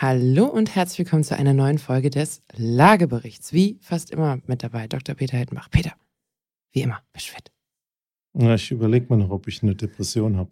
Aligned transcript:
Hallo 0.00 0.44
und 0.44 0.76
herzlich 0.76 1.00
willkommen 1.00 1.24
zu 1.24 1.36
einer 1.36 1.54
neuen 1.54 1.78
Folge 1.78 2.08
des 2.08 2.40
Lageberichts. 2.54 3.52
Wie 3.52 3.80
fast 3.80 4.12
immer 4.12 4.38
mit 4.46 4.62
dabei 4.62 4.86
Dr. 4.86 5.16
Peter 5.16 5.36
Hettenbach. 5.36 5.72
Peter, 5.72 5.90
wie 6.70 6.82
immer, 6.82 7.00
bist 7.12 7.30
fit? 7.30 7.50
Ja, 8.32 8.54
ich 8.54 8.70
überlege 8.70 9.06
mal 9.08 9.16
noch, 9.16 9.30
ob 9.30 9.48
ich 9.48 9.60
eine 9.64 9.74
Depression 9.74 10.36
habe. 10.36 10.50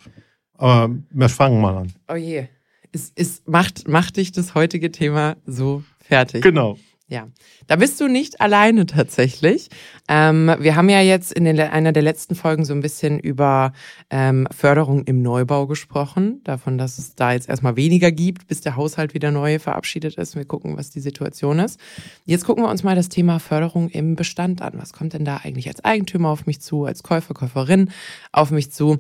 Aber 0.55 0.97
wir 1.11 1.29
fangen 1.29 1.61
mal 1.61 1.77
an. 1.77 1.93
Oh 2.09 2.17
je. 2.17 2.49
Es, 2.91 3.13
es 3.15 3.45
macht, 3.47 3.87
macht 3.87 4.17
dich 4.17 4.33
das 4.33 4.57
heutige 4.57 4.91
Thema 4.91 5.37
so 5.47 5.85
fertig. 6.01 6.43
Genau. 6.43 6.77
Ja, 7.09 7.29
da 7.69 7.77
bist 7.77 8.01
du 8.01 8.09
nicht 8.09 8.41
alleine 8.41 8.85
tatsächlich. 8.85 9.69
Ähm, 10.09 10.53
wir 10.59 10.75
haben 10.75 10.89
ja 10.89 11.01
jetzt 11.01 11.33
in 11.33 11.45
den, 11.45 11.61
einer 11.61 11.93
der 11.93 12.03
letzten 12.03 12.35
Folgen 12.35 12.65
so 12.65 12.75
ein 12.75 12.81
bisschen 12.81 13.21
über 13.21 13.73
ähm, 14.11 14.49
Förderung 14.51 15.05
im 15.05 15.23
Neubau 15.23 15.69
gesprochen, 15.69 16.41
davon, 16.43 16.79
dass 16.79 16.99
es 16.99 17.15
da 17.15 17.31
jetzt 17.31 17.49
erstmal 17.49 17.77
weniger 17.77 18.11
gibt, 18.11 18.49
bis 18.49 18.61
der 18.61 18.75
Haushalt 18.75 19.15
wieder 19.15 19.31
neu 19.31 19.61
verabschiedet 19.61 20.17
ist. 20.17 20.35
Wir 20.35 20.47
gucken, 20.47 20.77
was 20.77 20.91
die 20.91 20.99
Situation 20.99 21.61
ist. 21.61 21.79
Jetzt 22.25 22.45
gucken 22.45 22.65
wir 22.65 22.71
uns 22.71 22.83
mal 22.83 22.97
das 22.97 23.09
Thema 23.09 23.39
Förderung 23.39 23.89
im 23.89 24.17
Bestand 24.17 24.61
an. 24.61 24.73
Was 24.75 24.93
kommt 24.93 25.13
denn 25.13 25.25
da 25.25 25.37
eigentlich 25.45 25.69
als 25.69 25.85
Eigentümer 25.85 26.31
auf 26.31 26.47
mich 26.47 26.61
zu, 26.61 26.87
als 26.87 27.05
Käufer, 27.05 27.35
Käuferin 27.35 27.93
auf 28.33 28.51
mich 28.51 28.73
zu? 28.73 28.99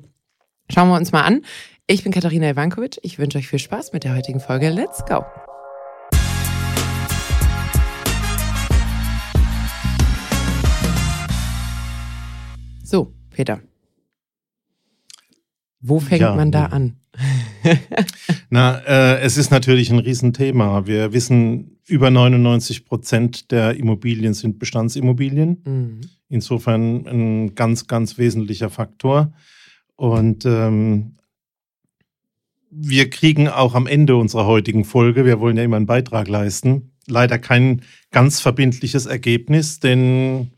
Schauen 0.70 0.88
wir 0.88 0.96
uns 0.96 1.10
mal 1.10 1.22
an. 1.22 1.42
Ich 1.88 2.04
bin 2.04 2.12
Katharina 2.12 2.50
Ivankovic. 2.50 2.98
Ich 3.02 3.18
wünsche 3.18 3.38
euch 3.38 3.48
viel 3.48 3.58
Spaß 3.58 3.92
mit 3.92 4.04
der 4.04 4.14
heutigen 4.14 4.38
Folge. 4.38 4.70
Let's 4.70 5.04
go! 5.06 5.24
So, 12.86 13.12
Peter. 13.30 13.60
Wo 15.80 15.98
fängt 15.98 16.20
ja, 16.20 16.36
man 16.36 16.52
da 16.52 16.66
an? 16.66 16.98
Na, 18.48 18.78
äh, 18.86 19.18
es 19.22 19.36
ist 19.36 19.50
natürlich 19.50 19.90
ein 19.90 19.98
Riesenthema. 19.98 20.86
Wir 20.86 21.12
wissen, 21.12 21.80
über 21.88 22.12
99 22.12 22.84
Prozent 22.84 23.50
der 23.50 23.76
Immobilien 23.76 24.34
sind 24.34 24.60
Bestandsimmobilien. 24.60 25.62
Mhm. 25.66 26.00
Insofern 26.28 27.08
ein 27.08 27.54
ganz, 27.56 27.88
ganz 27.88 28.18
wesentlicher 28.18 28.70
Faktor. 28.70 29.32
Und 29.96 30.46
ähm, 30.46 31.16
wir 32.70 33.10
kriegen 33.10 33.48
auch 33.48 33.74
am 33.74 33.88
Ende 33.88 34.14
unserer 34.14 34.46
heutigen 34.46 34.84
Folge, 34.84 35.24
wir 35.24 35.40
wollen 35.40 35.56
ja 35.56 35.64
immer 35.64 35.76
einen 35.76 35.86
Beitrag 35.86 36.28
leisten, 36.28 36.92
leider 37.08 37.40
kein 37.40 37.82
ganz 38.12 38.40
verbindliches 38.40 39.06
Ergebnis, 39.06 39.80
denn 39.80 40.52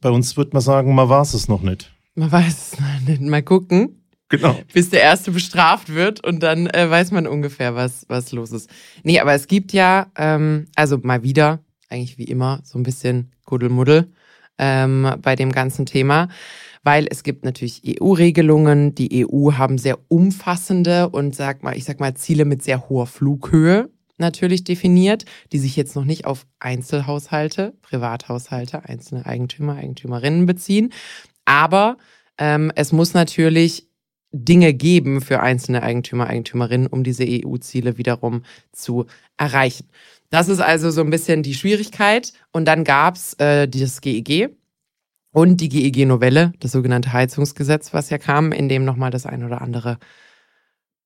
bei 0.00 0.10
uns 0.10 0.36
würde 0.36 0.50
man 0.52 0.62
sagen, 0.62 0.94
man 0.94 1.08
weiß 1.08 1.34
es 1.34 1.48
noch 1.48 1.62
nicht. 1.62 1.92
Man 2.14 2.32
weiß 2.32 2.72
es 2.72 2.80
noch 2.80 3.08
nicht. 3.08 3.20
Mal 3.22 3.42
gucken. 3.42 4.00
Genau. 4.28 4.56
Bis 4.72 4.90
der 4.90 5.02
Erste 5.02 5.32
bestraft 5.32 5.92
wird 5.92 6.24
und 6.24 6.42
dann 6.42 6.68
äh, 6.68 6.88
weiß 6.88 7.10
man 7.10 7.26
ungefähr, 7.26 7.74
was, 7.74 8.06
was 8.08 8.30
los 8.32 8.52
ist. 8.52 8.70
Nee, 9.02 9.18
aber 9.18 9.34
es 9.34 9.48
gibt 9.48 9.72
ja, 9.72 10.06
ähm, 10.16 10.66
also 10.76 10.98
mal 11.02 11.24
wieder, 11.24 11.64
eigentlich 11.88 12.16
wie 12.16 12.24
immer, 12.24 12.60
so 12.62 12.78
ein 12.78 12.84
bisschen 12.84 13.32
Kuddelmuddel 13.44 14.12
ähm, 14.58 15.16
bei 15.20 15.34
dem 15.34 15.50
ganzen 15.50 15.84
Thema, 15.84 16.28
weil 16.84 17.08
es 17.10 17.24
gibt 17.24 17.44
natürlich 17.44 17.82
EU-Regelungen. 17.84 18.94
Die 18.94 19.26
EU 19.26 19.52
haben 19.54 19.78
sehr 19.78 19.98
umfassende 20.06 21.08
und 21.08 21.34
sag 21.34 21.64
mal, 21.64 21.76
ich 21.76 21.84
sag 21.84 21.98
mal, 21.98 22.14
Ziele 22.14 22.44
mit 22.44 22.62
sehr 22.62 22.88
hoher 22.88 23.06
Flughöhe 23.06 23.90
natürlich 24.20 24.64
definiert, 24.64 25.24
die 25.52 25.58
sich 25.58 25.76
jetzt 25.76 25.96
noch 25.96 26.04
nicht 26.04 26.26
auf 26.26 26.46
Einzelhaushalte, 26.58 27.74
Privathaushalte, 27.82 28.84
einzelne 28.84 29.26
Eigentümer, 29.26 29.76
Eigentümerinnen 29.76 30.46
beziehen. 30.46 30.92
Aber 31.44 31.96
ähm, 32.38 32.70
es 32.76 32.92
muss 32.92 33.14
natürlich 33.14 33.88
Dinge 34.32 34.72
geben 34.74 35.20
für 35.20 35.40
einzelne 35.40 35.82
Eigentümer, 35.82 36.28
Eigentümerinnen, 36.28 36.86
um 36.86 37.02
diese 37.02 37.24
EU-Ziele 37.26 37.98
wiederum 37.98 38.42
zu 38.72 39.06
erreichen. 39.36 39.88
Das 40.30 40.48
ist 40.48 40.60
also 40.60 40.90
so 40.90 41.00
ein 41.00 41.10
bisschen 41.10 41.42
die 41.42 41.54
Schwierigkeit. 41.54 42.32
Und 42.52 42.66
dann 42.66 42.84
gab's 42.84 43.34
äh, 43.34 43.66
das 43.66 44.00
GEG 44.00 44.50
und 45.32 45.60
die 45.60 45.68
GEG-Novelle, 45.68 46.52
das 46.60 46.72
sogenannte 46.72 47.12
Heizungsgesetz, 47.12 47.92
was 47.92 48.10
ja 48.10 48.18
kam, 48.18 48.52
in 48.52 48.68
dem 48.68 48.84
nochmal 48.84 49.10
das 49.10 49.26
ein 49.26 49.44
oder 49.44 49.60
andere 49.60 49.98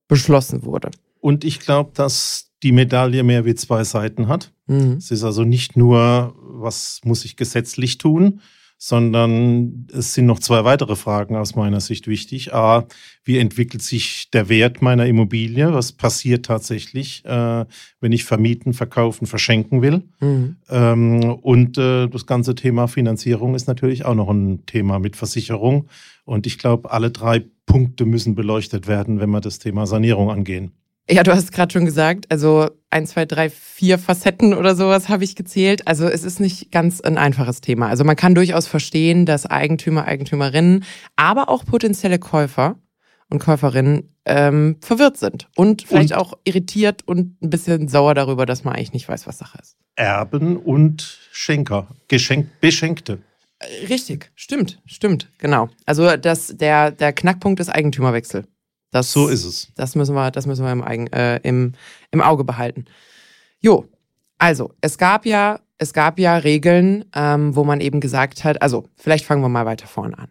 beschlossen 0.09 0.65
wurde. 0.65 0.91
Und 1.21 1.45
ich 1.45 1.61
glaube, 1.61 1.93
dass 1.95 2.53
die 2.65 2.73
Medaille 2.73 3.23
mehr 3.23 3.45
wie 3.45 3.55
zwei 3.55 3.85
Seiten 3.85 4.27
hat. 4.27 4.53
Mhm. 4.67 4.95
Es 4.95 5.11
ist 5.11 5.23
also 5.23 5.45
nicht 5.45 5.77
nur, 5.77 6.35
was 6.43 7.01
muss 7.05 7.25
ich 7.25 7.37
gesetzlich 7.37 7.99
tun, 7.99 8.41
sondern 8.79 9.87
es 9.93 10.15
sind 10.15 10.27
noch 10.27 10.41
zwei 10.41 10.65
weitere 10.65 10.97
Fragen 10.97 11.37
aus 11.37 11.55
meiner 11.55 11.81
Sicht 11.81 12.09
wichtig. 12.09 12.55
A, 12.55 12.87
wie 13.23 13.39
entwickelt 13.39 13.83
sich 13.83 14.31
der 14.31 14.49
Wert 14.49 14.83
meiner 14.83 15.07
Immobilie? 15.07 15.73
Was 15.73 15.93
passiert 15.93 16.47
tatsächlich, 16.47 17.25
äh, 17.25 17.65
wenn 18.01 18.13
ich 18.13 18.25
vermieten, 18.25 18.73
verkaufen, 18.73 19.27
verschenken 19.27 19.81
will? 19.81 20.03
Mhm. 20.21 20.57
Ähm, 20.69 21.23
und 21.23 21.79
äh, 21.79 22.09
das 22.09 22.27
ganze 22.27 22.55
Thema 22.55 22.89
Finanzierung 22.89 23.55
ist 23.55 23.69
natürlich 23.69 24.05
auch 24.05 24.15
noch 24.15 24.29
ein 24.29 24.67
Thema 24.67 24.99
mit 24.99 25.17
Versicherung. 25.17 25.87
Und 26.25 26.47
ich 26.47 26.59
glaube, 26.59 26.91
alle 26.91 27.11
drei 27.11 27.45
Punkte 27.67 28.07
müssen 28.07 28.35
beleuchtet 28.35 28.87
werden, 28.87 29.21
wenn 29.21 29.31
wir 29.31 29.41
das 29.41 29.59
Thema 29.59 29.87
Sanierung 29.87 30.31
angehen. 30.31 30.73
Ja, 31.09 31.23
du 31.23 31.33
hast 31.33 31.53
gerade 31.53 31.73
schon 31.73 31.85
gesagt, 31.85 32.31
also 32.31 32.71
ein, 32.89 33.07
zwei, 33.07 33.27
drei, 33.27 33.51
vier 33.51 33.99
Facetten 33.99 34.55
oder 34.55 34.75
sowas 34.75 35.09
habe 35.09 35.25
ich 35.25 35.37
gezählt. 35.37 35.87
Also 35.87 36.07
es 36.07 36.25
ist 36.25 36.41
nicht 36.41 36.73
ganz 36.73 37.03
ein 37.03 37.19
einfaches 37.19 37.61
Thema. 37.61 37.89
Also 37.89 38.05
man 38.05 38.17
kann 38.17 38.35
durchaus 38.35 38.67
verstehen, 38.67 39.27
dass 39.27 39.45
Eigentümer, 39.45 40.07
Eigentümerinnen, 40.07 40.85
aber 41.17 41.51
auch 41.51 41.67
potenzielle 41.67 42.19
Käufer 42.19 42.77
und 43.29 43.39
Käuferinnen 43.39 44.15
ähm, 44.25 44.77
verwirrt 44.81 45.19
sind 45.19 45.49
und 45.57 45.83
vielleicht 45.83 46.13
und 46.13 46.19
auch 46.19 46.39
irritiert 46.45 47.03
und 47.07 47.43
ein 47.43 47.51
bisschen 47.51 47.89
sauer 47.89 48.15
darüber, 48.15 48.47
dass 48.47 48.65
man 48.65 48.75
eigentlich 48.75 48.95
nicht 48.95 49.09
weiß, 49.09 49.27
was 49.27 49.39
Sache 49.39 49.59
ist. 49.61 49.77
Erben 49.97 50.57
und 50.57 51.19
Schenker, 51.33 51.89
Geschenk, 52.09 52.49
Beschenkte. 52.61 53.19
Äh, 53.59 53.87
richtig, 53.87 54.31
stimmt, 54.35 54.81
stimmt, 54.87 55.31
genau. 55.37 55.69
Also 55.85 56.17
das, 56.17 56.57
der, 56.57 56.91
der 56.91 57.13
Knackpunkt 57.13 57.61
ist 57.61 57.69
Eigentümerwechsel. 57.69 58.47
Das, 58.95 59.11
so 59.11 59.27
ist 59.27 59.45
es. 59.45 59.73
Das 59.75 59.97
müssen 59.97 60.15
wir, 60.15 60.31
das 60.31 60.47
müssen 60.47 60.65
wir 60.65 60.71
im, 60.71 60.81
Eigen, 60.81 61.09
äh, 61.09 61.39
im, 61.39 61.73
im 62.13 62.21
Auge 62.21 62.45
behalten. 62.45 62.85
Jo, 63.59 63.87
also 64.39 64.71
es 64.83 64.99
gab 64.99 65.27
ja, 65.27 65.59
es 65.79 65.93
gab 65.93 66.17
ja 66.21 66.37
Regeln, 66.37 67.05
ähm, 67.13 67.57
wo 67.57 67.65
man 67.65 67.81
eben 67.81 67.99
gesagt 67.99 68.45
hat, 68.45 68.63
also 68.63 68.85
vielleicht 68.95 69.25
fangen 69.25 69.43
wir 69.43 69.49
mal 69.49 69.67
weiter 69.67 69.89
vorne 69.89 70.17
an. 70.17 70.29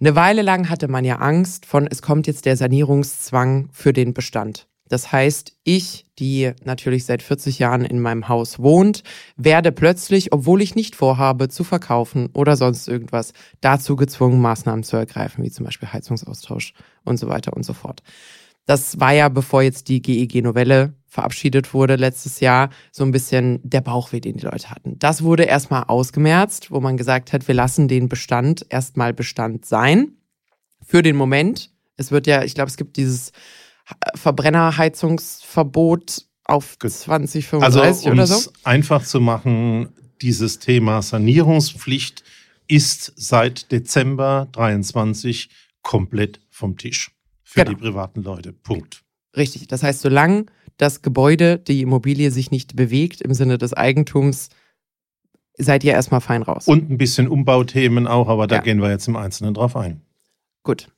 Eine 0.00 0.16
Weile 0.16 0.42
lang 0.42 0.68
hatte 0.68 0.88
man 0.88 1.04
ja 1.04 1.18
Angst 1.18 1.66
von, 1.66 1.86
es 1.86 2.02
kommt 2.02 2.26
jetzt 2.26 2.46
der 2.46 2.56
Sanierungszwang 2.56 3.68
für 3.70 3.92
den 3.92 4.12
Bestand. 4.12 4.66
Das 4.88 5.12
heißt, 5.12 5.52
ich, 5.62 6.04
die 6.18 6.50
natürlich 6.64 7.04
seit 7.04 7.22
40 7.22 7.60
Jahren 7.60 7.84
in 7.84 8.00
meinem 8.00 8.26
Haus 8.26 8.58
wohnt, 8.58 9.04
werde 9.36 9.70
plötzlich, 9.70 10.32
obwohl 10.32 10.62
ich 10.62 10.74
nicht 10.74 10.96
vorhabe, 10.96 11.48
zu 11.48 11.62
verkaufen 11.62 12.30
oder 12.32 12.56
sonst 12.56 12.88
irgendwas, 12.88 13.34
dazu 13.60 13.94
gezwungen, 13.94 14.40
Maßnahmen 14.40 14.82
zu 14.82 14.96
ergreifen, 14.96 15.44
wie 15.44 15.50
zum 15.52 15.64
Beispiel 15.64 15.92
Heizungsaustausch 15.92 16.74
und 17.04 17.18
so 17.18 17.28
weiter 17.28 17.54
und 17.54 17.64
so 17.64 17.72
fort. 17.72 18.02
Das 18.66 19.00
war 19.00 19.12
ja, 19.12 19.28
bevor 19.28 19.62
jetzt 19.62 19.88
die 19.88 20.02
GEG-Novelle 20.02 20.94
verabschiedet 21.08 21.72
wurde 21.74 21.96
letztes 21.96 22.38
Jahr, 22.40 22.70
so 22.92 23.02
ein 23.04 23.10
bisschen 23.10 23.58
der 23.64 23.80
Bauchweh, 23.80 24.20
den 24.20 24.36
die 24.36 24.44
Leute 24.44 24.70
hatten. 24.70 24.96
Das 24.98 25.22
wurde 25.22 25.42
erstmal 25.42 25.82
ausgemerzt, 25.84 26.70
wo 26.70 26.80
man 26.80 26.96
gesagt 26.96 27.32
hat, 27.32 27.48
wir 27.48 27.56
lassen 27.56 27.88
den 27.88 28.08
Bestand 28.08 28.64
erstmal 28.68 29.12
Bestand 29.12 29.66
sein. 29.66 30.12
Für 30.86 31.02
den 31.02 31.16
Moment. 31.16 31.72
Es 31.96 32.12
wird 32.12 32.28
ja, 32.28 32.44
ich 32.44 32.54
glaube, 32.54 32.68
es 32.68 32.76
gibt 32.76 32.96
dieses 32.96 33.32
Verbrennerheizungsverbot 34.14 36.26
auf 36.44 36.78
2035 36.78 37.62
also, 37.62 38.10
oder 38.10 38.26
so? 38.26 38.50
einfach 38.64 39.04
zu 39.04 39.20
machen, 39.20 39.90
dieses 40.22 40.58
Thema 40.58 41.02
Sanierungspflicht 41.02 42.24
ist 42.68 43.12
seit 43.16 43.70
Dezember 43.72 44.48
23 44.52 45.50
komplett 45.82 46.40
vom 46.60 46.76
Tisch 46.76 47.10
für 47.42 47.64
genau. 47.64 47.76
die 47.76 47.82
privaten 47.82 48.22
Leute. 48.22 48.52
Punkt. 48.52 49.02
Richtig. 49.36 49.66
Das 49.66 49.82
heißt, 49.82 50.00
solange 50.00 50.46
das 50.76 51.02
Gebäude, 51.02 51.58
die 51.58 51.80
Immobilie 51.80 52.30
sich 52.30 52.50
nicht 52.50 52.76
bewegt 52.76 53.20
im 53.20 53.34
Sinne 53.34 53.58
des 53.58 53.74
Eigentums, 53.74 54.50
seid 55.58 55.84
ihr 55.84 55.92
erstmal 55.92 56.20
fein 56.20 56.42
raus. 56.42 56.68
Und 56.68 56.90
ein 56.90 56.98
bisschen 56.98 57.28
Umbauthemen 57.28 58.06
auch, 58.06 58.28
aber 58.28 58.46
da 58.46 58.56
ja. 58.56 58.62
gehen 58.62 58.80
wir 58.80 58.90
jetzt 58.90 59.08
im 59.08 59.16
Einzelnen 59.16 59.54
drauf 59.54 59.76
ein. 59.76 60.02
Gut. 60.62 60.88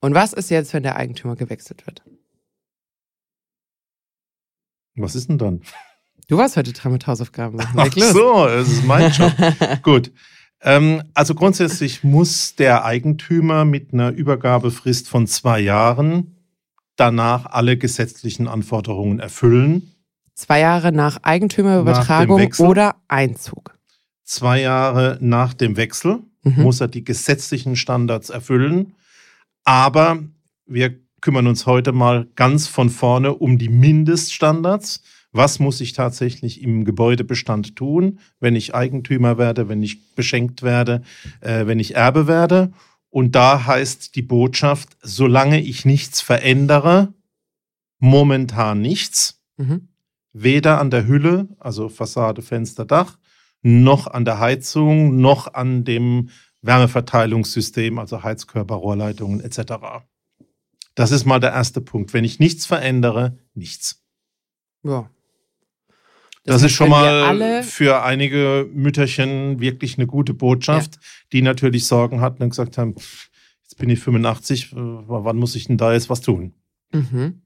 Und 0.00 0.14
was 0.14 0.32
ist 0.32 0.50
jetzt, 0.50 0.74
wenn 0.74 0.82
der 0.82 0.96
Eigentümer 0.96 1.36
gewechselt 1.36 1.86
wird? 1.86 2.02
Was 4.96 5.14
ist 5.14 5.28
denn 5.28 5.38
dann? 5.38 5.62
Du 6.28 6.36
warst 6.38 6.56
heute 6.56 6.72
dran 6.72 6.92
mit 6.92 7.06
Hausaufgaben 7.06 7.56
machen. 7.56 7.78
Ach 7.78 7.92
so, 7.92 8.46
das 8.46 8.68
ist 8.68 8.84
mein 8.84 9.10
Job. 9.12 9.32
Gut. 9.82 10.12
Ähm, 10.62 11.02
also 11.14 11.34
grundsätzlich 11.34 12.04
muss 12.04 12.54
der 12.54 12.84
Eigentümer 12.84 13.64
mit 13.64 13.92
einer 13.92 14.10
Übergabefrist 14.10 15.08
von 15.08 15.26
zwei 15.26 15.60
Jahren 15.60 16.36
danach 16.96 17.46
alle 17.46 17.76
gesetzlichen 17.76 18.46
Anforderungen 18.46 19.18
erfüllen. 19.18 19.92
Zwei 20.34 20.60
Jahre 20.60 20.92
nach 20.92 21.18
Eigentümerübertragung 21.22 22.40
nach 22.40 22.58
oder 22.58 22.96
Einzug. 23.08 23.76
Zwei 24.24 24.60
Jahre 24.60 25.18
nach 25.20 25.52
dem 25.52 25.76
Wechsel 25.76 26.20
mhm. 26.42 26.62
muss 26.62 26.80
er 26.80 26.88
die 26.88 27.04
gesetzlichen 27.04 27.76
Standards 27.76 28.30
erfüllen. 28.30 28.94
Aber 29.64 30.22
wir 30.66 30.98
kümmern 31.20 31.46
uns 31.46 31.66
heute 31.66 31.92
mal 31.92 32.26
ganz 32.34 32.68
von 32.68 32.90
vorne 32.90 33.34
um 33.34 33.58
die 33.58 33.68
Mindeststandards, 33.68 35.02
Was 35.32 35.58
muss 35.58 35.80
ich 35.80 35.94
tatsächlich 35.94 36.62
im 36.62 36.84
Gebäudebestand 36.84 37.74
tun, 37.74 38.18
wenn 38.38 38.54
ich 38.54 38.74
Eigentümer 38.74 39.38
werde, 39.38 39.68
wenn 39.68 39.82
ich 39.82 40.14
beschenkt 40.14 40.62
werde, 40.62 41.02
äh, 41.40 41.66
wenn 41.66 41.80
ich 41.80 41.96
Erbe 41.96 42.26
werde? 42.26 42.72
Und 43.08 43.34
da 43.34 43.66
heißt 43.66 44.14
die 44.14 44.22
Botschaft, 44.22 44.96
solange 45.02 45.60
ich 45.60 45.84
nichts 45.84 46.20
verändere, 46.20 47.12
momentan 47.98 48.80
nichts, 48.80 49.42
mhm. 49.56 49.88
weder 50.32 50.80
an 50.80 50.90
der 50.90 51.06
Hülle, 51.06 51.48
also 51.58 51.88
Fassade, 51.88 52.42
Fenster, 52.42 52.84
Dach, 52.84 53.18
noch 53.62 54.06
an 54.06 54.24
der 54.24 54.38
Heizung, 54.38 55.20
noch 55.20 55.54
an 55.54 55.84
dem 55.84 56.30
Wärmeverteilungssystem, 56.62 57.98
also 57.98 58.22
Heizkörper, 58.22 58.74
Rohrleitungen 58.74 59.40
etc. 59.40 60.04
Das 60.94 61.10
ist 61.10 61.24
mal 61.24 61.40
der 61.40 61.52
erste 61.52 61.80
Punkt. 61.80 62.12
Wenn 62.12 62.24
ich 62.24 62.38
nichts 62.38 62.66
verändere, 62.66 63.38
nichts. 63.54 64.02
Ja. 64.84 65.10
Das, 66.44 66.56
das 66.56 66.70
ist 66.70 66.76
schon 66.76 66.90
mal 66.90 67.62
für 67.62 68.02
einige 68.02 68.68
Mütterchen 68.72 69.60
wirklich 69.60 69.96
eine 69.96 70.08
gute 70.08 70.34
Botschaft, 70.34 70.96
ja. 70.96 71.00
die 71.32 71.42
natürlich 71.42 71.86
Sorgen 71.86 72.20
hatten 72.20 72.42
und 72.42 72.50
gesagt 72.50 72.78
haben, 72.78 72.96
jetzt 73.62 73.78
bin 73.78 73.88
ich 73.90 74.00
85, 74.00 74.72
äh, 74.72 74.76
wann 74.76 75.36
muss 75.36 75.54
ich 75.54 75.66
denn 75.66 75.76
da 75.76 75.92
jetzt 75.92 76.10
was 76.10 76.20
tun? 76.20 76.54
Mhm. 76.92 77.42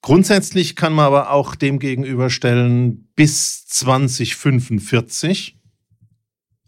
Grundsätzlich 0.00 0.76
kann 0.76 0.92
man 0.92 1.06
aber 1.06 1.30
auch 1.30 1.54
dem 1.54 1.78
gegenüberstellen, 1.78 3.08
bis 3.16 3.66
2045, 3.66 5.58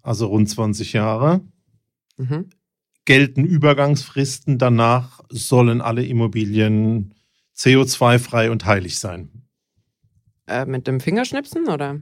also 0.03 0.27
rund 0.27 0.49
20 0.49 0.95
Jahre, 0.95 1.43
mhm. 2.17 2.49
gelten 3.05 3.45
Übergangsfristen. 3.45 4.59
Danach 4.59 5.21
sollen 5.29 5.81
alle 5.81 6.05
Immobilien 6.05 7.15
CO2-frei 7.57 8.51
und 8.51 8.65
heilig 8.65 8.99
sein. 8.99 9.46
Äh, 10.47 10.67
mit 10.67 10.87
dem 10.87 11.01
Fingerschnipsen 11.01 11.69
oder? 11.69 12.01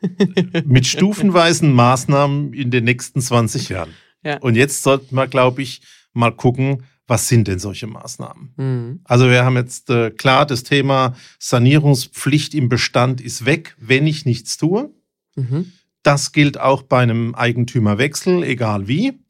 mit 0.64 0.86
stufenweisen 0.86 1.72
Maßnahmen 1.72 2.52
in 2.52 2.70
den 2.70 2.84
nächsten 2.84 3.20
20 3.20 3.70
Jahren. 3.70 3.90
Ja. 4.22 4.38
Und 4.38 4.56
jetzt 4.56 4.82
sollten 4.82 5.14
wir, 5.14 5.26
glaube 5.26 5.62
ich, 5.62 5.82
mal 6.12 6.32
gucken, 6.32 6.84
was 7.06 7.28
sind 7.28 7.46
denn 7.46 7.58
solche 7.58 7.86
Maßnahmen? 7.86 8.54
Mhm. 8.56 9.00
Also 9.04 9.30
wir 9.30 9.44
haben 9.44 9.56
jetzt 9.56 9.90
äh, 9.90 10.10
klar, 10.10 10.44
das 10.44 10.64
Thema 10.64 11.14
Sanierungspflicht 11.38 12.54
im 12.54 12.68
Bestand 12.68 13.20
ist 13.20 13.44
weg, 13.46 13.76
wenn 13.78 14.06
ich 14.06 14.26
nichts 14.26 14.56
tue. 14.56 14.90
Mhm. 15.36 15.72
Das 16.02 16.32
gilt 16.32 16.58
auch 16.58 16.82
bei 16.82 17.02
einem 17.02 17.34
Eigentümerwechsel, 17.34 18.42
egal 18.42 18.88
wie. 18.88 19.20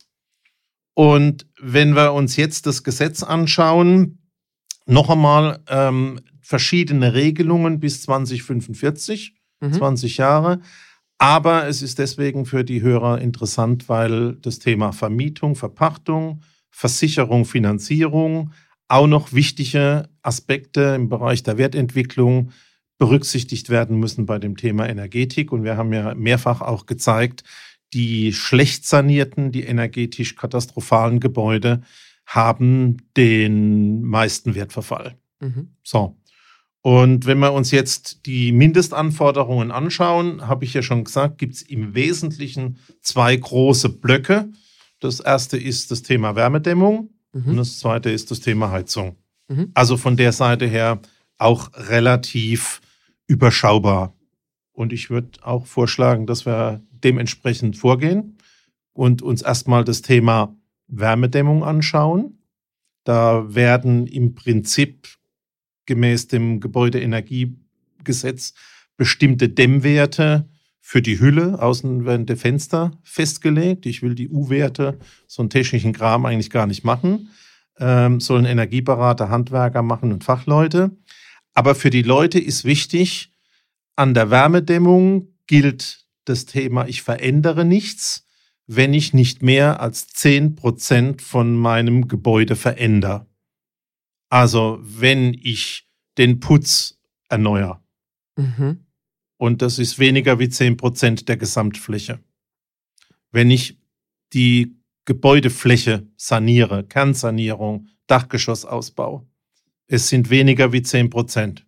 Und 0.94 1.46
wenn 1.60 1.94
wir 1.94 2.14
uns 2.14 2.36
jetzt 2.36 2.66
das 2.66 2.82
Gesetz 2.82 3.22
anschauen, 3.22 4.18
noch 4.86 5.10
einmal 5.10 5.60
ähm, 5.68 6.20
verschiedene 6.46 7.12
Regelungen 7.12 7.80
bis 7.80 8.02
2045, 8.02 9.34
mhm. 9.60 9.72
20 9.72 10.16
Jahre. 10.16 10.60
Aber 11.18 11.66
es 11.66 11.82
ist 11.82 11.98
deswegen 11.98 12.46
für 12.46 12.62
die 12.62 12.82
Hörer 12.82 13.20
interessant, 13.20 13.88
weil 13.88 14.36
das 14.36 14.60
Thema 14.60 14.92
Vermietung, 14.92 15.56
Verpachtung, 15.56 16.42
Versicherung, 16.70 17.46
Finanzierung 17.46 18.52
auch 18.86 19.08
noch 19.08 19.32
wichtige 19.32 20.08
Aspekte 20.22 20.94
im 20.94 21.08
Bereich 21.08 21.42
der 21.42 21.58
Wertentwicklung 21.58 22.52
berücksichtigt 22.98 23.68
werden 23.68 23.98
müssen 23.98 24.24
bei 24.24 24.38
dem 24.38 24.56
Thema 24.56 24.88
Energetik. 24.88 25.50
Und 25.50 25.64
wir 25.64 25.76
haben 25.76 25.92
ja 25.92 26.14
mehrfach 26.14 26.60
auch 26.60 26.86
gezeigt, 26.86 27.42
die 27.92 28.32
schlecht 28.32 28.86
sanierten, 28.86 29.50
die 29.50 29.64
energetisch 29.64 30.36
katastrophalen 30.36 31.18
Gebäude 31.18 31.82
haben 32.24 32.98
den 33.16 34.02
meisten 34.02 34.54
Wertverfall. 34.54 35.16
Mhm. 35.40 35.70
So. 35.82 36.16
Und 36.86 37.26
wenn 37.26 37.40
wir 37.40 37.52
uns 37.52 37.72
jetzt 37.72 38.26
die 38.26 38.52
Mindestanforderungen 38.52 39.72
anschauen, 39.72 40.46
habe 40.46 40.64
ich 40.64 40.72
ja 40.72 40.82
schon 40.82 41.02
gesagt, 41.02 41.36
gibt 41.36 41.54
es 41.54 41.62
im 41.62 41.96
Wesentlichen 41.96 42.78
zwei 43.00 43.34
große 43.34 43.88
Blöcke. 43.88 44.52
Das 45.00 45.18
erste 45.18 45.58
ist 45.58 45.90
das 45.90 46.02
Thema 46.02 46.36
Wärmedämmung 46.36 47.10
mhm. 47.32 47.44
und 47.44 47.56
das 47.56 47.80
zweite 47.80 48.10
ist 48.10 48.30
das 48.30 48.38
Thema 48.38 48.70
Heizung. 48.70 49.16
Mhm. 49.48 49.72
Also 49.74 49.96
von 49.96 50.16
der 50.16 50.30
Seite 50.30 50.68
her 50.68 51.00
auch 51.38 51.72
relativ 51.74 52.80
überschaubar. 53.26 54.14
Und 54.70 54.92
ich 54.92 55.10
würde 55.10 55.42
auch 55.42 55.66
vorschlagen, 55.66 56.28
dass 56.28 56.46
wir 56.46 56.82
dementsprechend 56.92 57.76
vorgehen 57.76 58.38
und 58.92 59.22
uns 59.22 59.42
erstmal 59.42 59.82
das 59.82 60.02
Thema 60.02 60.56
Wärmedämmung 60.86 61.64
anschauen. 61.64 62.38
Da 63.02 63.52
werden 63.52 64.06
im 64.06 64.36
Prinzip 64.36 65.08
gemäß 65.86 66.28
dem 66.28 66.60
Gebäudeenergiegesetz 66.60 68.54
bestimmte 68.96 69.48
Dämmwerte 69.48 70.48
für 70.80 71.02
die 71.02 71.18
Hülle, 71.18 71.60
außenwände 71.60 72.36
Fenster 72.36 72.92
festgelegt. 73.02 73.86
Ich 73.86 74.02
will 74.02 74.14
die 74.14 74.28
U-Werte, 74.28 74.98
so 75.26 75.42
einen 75.42 75.50
technischen 75.50 75.92
Kram 75.92 76.24
eigentlich 76.24 76.50
gar 76.50 76.66
nicht 76.66 76.84
machen. 76.84 77.30
Ähm, 77.78 78.20
sollen 78.20 78.44
Energieberater, 78.44 79.28
Handwerker 79.28 79.82
machen 79.82 80.12
und 80.12 80.24
Fachleute. 80.24 80.92
Aber 81.54 81.74
für 81.74 81.90
die 81.90 82.02
Leute 82.02 82.38
ist 82.38 82.64
wichtig, 82.64 83.32
an 83.96 84.14
der 84.14 84.30
Wärmedämmung 84.30 85.34
gilt 85.46 86.06
das 86.24 86.46
Thema, 86.46 86.86
ich 86.86 87.02
verändere 87.02 87.64
nichts, 87.64 88.26
wenn 88.66 88.94
ich 88.94 89.12
nicht 89.12 89.42
mehr 89.42 89.80
als 89.80 90.08
10% 90.14 91.20
von 91.20 91.54
meinem 91.54 92.08
Gebäude 92.08 92.56
verändere. 92.56 93.25
Also 94.28 94.78
wenn 94.82 95.34
ich 95.34 95.88
den 96.18 96.40
Putz 96.40 96.98
erneuere. 97.28 97.82
Mhm. 98.36 98.86
Und 99.38 99.62
das 99.62 99.78
ist 99.78 99.98
weniger 99.98 100.38
wie 100.38 100.46
10% 100.46 101.26
der 101.26 101.36
Gesamtfläche. 101.36 102.20
Wenn 103.30 103.50
ich 103.50 103.78
die 104.32 104.76
Gebäudefläche 105.04 106.06
saniere, 106.16 106.84
Kernsanierung, 106.84 107.88
Dachgeschossausbau, 108.06 109.26
es 109.88 110.08
sind 110.08 110.30
weniger 110.30 110.72
wie 110.72 110.82
10 110.82 111.10
Prozent. 111.10 111.66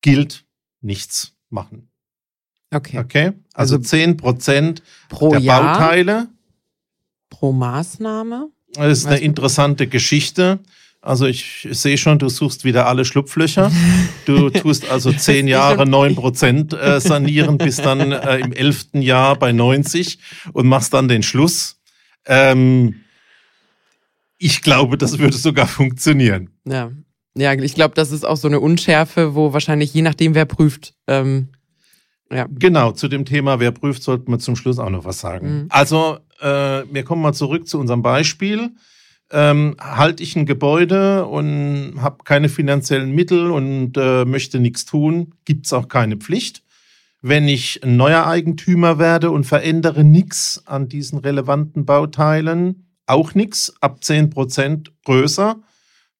Gilt 0.00 0.46
nichts 0.80 1.36
machen. 1.50 1.90
Okay. 2.72 2.98
Okay. 2.98 3.32
Also, 3.52 3.76
also 3.76 3.78
10 3.78 4.16
Prozent 4.16 4.82
der 5.10 5.40
Jahr, 5.40 5.78
Bauteile. 5.78 6.28
Pro 7.28 7.52
Maßnahme. 7.52 8.50
Das 8.74 8.98
ist 8.98 9.06
eine 9.06 9.18
interessante 9.18 9.88
Geschichte. 9.88 10.60
Also 11.02 11.24
ich 11.26 11.66
sehe 11.70 11.96
schon, 11.96 12.18
du 12.18 12.28
suchst 12.28 12.64
wieder 12.64 12.86
alle 12.86 13.06
Schlupflöcher. 13.06 13.72
Du 14.26 14.50
tust 14.50 14.90
also 14.90 15.12
zehn 15.12 15.48
Jahre 15.48 15.86
neun 15.86 16.14
Prozent 16.14 16.74
äh, 16.74 17.00
sanieren, 17.00 17.56
bis 17.56 17.76
dann 17.76 18.12
äh, 18.12 18.38
im 18.38 18.52
elften 18.52 19.00
Jahr 19.00 19.36
bei 19.36 19.52
90 19.52 20.18
und 20.52 20.66
machst 20.66 20.92
dann 20.92 21.08
den 21.08 21.22
Schluss. 21.22 21.80
Ähm, 22.26 22.96
ich 24.36 24.60
glaube, 24.62 24.98
das 24.98 25.18
würde 25.18 25.36
sogar 25.36 25.66
funktionieren. 25.66 26.50
Ja, 26.66 26.90
ja, 27.36 27.52
ich 27.54 27.74
glaube, 27.74 27.94
das 27.94 28.10
ist 28.10 28.26
auch 28.26 28.36
so 28.36 28.48
eine 28.48 28.60
Unschärfe, 28.60 29.34
wo 29.34 29.52
wahrscheinlich 29.52 29.94
je 29.94 30.02
nachdem, 30.02 30.34
wer 30.34 30.46
prüft. 30.46 30.94
Ähm, 31.06 31.48
ja. 32.30 32.46
Genau, 32.50 32.92
zu 32.92 33.08
dem 33.08 33.24
Thema, 33.24 33.60
wer 33.60 33.72
prüft, 33.72 34.02
sollten 34.02 34.30
wir 34.30 34.38
zum 34.38 34.56
Schluss 34.56 34.78
auch 34.78 34.90
noch 34.90 35.04
was 35.04 35.20
sagen. 35.20 35.62
Mhm. 35.62 35.66
Also, 35.70 36.18
äh, 36.40 36.46
wir 36.90 37.04
kommen 37.04 37.22
mal 37.22 37.32
zurück 37.32 37.66
zu 37.66 37.78
unserem 37.78 38.02
Beispiel. 38.02 38.70
Ähm, 39.32 39.76
halte 39.80 40.22
ich 40.22 40.34
ein 40.34 40.46
Gebäude 40.46 41.26
und 41.26 41.94
habe 42.00 42.24
keine 42.24 42.48
finanziellen 42.48 43.12
Mittel 43.12 43.50
und 43.52 43.96
äh, 43.96 44.24
möchte 44.24 44.58
nichts 44.58 44.84
tun, 44.84 45.34
gibt 45.44 45.66
es 45.66 45.72
auch 45.72 45.88
keine 45.88 46.16
Pflicht. 46.16 46.64
Wenn 47.22 47.46
ich 47.46 47.84
ein 47.84 47.96
neuer 47.96 48.26
Eigentümer 48.26 48.98
werde 48.98 49.30
und 49.30 49.44
verändere 49.44 50.02
nichts 50.02 50.66
an 50.66 50.88
diesen 50.88 51.18
relevanten 51.18 51.84
Bauteilen, 51.84 52.86
auch 53.06 53.34
nichts, 53.34 53.74
ab 53.80 54.02
10 54.02 54.30
Prozent 54.30 54.92
größer, 55.04 55.60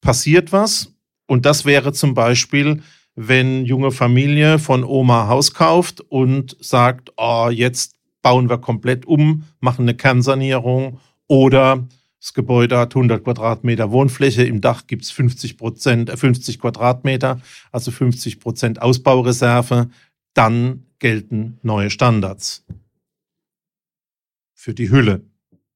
passiert 0.00 0.52
was, 0.52 0.92
und 1.26 1.46
das 1.46 1.64
wäre 1.64 1.92
zum 1.92 2.14
Beispiel, 2.14 2.82
wenn 3.14 3.64
junge 3.64 3.92
Familie 3.92 4.58
von 4.58 4.82
Oma 4.82 5.28
Haus 5.28 5.54
kauft 5.54 6.00
und 6.00 6.56
sagt, 6.60 7.12
oh, 7.16 7.48
jetzt 7.50 7.94
bauen 8.22 8.48
wir 8.48 8.58
komplett 8.58 9.06
um, 9.06 9.44
machen 9.60 9.82
eine 9.82 9.94
Kernsanierung 9.94 10.98
oder 11.28 11.86
das 12.20 12.34
Gebäude 12.34 12.78
hat 12.78 12.94
100 12.94 13.24
Quadratmeter 13.24 13.90
Wohnfläche, 13.90 14.44
im 14.44 14.60
Dach 14.60 14.86
gibt 14.86 15.04
es 15.04 15.10
50 15.10 15.56
Prozent, 15.56 16.10
50 16.10 16.60
Quadratmeter, 16.60 17.40
also 17.72 17.90
50 17.90 18.40
Prozent 18.40 18.82
Ausbaureserve, 18.82 19.88
dann 20.34 20.84
gelten 20.98 21.58
neue 21.62 21.88
Standards 21.88 22.64
für 24.52 24.74
die 24.74 24.90
Hülle. 24.90 25.24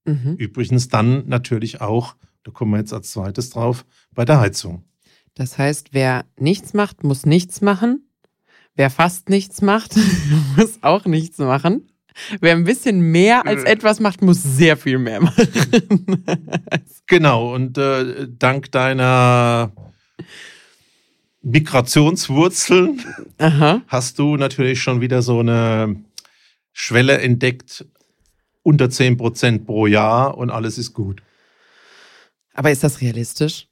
Mhm. 0.05 0.35
Übrigens 0.37 0.87
dann 0.87 1.27
natürlich 1.27 1.81
auch, 1.81 2.15
da 2.43 2.51
kommen 2.51 2.71
wir 2.73 2.77
jetzt 2.77 2.93
als 2.93 3.09
zweites 3.09 3.49
drauf, 3.49 3.83
bei 4.13 4.23
der 4.23 4.39
Heizung. 4.39 4.83
Das 5.33 5.57
heißt, 5.57 5.89
wer 5.93 6.25
nichts 6.39 6.75
macht, 6.75 7.03
muss 7.03 7.25
nichts 7.25 7.61
machen. 7.61 8.07
Wer 8.75 8.91
fast 8.91 9.29
nichts 9.29 9.63
macht, 9.63 9.95
muss 10.57 10.77
auch 10.83 11.05
nichts 11.05 11.39
machen. 11.39 11.87
Wer 12.39 12.53
ein 12.53 12.63
bisschen 12.63 12.99
mehr 13.11 13.45
als 13.45 13.63
äh. 13.63 13.71
etwas 13.71 13.99
macht, 13.99 14.21
muss 14.21 14.41
sehr 14.41 14.77
viel 14.77 14.97
mehr 14.97 15.21
machen. 15.21 15.47
genau, 17.07 17.53
und 17.53 17.77
äh, 17.77 18.27
dank 18.29 18.71
deiner 18.71 19.71
Migrationswurzeln 21.41 23.03
Aha. 23.37 23.81
hast 23.87 24.17
du 24.19 24.37
natürlich 24.37 24.81
schon 24.81 25.01
wieder 25.01 25.21
so 25.21 25.39
eine 25.39 26.03
Schwelle 26.73 27.19
entdeckt, 27.19 27.85
unter 28.63 28.89
10 28.89 29.17
Prozent 29.17 29.65
pro 29.65 29.85
Jahr 29.85 30.37
und 30.37 30.49
alles 30.49 30.77
ist 30.77 30.93
gut. 30.93 31.21
Aber 32.53 32.71
ist 32.71 32.83
das 32.83 33.01
realistisch? 33.01 33.67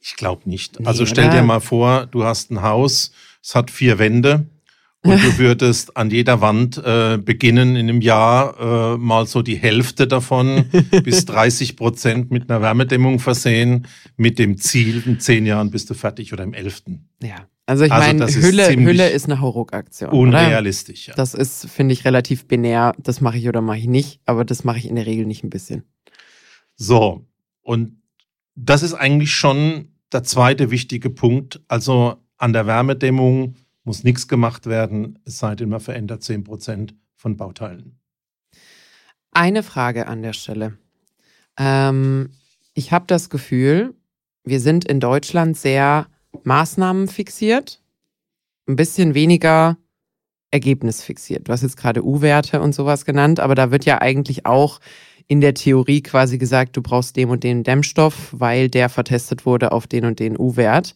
Ich 0.00 0.16
glaube 0.16 0.48
nicht. 0.48 0.80
Nee, 0.80 0.86
also 0.86 1.06
stell 1.06 1.28
oder? 1.28 1.36
dir 1.36 1.42
mal 1.42 1.60
vor, 1.60 2.06
du 2.06 2.24
hast 2.24 2.50
ein 2.50 2.62
Haus, 2.62 3.12
es 3.42 3.54
hat 3.54 3.70
vier 3.70 3.98
Wände 3.98 4.46
und 5.04 5.22
du 5.22 5.38
würdest 5.38 5.96
an 5.96 6.10
jeder 6.10 6.40
Wand 6.40 6.78
äh, 6.78 7.18
beginnen, 7.18 7.76
in 7.76 7.88
einem 7.88 8.00
Jahr 8.00 8.94
äh, 8.94 8.98
mal 8.98 9.26
so 9.26 9.42
die 9.42 9.56
Hälfte 9.56 10.06
davon 10.06 10.64
bis 11.04 11.26
30 11.26 11.76
Prozent 11.76 12.30
mit 12.30 12.50
einer 12.50 12.62
Wärmedämmung 12.62 13.18
versehen, 13.18 13.86
mit 14.16 14.38
dem 14.38 14.58
Ziel, 14.58 15.02
in 15.04 15.20
zehn 15.20 15.46
Jahren 15.46 15.70
bist 15.70 15.90
du 15.90 15.94
fertig 15.94 16.32
oder 16.32 16.44
im 16.44 16.54
elften. 16.54 17.08
Ja. 17.22 17.46
Also 17.66 17.84
ich 17.84 17.92
also 17.92 18.06
meine, 18.06 18.26
Hülle, 18.26 18.68
Hülle 18.76 19.08
ist 19.08 19.24
eine 19.24 19.40
Hauruck-Aktion. 19.40 20.10
Unrealistisch, 20.10 21.08
ja. 21.08 21.14
Das 21.14 21.32
ist, 21.32 21.66
finde 21.70 21.94
ich, 21.94 22.04
relativ 22.04 22.46
binär. 22.46 22.94
Das 22.98 23.22
mache 23.22 23.38
ich 23.38 23.48
oder 23.48 23.62
mache 23.62 23.78
ich 23.78 23.86
nicht, 23.86 24.20
aber 24.26 24.44
das 24.44 24.64
mache 24.64 24.78
ich 24.78 24.88
in 24.88 24.96
der 24.96 25.06
Regel 25.06 25.24
nicht 25.24 25.44
ein 25.44 25.50
bisschen. 25.50 25.84
So, 26.76 27.26
und 27.62 28.02
das 28.54 28.82
ist 28.82 28.94
eigentlich 28.94 29.34
schon 29.34 29.88
der 30.12 30.24
zweite 30.24 30.70
wichtige 30.70 31.10
Punkt. 31.10 31.60
Also 31.68 32.16
an 32.36 32.52
der 32.52 32.66
Wärmedämmung 32.66 33.54
muss 33.84 34.02
nichts 34.02 34.28
gemacht 34.28 34.66
werden, 34.66 35.18
es 35.24 35.38
sei 35.38 35.54
denn, 35.54 35.68
man 35.68 35.80
verändert 35.80 36.22
10 36.22 36.44
Prozent 36.44 36.94
von 37.14 37.36
Bauteilen. 37.36 37.98
Eine 39.30 39.62
Frage 39.62 40.06
an 40.06 40.22
der 40.22 40.32
Stelle. 40.32 40.78
Ähm, 41.58 42.30
ich 42.72 42.92
habe 42.92 43.04
das 43.06 43.30
Gefühl, 43.30 43.94
wir 44.44 44.60
sind 44.60 44.84
in 44.84 45.00
Deutschland 45.00 45.56
sehr 45.56 46.06
maßnahmenfixiert, 46.42 47.80
ein 48.66 48.76
bisschen 48.76 49.14
weniger 49.14 49.76
ergebnisfixiert. 50.50 51.48
Du 51.48 51.52
hast 51.52 51.62
jetzt 51.62 51.76
gerade 51.76 52.04
U-Werte 52.04 52.60
und 52.60 52.74
sowas 52.74 53.04
genannt, 53.04 53.40
aber 53.40 53.54
da 53.54 53.70
wird 53.70 53.84
ja 53.84 54.00
eigentlich 54.00 54.46
auch 54.46 54.80
in 55.26 55.40
der 55.40 55.54
Theorie 55.54 56.02
quasi 56.02 56.38
gesagt, 56.38 56.76
du 56.76 56.82
brauchst 56.82 57.16
den 57.16 57.30
und 57.30 57.44
den 57.44 57.64
Dämmstoff, 57.64 58.28
weil 58.32 58.68
der 58.68 58.88
vertestet 58.88 59.46
wurde 59.46 59.72
auf 59.72 59.86
den 59.86 60.04
und 60.04 60.20
den 60.20 60.38
U-Wert. 60.38 60.94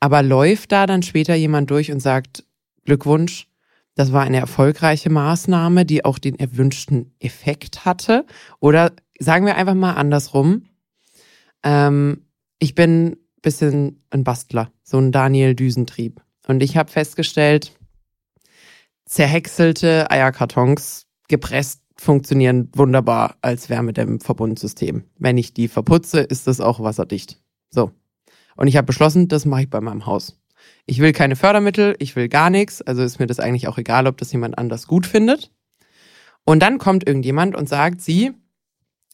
Aber 0.00 0.22
läuft 0.22 0.72
da 0.72 0.86
dann 0.86 1.02
später 1.02 1.34
jemand 1.34 1.70
durch 1.70 1.90
und 1.90 2.00
sagt, 2.00 2.44
Glückwunsch, 2.84 3.48
das 3.94 4.12
war 4.12 4.22
eine 4.22 4.38
erfolgreiche 4.38 5.10
Maßnahme, 5.10 5.86
die 5.86 6.04
auch 6.04 6.18
den 6.18 6.38
erwünschten 6.38 7.14
Effekt 7.18 7.84
hatte? 7.84 8.26
Oder 8.60 8.92
sagen 9.18 9.46
wir 9.46 9.56
einfach 9.56 9.74
mal 9.74 9.94
andersrum. 9.94 10.66
Ähm, 11.62 12.26
ich 12.58 12.74
bin 12.74 13.16
bisschen 13.42 14.02
ein 14.10 14.24
Bastler, 14.24 14.72
so 14.82 14.98
ein 14.98 15.12
Daniel 15.12 15.54
Düsentrieb. 15.54 16.20
Und 16.48 16.62
ich 16.62 16.76
habe 16.76 16.90
festgestellt, 16.90 17.72
zerhäckselte 19.04 20.10
Eierkartons 20.10 21.06
gepresst 21.28 21.80
funktionieren 21.96 22.70
wunderbar 22.74 23.36
als 23.40 23.70
Wärmedämmverbundsystem. 23.70 25.04
Wenn 25.18 25.38
ich 25.38 25.54
die 25.54 25.68
verputze, 25.68 26.20
ist 26.20 26.46
das 26.46 26.60
auch 26.60 26.80
wasserdicht. 26.80 27.40
So. 27.70 27.92
Und 28.56 28.68
ich 28.68 28.76
habe 28.76 28.86
beschlossen, 28.86 29.28
das 29.28 29.44
mache 29.44 29.62
ich 29.62 29.70
bei 29.70 29.80
meinem 29.80 30.06
Haus. 30.06 30.38
Ich 30.86 31.00
will 31.00 31.12
keine 31.12 31.36
Fördermittel, 31.36 31.94
ich 31.98 32.16
will 32.16 32.28
gar 32.28 32.50
nichts, 32.50 32.82
also 32.82 33.02
ist 33.02 33.18
mir 33.18 33.26
das 33.26 33.40
eigentlich 33.40 33.68
auch 33.68 33.78
egal, 33.78 34.06
ob 34.06 34.16
das 34.18 34.32
jemand 34.32 34.58
anders 34.58 34.86
gut 34.86 35.06
findet. 35.06 35.52
Und 36.44 36.60
dann 36.60 36.78
kommt 36.78 37.06
irgendjemand 37.06 37.56
und 37.56 37.68
sagt, 37.68 38.00
sie, 38.00 38.32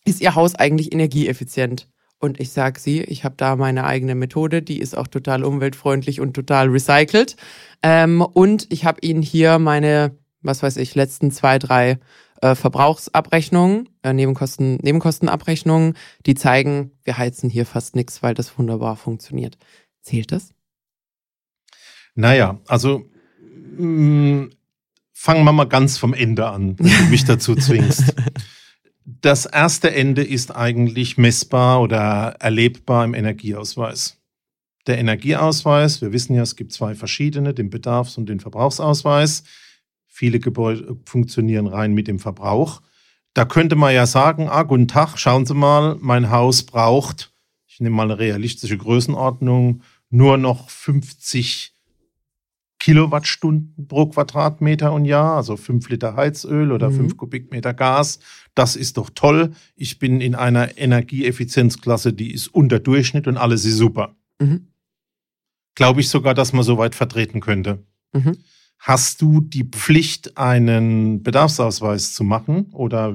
ist 0.04 0.20
ihr 0.20 0.34
Haus 0.34 0.54
eigentlich 0.54 0.92
energieeffizient? 0.92 1.88
Und 2.18 2.38
ich 2.38 2.52
sage 2.52 2.78
sie, 2.78 3.02
ich 3.02 3.25
habe 3.25 3.34
da 3.37 3.56
meine 3.56 3.84
eigene 3.84 4.14
Methode, 4.14 4.62
die 4.62 4.78
ist 4.78 4.96
auch 4.96 5.08
total 5.08 5.42
umweltfreundlich 5.42 6.20
und 6.20 6.34
total 6.34 6.68
recycelt. 6.68 7.37
Ähm, 7.82 8.20
und 8.20 8.66
ich 8.70 8.84
habe 8.84 9.00
ihnen 9.00 9.22
hier 9.22 9.58
meine, 9.58 10.16
was 10.40 10.62
weiß 10.62 10.76
ich, 10.76 10.94
letzten 10.94 11.32
zwei, 11.32 11.58
drei 11.58 11.99
äh, 12.42 12.54
Verbrauchsabrechnungen, 12.54 13.88
äh, 14.02 14.12
Nebenkosten, 14.12 14.76
Nebenkostenabrechnungen, 14.82 15.94
die 16.26 16.34
zeigen, 16.34 16.90
wir 17.04 17.16
heizen 17.16 17.49
hier 17.49 17.64
fast 17.64 17.96
nichts, 17.96 18.22
weil 18.22 18.34
das 18.34 18.58
wunderbar 18.58 18.96
funktioniert. 18.96 19.56
Zählt 20.02 20.32
das? 20.32 20.50
Naja, 22.14 22.61
also 22.66 23.06
mh, 23.78 23.87
mm, 23.87 24.50
fangen 25.12 25.44
wir 25.44 25.52
mal 25.52 25.64
ganz 25.64 25.99
vom 25.99 26.12
Ende 26.12 26.49
an, 26.49 26.78
wenn 26.78 27.04
du 27.04 27.11
mich 27.11 27.25
dazu 27.25 27.54
zwingst. 27.56 28.14
Das 29.04 29.46
erste 29.46 29.94
Ende 29.94 30.25
ist 30.25 30.54
eigentlich 30.54 31.16
messbar 31.16 31.80
oder 31.80 32.37
erlebbar 32.40 33.04
im 33.04 33.14
Energieausweis. 33.14 34.18
Der 34.88 34.99
Energieausweis, 34.99 36.02
wir 36.02 36.12
wissen 36.12 36.34
ja, 36.34 36.42
es 36.42 36.56
gibt 36.56 36.72
zwei 36.72 36.96
verschiedene, 36.96 37.54
den 37.54 37.70
Bedarfs- 37.70 38.18
und 38.18 38.28
den 38.28 38.40
Verbrauchsausweis. 38.40 39.44
Viele 40.23 40.38
Gebäude 40.38 40.97
funktionieren 41.05 41.67
rein 41.67 41.95
mit 41.95 42.07
dem 42.07 42.21
Verbrauch. 42.21 42.81
Da 43.35 43.45
könnte 43.45 43.75
man 43.75 43.93
ja 43.93 44.07
sagen, 44.07 44.49
ah, 44.49 44.62
guten 44.62 44.87
Tag, 44.87 45.19
schauen 45.19 45.47
Sie 45.47 45.55
mal, 45.55 45.97
mein 46.00 46.31
Haus 46.31 46.62
braucht, 46.62 47.33
ich 47.67 47.81
nehme 47.81 47.97
mal 47.97 48.05
eine 48.05 48.21
realistische 48.21 48.79
Größenordnung, 48.79 49.83
nur 50.11 50.37
noch 50.37 50.71
50 50.71 51.75
Kilowattstunden 52.79 53.88
pro 53.88 54.07
Quadratmeter 54.07 54.93
und 54.93 55.07
Jahr, 55.07 55.38
also 55.38 55.57
5 55.57 55.88
Liter 55.88 56.14
Heizöl 56.14 56.71
oder 56.71 56.91
mhm. 56.91 57.17
Kubikmeter 57.17 57.75
Gas. 57.75 58.21
Das 58.55 58.76
ist 58.76 58.99
doch 58.99 59.11
toll. 59.12 59.50
Ich 59.75 59.99
bin 59.99 60.21
in 60.21 60.37
einer 60.37 60.79
Energieeffizienzklasse, 60.79 62.12
die 62.12 62.33
ist 62.33 62.47
unter 62.47 62.79
Durchschnitt 62.79 63.26
und 63.26 63.38
alles 63.38 63.64
ist 63.64 63.76
super. 63.76 64.14
Mhm. 64.38 64.69
Glaube 65.75 66.00
ich 66.00 66.09
sogar, 66.09 66.35
dass 66.35 66.52
man 66.52 66.62
so 66.62 66.79
weit 66.79 66.95
vertreten 66.95 67.41
könnte. 67.41 67.85
Mhm 68.12 68.37
hast 68.83 69.23
du 69.23 69.41
die 69.41 69.62
Pflicht, 69.62 70.37
einen 70.37 71.23
Bedarfsausweis 71.23 72.15
zu 72.15 72.25
machen 72.25 72.67
oder 72.73 73.15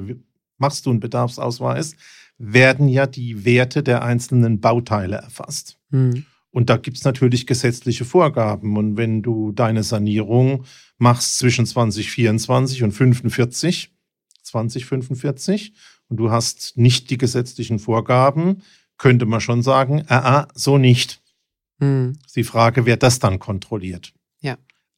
machst 0.57 0.85
du 0.85 0.91
einen 0.91 1.01
Bedarfsausweis, 1.01 1.97
werden 2.37 2.87
ja 2.87 3.05
die 3.05 3.43
Werte 3.43 3.83
der 3.83 4.01
einzelnen 4.01 4.61
Bauteile 4.61 5.17
erfasst. 5.17 5.77
Mhm. 5.89 6.25
Und 6.51 6.69
da 6.69 6.77
gibt 6.77 6.97
es 6.97 7.03
natürlich 7.03 7.45
gesetzliche 7.45 8.05
Vorgaben. 8.05 8.77
Und 8.77 8.95
wenn 8.95 9.21
du 9.21 9.51
deine 9.51 9.83
Sanierung 9.83 10.63
machst 10.97 11.37
zwischen 11.37 11.65
2024 11.65 12.83
und 12.83 12.93
45, 12.93 13.91
2045, 14.43 15.73
und 16.07 16.17
du 16.17 16.31
hast 16.31 16.77
nicht 16.77 17.09
die 17.09 17.17
gesetzlichen 17.17 17.79
Vorgaben, 17.79 18.61
könnte 18.97 19.25
man 19.25 19.41
schon 19.41 19.63
sagen, 19.63 20.05
ah, 20.07 20.39
ah 20.39 20.47
so 20.53 20.77
nicht. 20.77 21.21
Mhm. 21.79 22.13
Die 22.33 22.45
Frage, 22.45 22.85
wer 22.85 22.95
das 22.95 23.19
dann 23.19 23.39
kontrolliert. 23.39 24.13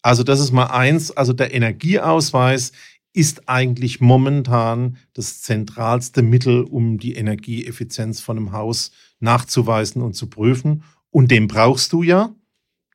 Also 0.02 0.24
das 0.24 0.40
ist 0.40 0.52
mal 0.52 0.68
eins. 0.68 1.12
Also 1.12 1.34
der 1.34 1.54
Energieausweis 1.54 2.72
ist 3.14 3.50
eigentlich 3.50 4.02
momentan 4.02 4.98
das 5.14 5.42
zentralste 5.42 6.22
Mittel, 6.22 6.64
um 6.64 6.98
die 7.00 7.16
Energieeffizienz 7.16 8.22
von 8.22 8.38
einem 8.38 8.52
Haus 8.52 8.92
nachzuweisen 9.20 10.02
und 10.02 10.14
zu 10.14 10.30
prüfen. 10.30 10.84
Und 11.10 11.32
den 11.32 11.48
brauchst 11.48 11.92
du 11.92 12.04
ja. 12.04 12.34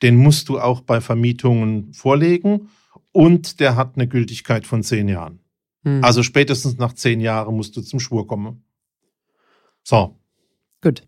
Den 0.02 0.16
musst 0.16 0.48
du 0.48 0.60
auch 0.60 0.80
bei 0.80 1.00
Vermietungen 1.00 1.92
vorlegen. 1.92 2.68
Und 3.12 3.60
der 3.60 3.76
hat 3.76 3.96
eine 3.96 4.08
Gültigkeit 4.08 4.66
von 4.66 4.82
zehn 4.82 5.08
Jahren. 5.08 5.40
Hm. 5.84 6.02
Also 6.02 6.22
spätestens 6.22 6.78
nach 6.78 6.92
zehn 6.92 7.20
Jahren 7.20 7.54
musst 7.54 7.76
du 7.76 7.82
zum 7.82 8.00
Schwur 8.00 8.26
kommen. 8.26 8.64
So. 9.82 10.18
Gut. 10.80 11.06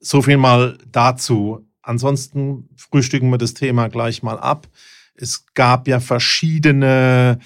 So 0.00 0.22
viel 0.22 0.36
mal 0.36 0.78
dazu. 0.90 1.66
Ansonsten 1.82 2.68
frühstücken 2.76 3.30
wir 3.30 3.38
das 3.38 3.54
Thema 3.54 3.88
gleich 3.88 4.22
mal 4.22 4.38
ab. 4.38 4.68
Es 5.14 5.46
gab 5.54 5.88
ja 5.88 6.00
verschiedene 6.00 7.38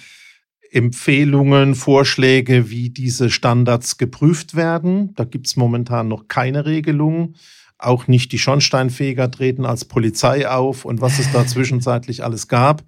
Empfehlungen, 0.71 1.75
Vorschläge, 1.75 2.69
wie 2.69 2.89
diese 2.89 3.29
Standards 3.29 3.97
geprüft 3.97 4.55
werden. 4.55 5.13
Da 5.15 5.23
gibt 5.23 5.47
es 5.47 5.55
momentan 5.55 6.07
noch 6.07 6.27
keine 6.27 6.65
Regelung. 6.65 7.35
Auch 7.77 8.07
nicht 8.07 8.31
die 8.31 8.39
Schornsteinfeger 8.39 9.29
treten 9.31 9.65
als 9.65 9.85
Polizei 9.85 10.47
auf 10.49 10.85
und 10.85 11.01
was 11.01 11.19
es 11.19 11.31
da 11.31 11.45
zwischenzeitlich 11.47 12.23
alles 12.23 12.47
gab. 12.47 12.83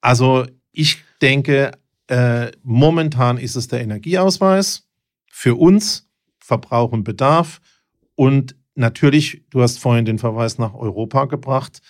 Also 0.00 0.46
ich 0.72 0.98
denke, 1.20 1.72
äh, 2.08 2.50
momentan 2.62 3.38
ist 3.38 3.56
es 3.56 3.68
der 3.68 3.80
Energieausweis 3.80 4.88
für 5.30 5.54
uns, 5.54 6.08
Verbrauch 6.38 6.92
und 6.92 7.04
Bedarf. 7.04 7.60
Und 8.14 8.56
natürlich, 8.74 9.44
du 9.50 9.62
hast 9.62 9.78
vorhin 9.78 10.04
den 10.04 10.18
Verweis 10.18 10.58
nach 10.58 10.74
Europa 10.74 11.26
gebracht, 11.26 11.80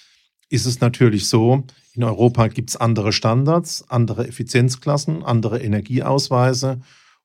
ist 0.52 0.66
es 0.66 0.80
natürlich 0.80 1.28
so, 1.28 1.64
in 1.94 2.04
Europa 2.04 2.48
gibt 2.48 2.70
es 2.70 2.76
andere 2.76 3.12
Standards, 3.12 3.84
andere 3.88 4.28
Effizienzklassen, 4.28 5.22
andere 5.22 5.62
Energieausweise 5.62 6.80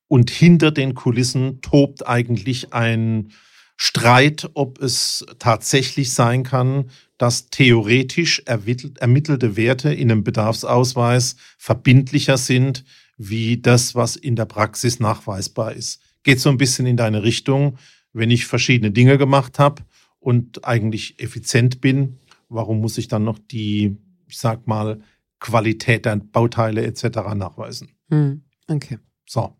und 0.08 0.30
hinter 0.30 0.72
den 0.72 0.94
Kulissen 0.94 1.62
tobt 1.62 2.08
eigentlich 2.08 2.74
ein 2.74 3.34
Streit, 3.76 4.50
ob 4.54 4.82
es 4.82 5.26
tatsächlich 5.40 6.14
sein 6.14 6.44
kann, 6.44 6.90
dass 7.18 7.50
theoretisch 7.50 8.44
ermittelte 8.46 9.58
Werte 9.58 9.94
in 9.94 10.10
einem 10.10 10.24
Bedarfsausweis 10.24 11.36
verbindlicher 11.58 12.38
sind, 12.38 12.86
wie 13.18 13.58
das, 13.62 13.94
was 13.94 14.16
in 14.16 14.38
der 14.38 14.46
Praxis 14.46 15.00
nachweisbar 15.00 15.74
ist. 15.74 16.02
Geht 16.24 16.40
so 16.40 16.50
ein 16.50 16.58
bisschen 16.58 16.86
in 16.86 16.98
deine 16.98 17.24
Richtung, 17.24 17.78
wenn 18.14 18.32
ich 18.32 18.46
verschiedene 18.46 18.92
Dinge 18.92 19.18
gemacht 19.18 19.60
habe 19.60 19.84
und 20.20 20.66
eigentlich 20.66 21.20
effizient 21.20 21.82
bin, 21.82 22.20
warum 22.50 22.80
muss 22.80 22.98
ich 22.98 23.08
dann 23.08 23.24
noch 23.24 23.40
die, 23.40 23.98
ich 24.28 24.38
sag 24.38 24.68
mal, 24.68 25.00
Qualität 25.40 26.06
der 26.06 26.18
Bauteile 26.18 26.86
etc. 26.86 27.04
nachweisen? 27.36 27.90
Hm, 28.10 28.42
okay. 28.68 29.00
So, 29.28 29.54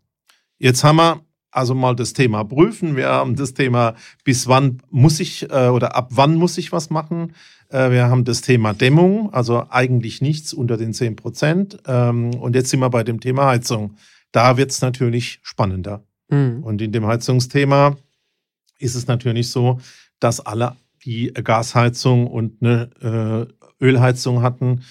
jetzt 0.58 0.82
haben 0.84 0.96
wir 0.96 1.22
also 1.50 1.74
mal 1.74 1.96
das 1.96 2.12
Thema 2.12 2.44
prüfen. 2.44 2.96
Wir 2.96 3.08
haben 3.08 3.36
das 3.36 3.54
Thema, 3.54 3.94
bis 4.24 4.46
wann 4.48 4.82
muss 4.90 5.20
ich 5.20 5.50
äh, 5.50 5.68
oder 5.68 5.96
ab 5.96 6.10
wann 6.10 6.34
muss 6.36 6.58
ich 6.58 6.72
was 6.72 6.90
machen. 6.90 7.32
Äh, 7.70 7.90
wir 7.90 8.08
haben 8.08 8.24
das 8.24 8.42
Thema 8.42 8.74
Dämmung, 8.74 9.32
also 9.32 9.66
eigentlich 9.70 10.20
nichts 10.20 10.52
unter 10.52 10.76
den 10.76 10.92
10 10.92 11.16
Prozent. 11.16 11.78
Ähm, 11.86 12.34
und 12.34 12.54
jetzt 12.54 12.70
sind 12.70 12.80
wir 12.80 12.90
bei 12.90 13.02
dem 13.02 13.20
Thema 13.20 13.46
Heizung. 13.46 13.96
Da 14.32 14.56
wird 14.56 14.70
es 14.70 14.80
natürlich 14.82 15.40
spannender. 15.42 16.04
Mhm. 16.28 16.62
Und 16.62 16.82
in 16.82 16.92
dem 16.92 17.06
Heizungsthema 17.06 17.96
ist 18.78 18.94
es 18.94 19.06
natürlich 19.06 19.50
so, 19.50 19.80
dass 20.20 20.40
alle, 20.40 20.76
die 21.04 21.32
Gasheizung 21.32 22.26
und 22.26 22.62
eine 22.62 23.48
äh, 23.80 23.84
Ölheizung 23.84 24.42
hatten, 24.42 24.82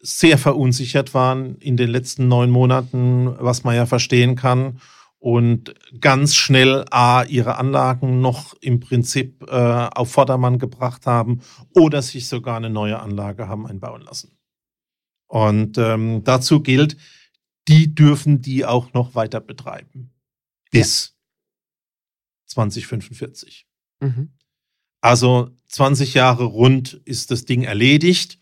sehr 0.00 0.38
verunsichert 0.38 1.14
waren 1.14 1.56
in 1.56 1.76
den 1.76 1.90
letzten 1.90 2.28
neun 2.28 2.50
Monaten, 2.50 3.34
was 3.38 3.64
man 3.64 3.74
ja 3.74 3.86
verstehen 3.86 4.36
kann 4.36 4.78
und 5.18 5.74
ganz 6.00 6.36
schnell 6.36 6.84
A, 6.90 7.24
ihre 7.24 7.56
Anlagen 7.56 8.20
noch 8.20 8.54
im 8.60 8.80
Prinzip 8.80 9.42
äh, 9.48 9.50
auf 9.50 10.12
Vordermann 10.12 10.58
gebracht 10.58 11.06
haben 11.06 11.40
oder 11.74 12.02
sich 12.02 12.28
sogar 12.28 12.56
eine 12.56 12.70
neue 12.70 13.00
Anlage 13.00 13.48
haben 13.48 13.66
einbauen 13.66 14.02
lassen. 14.02 14.38
Und 15.26 15.78
ähm, 15.78 16.22
dazu 16.22 16.60
gilt, 16.60 16.96
die 17.66 17.94
dürfen 17.94 18.40
die 18.40 18.64
auch 18.64 18.92
noch 18.92 19.14
weiter 19.14 19.40
betreiben. 19.40 20.12
Bis 20.70 21.08
ja. 21.08 21.14
2045. 22.46 23.66
Mhm. 24.00 24.35
Also 25.06 25.50
20 25.68 26.14
Jahre 26.14 26.42
rund 26.42 26.94
ist 27.04 27.30
das 27.30 27.44
Ding 27.44 27.62
erledigt. 27.62 28.40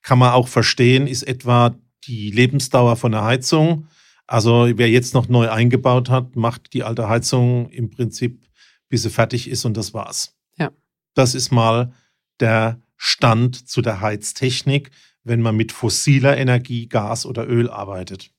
Kann 0.00 0.20
man 0.20 0.30
auch 0.30 0.46
verstehen, 0.46 1.08
ist 1.08 1.24
etwa 1.24 1.74
die 2.04 2.30
Lebensdauer 2.30 2.94
von 2.94 3.10
der 3.10 3.24
Heizung. 3.24 3.88
Also 4.28 4.70
wer 4.76 4.88
jetzt 4.88 5.14
noch 5.14 5.28
neu 5.28 5.50
eingebaut 5.50 6.10
hat, 6.10 6.36
macht 6.36 6.72
die 6.72 6.84
alte 6.84 7.08
Heizung 7.08 7.68
im 7.70 7.90
Prinzip, 7.90 8.46
bis 8.88 9.02
sie 9.02 9.10
fertig 9.10 9.50
ist 9.50 9.64
und 9.64 9.76
das 9.76 9.92
war's. 9.92 10.36
Ja. 10.56 10.70
Das 11.14 11.34
ist 11.34 11.50
mal 11.50 11.92
der 12.38 12.80
Stand 12.96 13.68
zu 13.68 13.82
der 13.82 14.00
Heiztechnik, 14.00 14.92
wenn 15.24 15.42
man 15.42 15.56
mit 15.56 15.72
fossiler 15.72 16.36
Energie, 16.36 16.86
Gas 16.86 17.26
oder 17.26 17.48
Öl 17.48 17.68
arbeitet. 17.68 18.30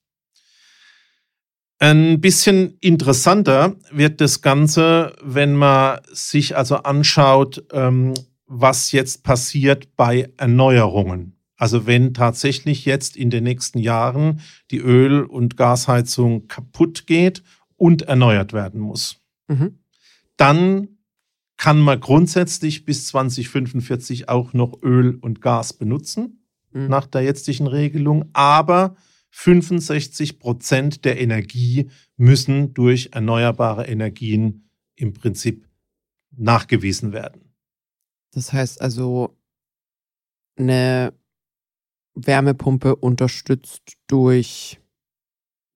Ein 1.85 2.19
bisschen 2.19 2.79
interessanter 2.81 3.75
wird 3.91 4.19
das 4.19 4.41
Ganze, 4.41 5.15
wenn 5.21 5.53
man 5.53 5.99
sich 6.11 6.57
also 6.57 6.77
anschaut, 6.77 7.63
ähm, 7.73 8.15
was 8.47 8.91
jetzt 8.91 9.21
passiert 9.21 9.95
bei 9.95 10.31
Erneuerungen. 10.37 11.37
Also 11.57 11.85
wenn 11.85 12.15
tatsächlich 12.15 12.85
jetzt 12.85 13.15
in 13.15 13.29
den 13.29 13.43
nächsten 13.43 13.77
Jahren 13.77 14.41
die 14.71 14.79
Öl- 14.79 15.25
und 15.25 15.57
Gasheizung 15.57 16.47
kaputt 16.47 17.05
geht 17.05 17.43
und 17.77 18.01
erneuert 18.01 18.51
werden 18.51 18.81
muss, 18.81 19.17
mhm. 19.47 19.77
dann 20.37 20.87
kann 21.55 21.79
man 21.79 21.99
grundsätzlich 21.99 22.85
bis 22.85 23.05
2045 23.09 24.27
auch 24.27 24.53
noch 24.53 24.81
Öl 24.81 25.19
und 25.21 25.39
Gas 25.39 25.73
benutzen, 25.73 26.47
mhm. 26.71 26.87
nach 26.87 27.05
der 27.05 27.21
jetzigen 27.21 27.67
Regelung. 27.67 28.25
Aber 28.33 28.95
65 29.37 30.39
Prozent 30.39 31.03
der 31.03 31.19
Energie 31.19 31.89
müssen 32.15 32.73
durch 32.73 33.09
erneuerbare 33.11 33.85
Energien 33.85 34.69
im 34.95 35.13
Prinzip 35.13 35.67
nachgewiesen 36.31 37.11
werden. 37.11 37.53
Das 38.31 38.53
heißt 38.53 38.81
also, 38.81 39.37
eine 40.57 41.13
Wärmepumpe 42.15 42.95
unterstützt 42.95 43.97
durch 44.07 44.79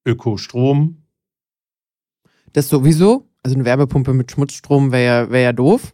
Ökostrom. 0.05 1.03
Das 2.53 2.69
sowieso. 2.69 3.29
Also 3.43 3.55
eine 3.55 3.65
Wärmepumpe 3.65 4.13
mit 4.13 4.31
Schmutzstrom 4.31 4.93
wäre 4.93 5.25
ja, 5.25 5.31
wär 5.31 5.41
ja 5.41 5.53
doof. 5.53 5.93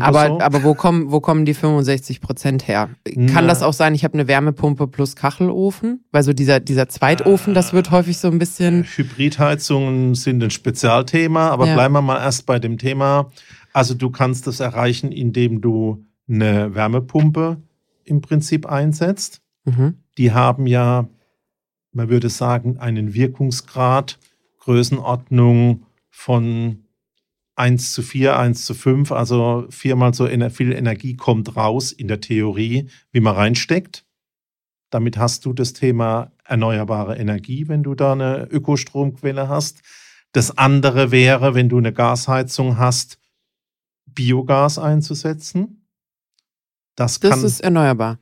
Aber, 0.00 0.20
aber, 0.20 0.28
so. 0.28 0.40
aber 0.40 0.62
wo, 0.62 0.74
kommen, 0.74 1.10
wo 1.10 1.20
kommen 1.20 1.44
die 1.44 1.54
65 1.54 2.20
Prozent 2.20 2.68
her? 2.68 2.90
Na. 3.14 3.32
Kann 3.32 3.48
das 3.48 3.62
auch 3.62 3.72
sein, 3.72 3.94
ich 3.94 4.04
habe 4.04 4.14
eine 4.14 4.28
Wärmepumpe 4.28 4.86
plus 4.86 5.16
Kachelofen? 5.16 6.04
Weil 6.12 6.22
so 6.22 6.32
dieser, 6.32 6.60
dieser 6.60 6.88
Zweitofen, 6.88 7.54
das 7.54 7.72
wird 7.72 7.90
häufig 7.90 8.18
so 8.18 8.28
ein 8.28 8.38
bisschen. 8.38 8.84
Hybridheizungen 8.84 10.14
sind 10.14 10.42
ein 10.42 10.50
Spezialthema, 10.50 11.48
aber 11.48 11.66
ja. 11.66 11.74
bleiben 11.74 11.94
wir 11.94 12.02
mal 12.02 12.22
erst 12.22 12.46
bei 12.46 12.58
dem 12.58 12.78
Thema. 12.78 13.30
Also 13.72 13.94
du 13.94 14.10
kannst 14.10 14.46
das 14.46 14.60
erreichen, 14.60 15.10
indem 15.10 15.60
du 15.60 16.04
eine 16.28 16.74
Wärmepumpe 16.74 17.56
im 18.04 18.20
Prinzip 18.20 18.66
einsetzt. 18.66 19.40
Mhm. 19.64 19.94
Die 20.18 20.32
haben 20.32 20.66
ja, 20.66 21.08
man 21.92 22.08
würde 22.08 22.28
sagen, 22.28 22.78
einen 22.78 23.14
Wirkungsgrad, 23.14 24.18
Größenordnung 24.60 25.86
von 26.10 26.81
1 27.62 27.92
zu 27.92 28.02
4, 28.02 28.36
1 28.36 28.64
zu 28.64 28.74
5, 28.74 29.12
also 29.12 29.66
viermal 29.70 30.12
so 30.14 30.26
viel 30.50 30.72
Energie 30.72 31.14
kommt 31.14 31.54
raus 31.54 31.92
in 31.92 32.08
der 32.08 32.20
Theorie, 32.20 32.88
wie 33.12 33.20
man 33.20 33.36
reinsteckt. 33.36 34.04
Damit 34.90 35.16
hast 35.16 35.44
du 35.44 35.52
das 35.52 35.72
Thema 35.72 36.32
erneuerbare 36.44 37.16
Energie, 37.16 37.68
wenn 37.68 37.84
du 37.84 37.94
da 37.94 38.12
eine 38.12 38.48
Ökostromquelle 38.50 39.48
hast. 39.48 39.82
Das 40.32 40.58
andere 40.58 41.12
wäre, 41.12 41.54
wenn 41.54 41.68
du 41.68 41.78
eine 41.78 41.92
Gasheizung 41.92 42.78
hast, 42.78 43.20
Biogas 44.06 44.78
einzusetzen. 44.78 45.86
Das, 46.96 47.20
das 47.20 47.30
kann, 47.30 47.44
ist 47.44 47.60
erneuerbar. 47.60 48.18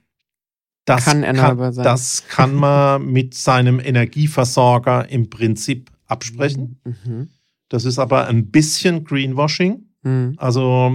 Das 0.85 1.07
kann 1.07 1.23
erneuerbar 1.23 1.69
kann, 1.69 1.75
sein. 1.75 1.85
Das 1.85 2.29
kann 2.29 2.55
man 2.55 3.07
mit 3.07 3.33
seinem 3.33 3.81
Energieversorger 3.81 5.09
im 5.09 5.31
Prinzip 5.31 5.91
absprechen. 6.07 6.79
Mhm. 6.85 7.31
Das 7.71 7.87
ist 7.87 7.99
aber 7.99 8.27
ein 8.27 8.51
bisschen 8.51 9.05
Greenwashing. 9.05 9.87
Mhm. 10.03 10.35
Also 10.37 10.93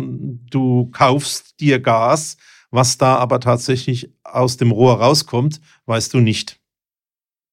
du 0.52 0.92
kaufst 0.92 1.60
dir 1.60 1.80
Gas, 1.80 2.38
was 2.70 2.98
da 2.98 3.16
aber 3.16 3.40
tatsächlich 3.40 4.14
aus 4.24 4.58
dem 4.58 4.72
Rohr 4.72 5.00
rauskommt, 5.02 5.62
weißt 5.86 6.14
du 6.14 6.20
nicht. 6.20 6.60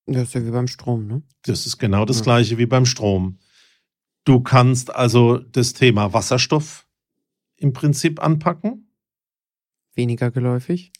Das 0.07 0.25
ist 0.25 0.35
ja 0.35 0.45
wie 0.45 0.51
beim 0.51 0.67
Strom, 0.67 1.07
ne? 1.07 1.23
Das 1.43 1.67
ist 1.67 1.79
genau 1.79 2.05
das 2.05 2.19
ja. 2.19 2.25
gleiche 2.25 2.59
wie 2.59 2.67
beim 2.67 2.85
Strom. 2.85 3.39
Du 4.25 4.41
kannst 4.41 4.95
also 4.95 5.39
das 5.39 5.73
Thema 5.73 6.13
Wasserstoff 6.13 6.87
im 7.57 7.73
Prinzip 7.73 8.21
anpacken. 8.21 8.89
Weniger 9.95 10.31
geläufig. 10.33 10.93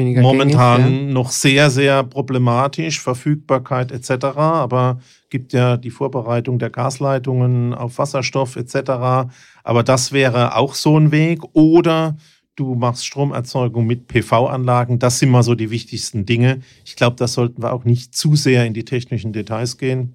Weniger 0.00 0.22
Momentan 0.22 0.82
gängig, 0.82 1.06
ja. 1.06 1.12
noch 1.12 1.30
sehr, 1.30 1.70
sehr 1.70 2.02
problematisch, 2.02 3.00
Verfügbarkeit 3.00 3.92
etc. 3.92 4.24
Aber 4.36 5.00
gibt 5.28 5.52
ja 5.52 5.76
die 5.76 5.90
Vorbereitung 5.90 6.58
der 6.58 6.70
Gasleitungen 6.70 7.74
auf 7.74 7.98
Wasserstoff 7.98 8.56
etc. 8.56 9.30
Aber 9.62 9.82
das 9.82 10.12
wäre 10.12 10.56
auch 10.56 10.74
so 10.74 10.98
ein 10.98 11.12
Weg. 11.12 11.40
Oder 11.52 12.16
du 12.56 12.74
machst 12.74 13.06
Stromerzeugung 13.06 13.86
mit 13.86 14.08
PV-Anlagen. 14.08 14.98
Das 14.98 15.18
sind 15.18 15.30
mal 15.30 15.42
so 15.42 15.54
die 15.54 15.70
wichtigsten 15.70 16.26
Dinge. 16.26 16.60
Ich 16.84 16.96
glaube, 16.96 17.16
da 17.16 17.28
sollten 17.28 17.62
wir 17.62 17.72
auch 17.72 17.84
nicht 17.84 18.16
zu 18.16 18.36
sehr 18.36 18.66
in 18.66 18.74
die 18.74 18.84
technischen 18.84 19.32
Details 19.32 19.78
gehen. 19.78 20.14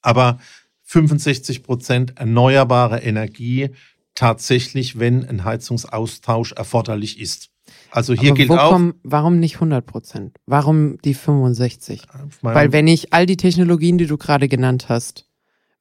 Aber 0.00 0.38
65 0.84 1.62
Prozent 1.64 2.14
erneuerbare 2.16 3.00
Energie 3.00 3.70
tatsächlich, 4.14 4.98
wenn 4.98 5.24
ein 5.24 5.44
Heizungsaustausch 5.44 6.52
erforderlich 6.52 7.20
ist. 7.20 7.50
Also 7.98 8.14
hier 8.14 8.32
gilt 8.32 8.52
auch. 8.52 8.70
Kommen, 8.70 8.94
warum 9.02 9.40
nicht 9.40 9.56
100 9.56 9.84
Prozent? 9.84 10.36
Warum 10.46 10.98
die 11.02 11.14
65? 11.14 12.02
Weil 12.42 12.72
wenn 12.72 12.86
ich 12.86 13.12
all 13.12 13.26
die 13.26 13.36
Technologien, 13.36 13.98
die 13.98 14.06
du 14.06 14.16
gerade 14.16 14.46
genannt 14.46 14.88
hast, 14.88 15.26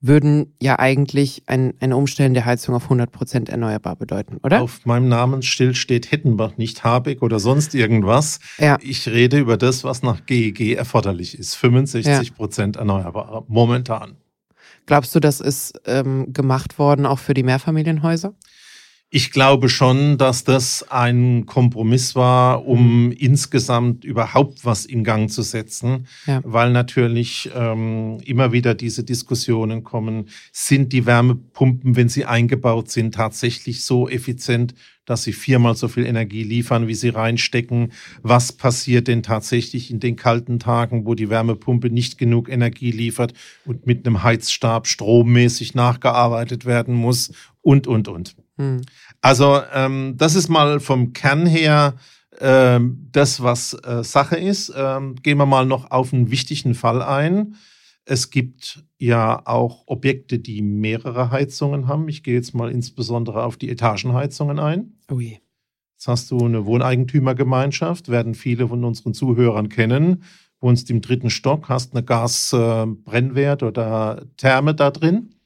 würden 0.02 0.56
ja 0.60 0.80
eigentlich 0.80 1.44
ein, 1.46 1.76
ein 1.80 1.94
Umstellen 1.94 2.34
der 2.34 2.46
Heizung 2.46 2.74
auf 2.74 2.86
100 2.86 3.12
Prozent 3.12 3.50
erneuerbar 3.50 3.96
bedeuten, 3.96 4.38
oder? 4.42 4.64
Auf 4.64 4.84
meinem 4.88 5.10
Namensschild 5.10 5.78
steht 5.78 6.12
Hettenbach, 6.12 6.58
nicht 6.58 6.84
Habeck 6.84 7.22
oder 7.22 7.38
sonst 7.38 7.76
irgendwas. 7.76 8.40
Ja. 8.58 8.80
Ich 8.82 9.08
rede 9.08 9.38
über 9.38 9.58
das, 9.58 9.84
was 9.84 10.02
nach 10.02 10.26
GEG 10.26 10.76
erforderlich 10.76 11.38
ist. 11.38 11.54
65 11.54 12.34
Prozent 12.34 12.78
ja. 12.78 12.82
erneuerbar 12.82 13.46
momentan. 13.48 14.18
Glaubst 14.88 15.14
du, 15.14 15.20
das 15.20 15.40
ist 15.40 15.80
ähm, 15.86 16.34
gemacht 16.34 16.80
worden 16.80 17.06
auch 17.06 17.20
für 17.20 17.36
die 17.36 17.44
Mehrfamilienhäuser? 17.44 18.34
Ich 19.10 19.32
glaube 19.32 19.70
schon, 19.70 20.18
dass 20.18 20.44
das 20.44 20.86
ein 20.90 21.46
Kompromiss 21.46 22.14
war, 22.14 22.66
um 22.66 23.06
mhm. 23.06 23.12
insgesamt 23.14 24.04
überhaupt 24.04 24.66
was 24.66 24.86
in 24.86 25.06
Gang 25.06 25.32
zu 25.32 25.44
setzen, 25.44 26.08
ja. 26.26 26.42
weil 26.44 26.72
natürlich 26.72 27.50
ähm, 27.56 28.18
immer 28.26 28.52
wieder 28.52 28.76
diese 28.76 29.06
Diskussionen 29.06 29.86
kommen, 29.86 30.28
sind 30.52 30.92
die 30.92 31.06
Wärmepumpen, 31.06 31.96
wenn 31.96 32.10
sie 32.10 32.26
eingebaut 32.26 32.92
sind, 32.92 33.16
tatsächlich 33.16 33.82
so 33.86 34.10
effizient, 34.10 34.76
dass 35.06 35.24
sie 35.24 35.32
viermal 35.32 35.76
so 35.76 35.88
viel 35.88 36.06
Energie 36.06 36.44
liefern, 36.44 36.90
wie 36.90 36.94
sie 36.94 37.08
reinstecken? 37.08 37.94
Was 38.24 38.52
passiert 38.52 39.08
denn 39.08 39.24
tatsächlich 39.24 39.90
in 39.90 40.02
den 40.02 40.18
kalten 40.18 40.60
Tagen, 40.60 41.06
wo 41.06 41.16
die 41.16 41.30
Wärmepumpe 41.30 41.90
nicht 41.90 42.18
genug 42.18 42.50
Energie 42.50 42.92
liefert 42.92 43.34
und 43.64 43.88
mit 43.88 44.06
einem 44.06 44.22
Heizstab 44.24 44.86
strommäßig 44.86 45.76
nachgearbeitet 45.76 46.66
werden 46.66 46.94
muss? 46.94 47.32
Und, 47.62 47.88
und, 47.88 48.10
und. 48.10 48.36
Hm. 48.58 48.82
Also 49.22 49.62
ähm, 49.74 50.16
das 50.18 50.36
ist 50.36 50.50
mal 50.50 50.80
vom 50.80 51.14
Kern 51.14 51.46
her 51.46 51.96
ähm, 52.40 53.08
das, 53.12 53.42
was 53.42 53.74
äh, 53.74 54.04
Sache 54.04 54.38
ist. 54.38 54.74
Ähm, 54.76 55.16
gehen 55.16 55.38
wir 55.38 55.46
mal 55.46 55.66
noch 55.66 55.92
auf 55.92 56.14
einen 56.14 56.32
wichtigen 56.32 56.76
Fall 56.76 57.02
ein. 57.02 57.56
Es 58.06 58.30
gibt 58.30 58.84
ja 58.98 59.42
auch 59.46 59.84
Objekte, 59.86 60.40
die 60.40 60.62
mehrere 60.62 61.32
Heizungen 61.32 61.88
haben. 61.88 62.08
Ich 62.08 62.24
gehe 62.24 62.36
jetzt 62.36 62.54
mal 62.54 62.72
insbesondere 62.72 63.44
auf 63.44 63.58
die 63.58 63.70
Etagenheizungen 63.70 64.60
ein. 64.60 64.98
Ui. 65.12 65.40
Jetzt 65.96 66.08
hast 66.08 66.32
du 66.32 66.38
eine 66.46 66.66
Wohneigentümergemeinschaft, 66.66 68.10
werden 68.10 68.36
viele 68.36 68.68
von 68.68 68.84
unseren 68.84 69.16
Zuhörern 69.16 69.68
kennen. 69.68 70.24
Wohnst 70.60 70.90
im 70.90 71.02
dritten 71.02 71.30
Stock, 71.30 71.70
hast 71.70 71.94
eine 71.94 72.04
Gasbrennwert 72.04 73.62
äh, 73.62 73.66
oder 73.66 74.26
Therme 74.38 74.74
da 74.74 74.92
drin 74.92 75.37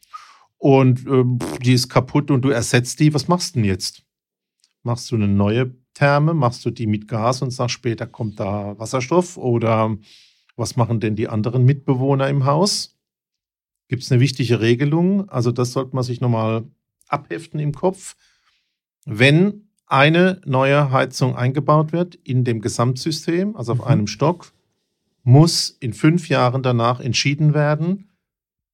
und 0.62 1.08
äh, 1.08 1.24
die 1.60 1.74
ist 1.74 1.90
kaputt 1.90 2.30
und 2.30 2.44
du 2.44 2.50
ersetzt 2.50 3.00
die. 3.00 3.16
Was 3.16 3.28
machst 3.28 3.56
du 3.56 3.60
denn 3.60 3.68
jetzt? 3.68 4.04
Machst 4.84 5.10
du 5.10 5.16
eine 5.16 5.28
neue 5.28 5.74
Therme? 5.96 6.36
Machst 6.36 6.64
du 6.64 6.70
die 6.70 6.86
mit 6.86 7.08
Gas 7.08 7.42
und 7.42 7.50
sagst 7.50 7.74
später 7.74 8.06
kommt 8.06 8.40
da 8.40 8.78
Wasserstoff? 8.78 9.38
Oder 9.38 9.98
was 10.56 10.76
machen 10.76 11.00
denn 11.00 11.16
die 11.16 11.28
anderen 11.28 11.66
Mitbewohner 11.66 12.30
im 12.30 12.46
Haus? 12.46 12.96
Gibt 13.88 14.04
es 14.04 14.12
eine 14.12 14.22
wichtige 14.22 14.62
Regelung? 14.62 15.28
Also 15.30 15.52
das 15.52 15.72
sollte 15.72 15.96
man 15.96 16.04
sich 16.04 16.22
nochmal 16.22 16.64
abheften 17.08 17.60
im 17.60 17.74
Kopf. 17.74 18.16
Wenn 19.06 19.68
eine 19.88 20.42
neue 20.46 20.92
Heizung 20.92 21.36
eingebaut 21.36 21.92
wird 21.92 22.14
in 22.14 22.44
dem 22.44 22.62
Gesamtsystem, 22.62 23.56
also 23.56 23.72
auf 23.72 23.80
mhm. 23.80 23.86
einem 23.86 24.08
Stock, 24.08 24.54
muss 25.24 25.72
in 25.80 25.94
fünf 25.94 26.30
Jahren 26.30 26.62
danach 26.62 27.00
entschieden 27.00 27.56
werden, 27.56 28.11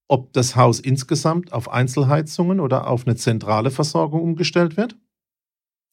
ob 0.08 0.34
das 0.34 0.56
Haus 0.56 0.80
insgesamt 0.80 1.54
auf 1.54 1.70
Einzelheizungen 1.70 2.60
oder 2.60 2.88
auf 2.88 3.06
eine 3.06 3.16
zentrale 3.16 3.72
Versorgung 3.72 4.22
umgestellt 4.22 4.78
wird. 4.78 4.96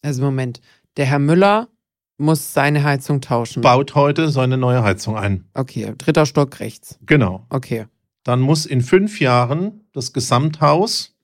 Also 0.02 0.22
Moment, 0.22 0.60
der 0.96 1.06
Herr 1.06 1.18
Müller 1.18 1.68
muss 2.16 2.52
seine 2.52 2.84
Heizung 2.84 3.20
tauschen. 3.20 3.62
Baut 3.62 3.94
heute 3.94 4.28
seine 4.28 4.56
neue 4.56 4.82
Heizung 4.84 5.16
ein. 5.16 5.44
Okay, 5.54 5.94
dritter 5.98 6.26
Stock 6.26 6.60
rechts. 6.60 6.98
Genau. 7.06 7.46
Okay. 7.48 7.86
Dann 8.22 8.40
muss 8.40 8.66
in 8.66 8.82
fünf 8.82 9.20
Jahren 9.20 9.84
das 9.92 10.12
Gesamthaus 10.12 11.14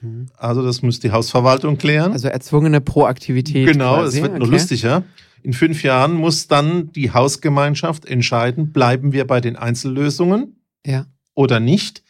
Mhm. 0.00 0.26
Also 0.36 0.62
das 0.62 0.82
muss 0.82 1.00
die 1.00 1.10
Hausverwaltung 1.10 1.78
klären. 1.78 2.12
Also 2.12 2.28
erzwungene 2.28 2.80
Proaktivität. 2.80 3.66
Genau, 3.66 4.02
es 4.04 4.14
wird 4.14 4.30
okay. 4.30 4.38
nur 4.38 4.48
lustiger. 4.48 5.04
In 5.42 5.52
fünf 5.52 5.82
Jahren 5.82 6.14
muss 6.14 6.48
dann 6.48 6.92
die 6.92 7.12
Hausgemeinschaft 7.12 8.04
entscheiden, 8.06 8.72
bleiben 8.72 9.12
wir 9.12 9.26
bei 9.26 9.40
den 9.40 9.56
Einzellösungen 9.56 10.60
ja. 10.84 11.06
oder 11.34 11.60
nicht. 11.60 12.02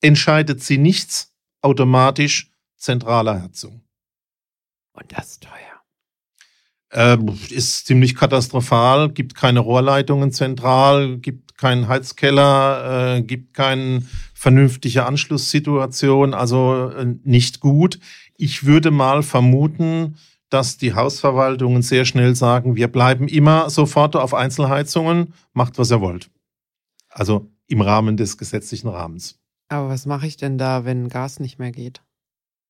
Entscheidet 0.00 0.62
sie 0.62 0.78
nichts, 0.78 1.32
automatisch 1.62 2.50
zentraler 2.76 3.40
Herzung. 3.40 3.82
Und 4.92 5.12
das 5.16 5.32
ist 5.32 5.42
teuer. 5.42 5.70
Äh, 6.92 7.18
ist 7.50 7.86
ziemlich 7.86 8.16
katastrophal, 8.16 9.10
gibt 9.10 9.34
keine 9.34 9.60
Rohrleitungen 9.60 10.32
zentral, 10.32 11.18
gibt 11.18 11.56
keinen 11.56 11.86
Heizkeller, 11.86 13.16
äh, 13.16 13.22
gibt 13.22 13.54
keine 13.54 14.02
vernünftige 14.34 15.06
Anschlusssituation, 15.06 16.34
also 16.34 16.90
äh, 16.90 17.14
nicht 17.22 17.60
gut. 17.60 18.00
Ich 18.36 18.64
würde 18.64 18.90
mal 18.90 19.22
vermuten, 19.22 20.16
dass 20.48 20.78
die 20.78 20.94
Hausverwaltungen 20.94 21.82
sehr 21.82 22.04
schnell 22.04 22.34
sagen, 22.34 22.74
wir 22.74 22.88
bleiben 22.88 23.28
immer 23.28 23.70
sofort 23.70 24.16
auf 24.16 24.34
Einzelheizungen, 24.34 25.34
macht 25.52 25.78
was 25.78 25.92
ihr 25.92 26.00
wollt. 26.00 26.30
Also 27.08 27.52
im 27.68 27.80
Rahmen 27.80 28.16
des 28.16 28.36
gesetzlichen 28.36 28.88
Rahmens. 28.88 29.39
Aber 29.70 29.88
was 29.88 30.04
mache 30.04 30.26
ich 30.26 30.36
denn 30.36 30.58
da, 30.58 30.84
wenn 30.84 31.08
Gas 31.08 31.40
nicht 31.40 31.58
mehr 31.58 31.70
geht? 31.70 32.02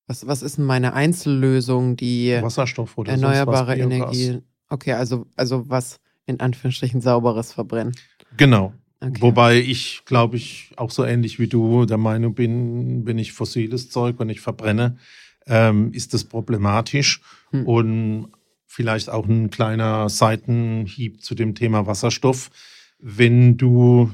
Was, 0.06 0.26
was 0.26 0.42
ist 0.42 0.58
denn 0.58 0.66
meine 0.66 0.92
Einzellösung, 0.92 1.96
die 1.96 2.38
Wasserstoff 2.40 2.98
oder 2.98 3.12
erneuerbare 3.12 3.76
Energie? 3.76 4.40
Okay, 4.68 4.92
also, 4.92 5.26
also 5.34 5.68
was 5.68 5.98
in 6.26 6.40
Anführungsstrichen 6.40 7.00
sauberes 7.00 7.52
verbrennen. 7.52 7.94
Genau. 8.36 8.74
Okay. 9.00 9.22
Wobei 9.22 9.58
ich, 9.58 10.02
glaube 10.04 10.36
ich, 10.36 10.72
auch 10.76 10.90
so 10.90 11.04
ähnlich 11.04 11.38
wie 11.38 11.48
du 11.48 11.86
der 11.86 11.96
Meinung 11.96 12.34
bin, 12.34 13.06
wenn 13.06 13.18
ich 13.18 13.32
fossiles 13.32 13.88
Zeug 13.88 14.20
und 14.20 14.28
ich 14.28 14.40
verbrenne, 14.40 14.98
ähm, 15.46 15.92
ist 15.92 16.12
das 16.12 16.24
problematisch. 16.24 17.22
Hm. 17.50 17.66
Und 17.66 18.28
vielleicht 18.66 19.08
auch 19.08 19.26
ein 19.26 19.48
kleiner 19.48 20.10
Seitenhieb 20.10 21.22
zu 21.22 21.34
dem 21.34 21.54
Thema 21.54 21.86
Wasserstoff. 21.86 22.50
Wenn 22.98 23.56
du, 23.56 24.10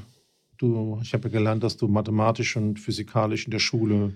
du, 0.57 0.99
ich 1.01 1.13
habe 1.13 1.29
ja 1.29 1.33
gelernt, 1.33 1.63
dass 1.63 1.77
du 1.77 1.87
mathematisch 1.87 2.55
und 2.55 2.79
physikalisch 2.79 3.45
in 3.45 3.51
der 3.51 3.59
Schule 3.59 4.13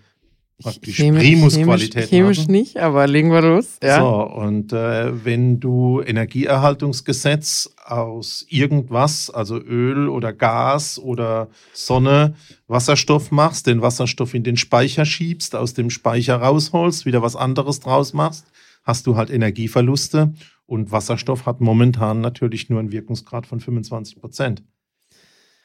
praktisch 0.62 0.98
chemisch, 0.98 1.24
Primusqualität 1.24 2.10
chemisch, 2.10 2.38
chemisch 2.38 2.48
nicht, 2.48 2.78
aber 2.78 3.08
legen 3.08 3.32
wir 3.32 3.42
los. 3.42 3.78
Ja. 3.84 4.00
So, 4.00 4.24
und 4.24 4.74
äh, 4.74 5.26
wenn 5.26 5.60
du 5.60 6.02
Energieerhaltungsgesetz 6.02 7.74
aus 7.84 8.46
irgendwas, 8.50 9.30
also 9.30 9.58
Öl 9.58 10.08
oder 10.08 10.34
Gas 10.34 11.00
oder 11.00 11.50
Sonne, 11.74 12.36
Wasserstoff 12.68 13.32
machst, 13.32 13.68
den 13.68 13.82
Wasserstoff 13.82 14.34
in 14.34 14.44
den 14.44 14.58
Speicher 14.58 15.06
schiebst, 15.06 15.56
aus 15.56 15.74
dem 15.74 15.90
Speicher 15.90 16.38
rausholst, 16.38 17.06
wieder 17.06 17.22
was 17.22 17.36
anderes 17.36 17.80
draus 17.80 18.14
machst, 18.14 18.46
hast 18.84 19.08
du 19.08 19.16
halt 19.16 19.30
Energieverluste. 19.30 20.34
Und 20.66 20.92
Wasserstoff 20.92 21.46
hat 21.46 21.60
momentan 21.60 22.22
natürlich 22.22 22.70
nur 22.70 22.80
einen 22.80 22.94
Wirkungsgrad 22.94 23.46
von 23.46 23.60
25 23.60 24.22
Prozent. 24.22 24.64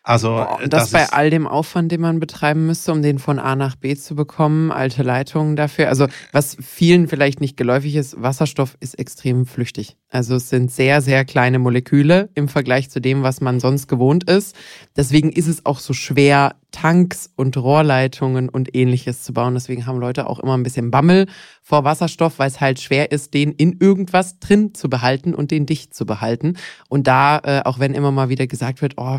Also 0.06 0.46
und 0.62 0.72
das, 0.72 0.90
das 0.90 0.92
bei 0.92 1.08
all 1.12 1.30
dem 1.30 1.48
Aufwand, 1.48 1.90
den 1.90 2.00
man 2.00 2.20
betreiben 2.20 2.64
müsste, 2.64 2.92
um 2.92 3.02
den 3.02 3.18
von 3.18 3.40
A 3.40 3.56
nach 3.56 3.74
B 3.74 3.96
zu 3.96 4.14
bekommen, 4.14 4.70
alte 4.70 5.02
Leitungen 5.02 5.56
dafür. 5.56 5.88
Also 5.88 6.06
was 6.30 6.56
vielen 6.60 7.08
vielleicht 7.08 7.40
nicht 7.40 7.56
geläufig 7.56 7.96
ist, 7.96 8.22
Wasserstoff 8.22 8.76
ist 8.78 9.00
extrem 9.00 9.46
flüchtig. 9.46 9.96
Also 10.08 10.36
es 10.36 10.48
sind 10.48 10.70
sehr, 10.70 11.02
sehr 11.02 11.24
kleine 11.24 11.58
Moleküle 11.58 12.30
im 12.36 12.48
Vergleich 12.48 12.88
zu 12.88 13.00
dem, 13.00 13.24
was 13.24 13.40
man 13.40 13.58
sonst 13.58 13.88
gewohnt 13.88 14.30
ist. 14.30 14.54
Deswegen 14.96 15.32
ist 15.32 15.48
es 15.48 15.66
auch 15.66 15.80
so 15.80 15.92
schwer, 15.92 16.54
Tanks 16.70 17.30
und 17.36 17.56
Rohrleitungen 17.56 18.48
und 18.48 18.76
ähnliches 18.76 19.22
zu 19.22 19.32
bauen. 19.32 19.54
Deswegen 19.54 19.86
haben 19.86 19.98
Leute 19.98 20.28
auch 20.28 20.38
immer 20.38 20.56
ein 20.56 20.62
bisschen 20.62 20.90
Bammel 20.90 21.26
vor 21.62 21.84
Wasserstoff, 21.84 22.38
weil 22.38 22.48
es 22.48 22.60
halt 22.60 22.80
schwer 22.80 23.12
ist, 23.12 23.34
den 23.34 23.52
in 23.52 23.78
irgendwas 23.80 24.38
drin 24.38 24.74
zu 24.74 24.90
behalten 24.90 25.34
und 25.34 25.50
den 25.50 25.64
dicht 25.64 25.94
zu 25.94 26.04
behalten. 26.06 26.58
Und 26.88 27.06
da, 27.06 27.38
äh, 27.38 27.62
auch 27.64 27.78
wenn 27.78 27.94
immer 27.94 28.12
mal 28.12 28.28
wieder 28.28 28.46
gesagt 28.46 28.82
wird, 28.82 28.94
oh, 28.98 29.18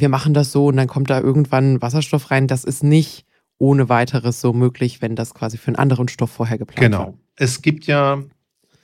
wir 0.00 0.08
machen 0.08 0.34
das 0.34 0.52
so 0.52 0.66
und 0.66 0.76
dann 0.76 0.88
kommt 0.88 1.10
da 1.10 1.20
irgendwann 1.20 1.80
Wasserstoff 1.80 2.30
rein. 2.30 2.46
Das 2.46 2.64
ist 2.64 2.82
nicht 2.82 3.24
ohne 3.58 3.88
weiteres 3.88 4.40
so 4.40 4.52
möglich, 4.52 5.00
wenn 5.00 5.16
das 5.16 5.34
quasi 5.34 5.56
für 5.56 5.68
einen 5.68 5.76
anderen 5.76 6.08
Stoff 6.08 6.30
vorher 6.30 6.58
geplant 6.58 6.80
genau. 6.80 6.98
war. 6.98 7.06
Genau. 7.06 7.18
Es 7.36 7.62
gibt 7.62 7.86
ja, 7.86 8.22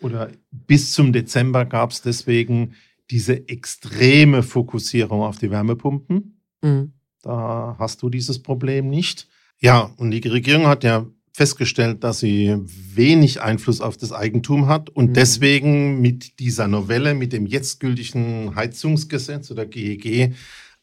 oder 0.01 0.31
bis 0.51 0.93
zum 0.93 1.13
Dezember 1.13 1.65
gab 1.65 1.91
es 1.91 2.03
deswegen 2.03 2.75
diese 3.11 3.49
extreme 3.49 4.43
Fokussierung 4.43 5.23
auf 5.23 5.39
die 5.39 5.51
Wärmepumpen. 5.51 6.41
Mhm. 6.63 6.93
Da 7.23 7.77
hast 7.79 8.03
du 8.03 8.09
dieses 8.09 8.43
Problem 8.43 8.89
nicht. 8.89 9.29
Ja, 9.59 9.91
und 9.97 10.11
die 10.11 10.27
Regierung 10.27 10.67
hat 10.67 10.85
ja 10.85 11.07
festgestellt, 11.33 12.03
dass 12.03 12.21
sie 12.21 12.57
wenig 12.65 13.41
Einfluss 13.41 13.81
auf 13.81 13.97
das 13.97 14.13
Eigentum 14.13 14.67
hat 14.67 14.91
und 14.91 15.11
mhm. 15.11 15.15
deswegen 15.15 16.01
mit 16.01 16.39
dieser 16.39 16.69
Novelle, 16.69 17.15
mit 17.15 17.33
dem 17.33 17.47
jetzt 17.47 17.81
gültigen 17.81 18.55
Heizungsgesetz 18.55 19.51
oder 19.51 19.67
GEG, 19.67 20.35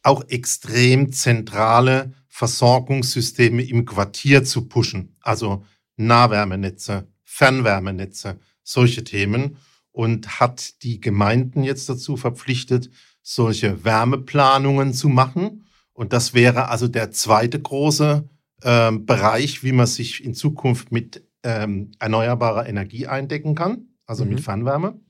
auch 0.08 0.24
extrem 0.28 1.12
zentrale 1.12 2.12
Versorgungssysteme 2.28 3.62
im 3.62 3.84
Quartier 3.84 4.44
zu 4.44 4.68
pushen. 4.68 5.16
Also 5.20 5.64
Nahwärmenetze, 5.96 7.08
Fernwärmenetze, 7.24 8.38
solche 8.62 9.04
Themen. 9.04 9.56
Und 9.92 10.38
hat 10.40 10.82
die 10.84 11.00
Gemeinden 11.00 11.64
jetzt 11.64 11.88
dazu 11.88 12.16
verpflichtet, 12.16 12.88
solche 13.22 13.84
Wärmeplanungen 13.84 14.94
zu 14.94 15.08
machen. 15.08 15.66
Und 15.92 16.12
das 16.12 16.34
wäre 16.34 16.68
also 16.68 16.86
der 16.86 17.10
zweite 17.10 17.60
große 17.60 18.28
äh, 18.62 18.92
Bereich, 18.92 19.64
wie 19.64 19.72
man 19.72 19.86
sich 19.86 20.24
in 20.24 20.34
Zukunft 20.34 20.92
mit 20.92 21.26
ähm, 21.42 21.90
erneuerbarer 21.98 22.68
Energie 22.68 23.08
eindecken 23.08 23.56
kann, 23.56 23.88
also 24.06 24.24
mhm. 24.24 24.30
mit 24.30 24.40
Fernwärme. 24.40 25.00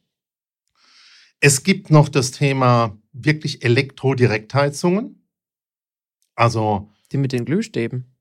Es 1.41 1.63
gibt 1.63 1.91
noch 1.91 2.09
das 2.09 2.31
Thema 2.31 2.97
wirklich 3.13 3.65
Elektrodirektheizungen. 3.65 5.25
Also. 6.35 6.91
Die 7.13 7.17
mit 7.17 7.33
den 7.33 7.45
Glühstäben. 7.45 8.15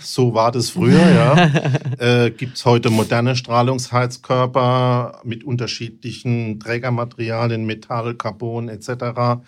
So 0.00 0.34
war 0.34 0.50
das 0.50 0.70
früher, 0.70 0.98
ja. 0.98 1.50
äh, 1.98 2.30
Gibt 2.30 2.56
es 2.56 2.64
heute 2.64 2.90
moderne 2.90 3.36
Strahlungsheizkörper 3.36 5.20
mit 5.24 5.44
unterschiedlichen 5.44 6.58
Trägermaterialien, 6.58 7.64
Metall, 7.64 8.14
Carbon 8.14 8.68
etc. 8.68 9.42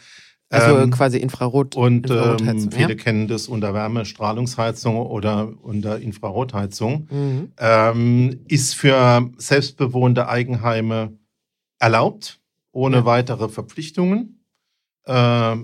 Also 0.48 0.78
ähm, 0.78 0.90
quasi 0.90 1.18
Infrarot. 1.18 1.76
Und 1.76 2.08
ähm, 2.10 2.70
viele 2.70 2.90
ja? 2.90 2.94
kennen 2.94 3.26
das 3.26 3.48
unter 3.48 3.74
Wärmestrahlungsheizung 3.74 4.96
oder 4.96 5.52
unter 5.62 5.98
Infrarotheizung. 5.98 7.08
Mhm. 7.10 7.52
Ähm, 7.58 8.40
ist 8.48 8.74
für 8.74 9.30
selbstbewohnte 9.38 10.28
Eigenheime 10.28 11.18
erlaubt 11.78 12.39
ohne 12.72 12.98
ja. 12.98 13.04
weitere 13.04 13.48
Verpflichtungen. 13.48 14.44
Äh, 15.04 15.56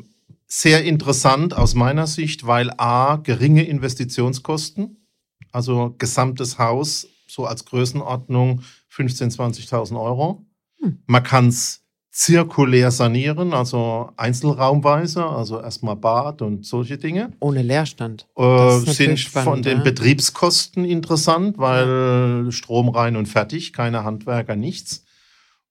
sehr 0.47 0.85
interessant 0.85 1.55
aus 1.57 1.75
meiner 1.75 2.07
Sicht, 2.07 2.47
weil 2.47 2.73
A, 2.77 3.17
geringe 3.17 3.65
Investitionskosten, 3.65 5.07
also 5.53 5.95
gesamtes 5.99 6.59
Haus, 6.59 7.09
so 7.27 7.47
als 7.47 7.65
Größenordnung 7.65 8.63
15.000, 8.95 9.37
20.000 9.69 10.01
Euro. 10.01 10.47
Hm. 10.81 10.99
Man 11.07 11.23
kann 11.23 11.49
es 11.49 11.83
zirkulär 12.17 12.91
sanieren, 12.91 13.53
also 13.53 14.11
einzelraumweise, 14.17 15.23
also 15.23 15.61
erstmal 15.61 15.97
Bad 15.97 16.41
und 16.41 16.65
solche 16.65 16.97
Dinge. 16.97 17.33
Ohne 17.41 17.61
Leerstand. 17.61 18.27
Äh, 18.37 18.79
sind 18.79 19.19
spannend, 19.19 19.51
von 19.51 19.63
den 19.63 19.79
ja. 19.79 19.85
Betriebskosten 19.85 20.87
interessant, 20.87 21.59
weil 21.59 22.45
ja. 22.47 22.51
Strom 22.53 22.89
rein 22.89 23.17
und 23.17 23.27
fertig, 23.27 23.75
keine 23.75 24.05
Handwerker, 24.05 24.57
nichts. 24.57 25.05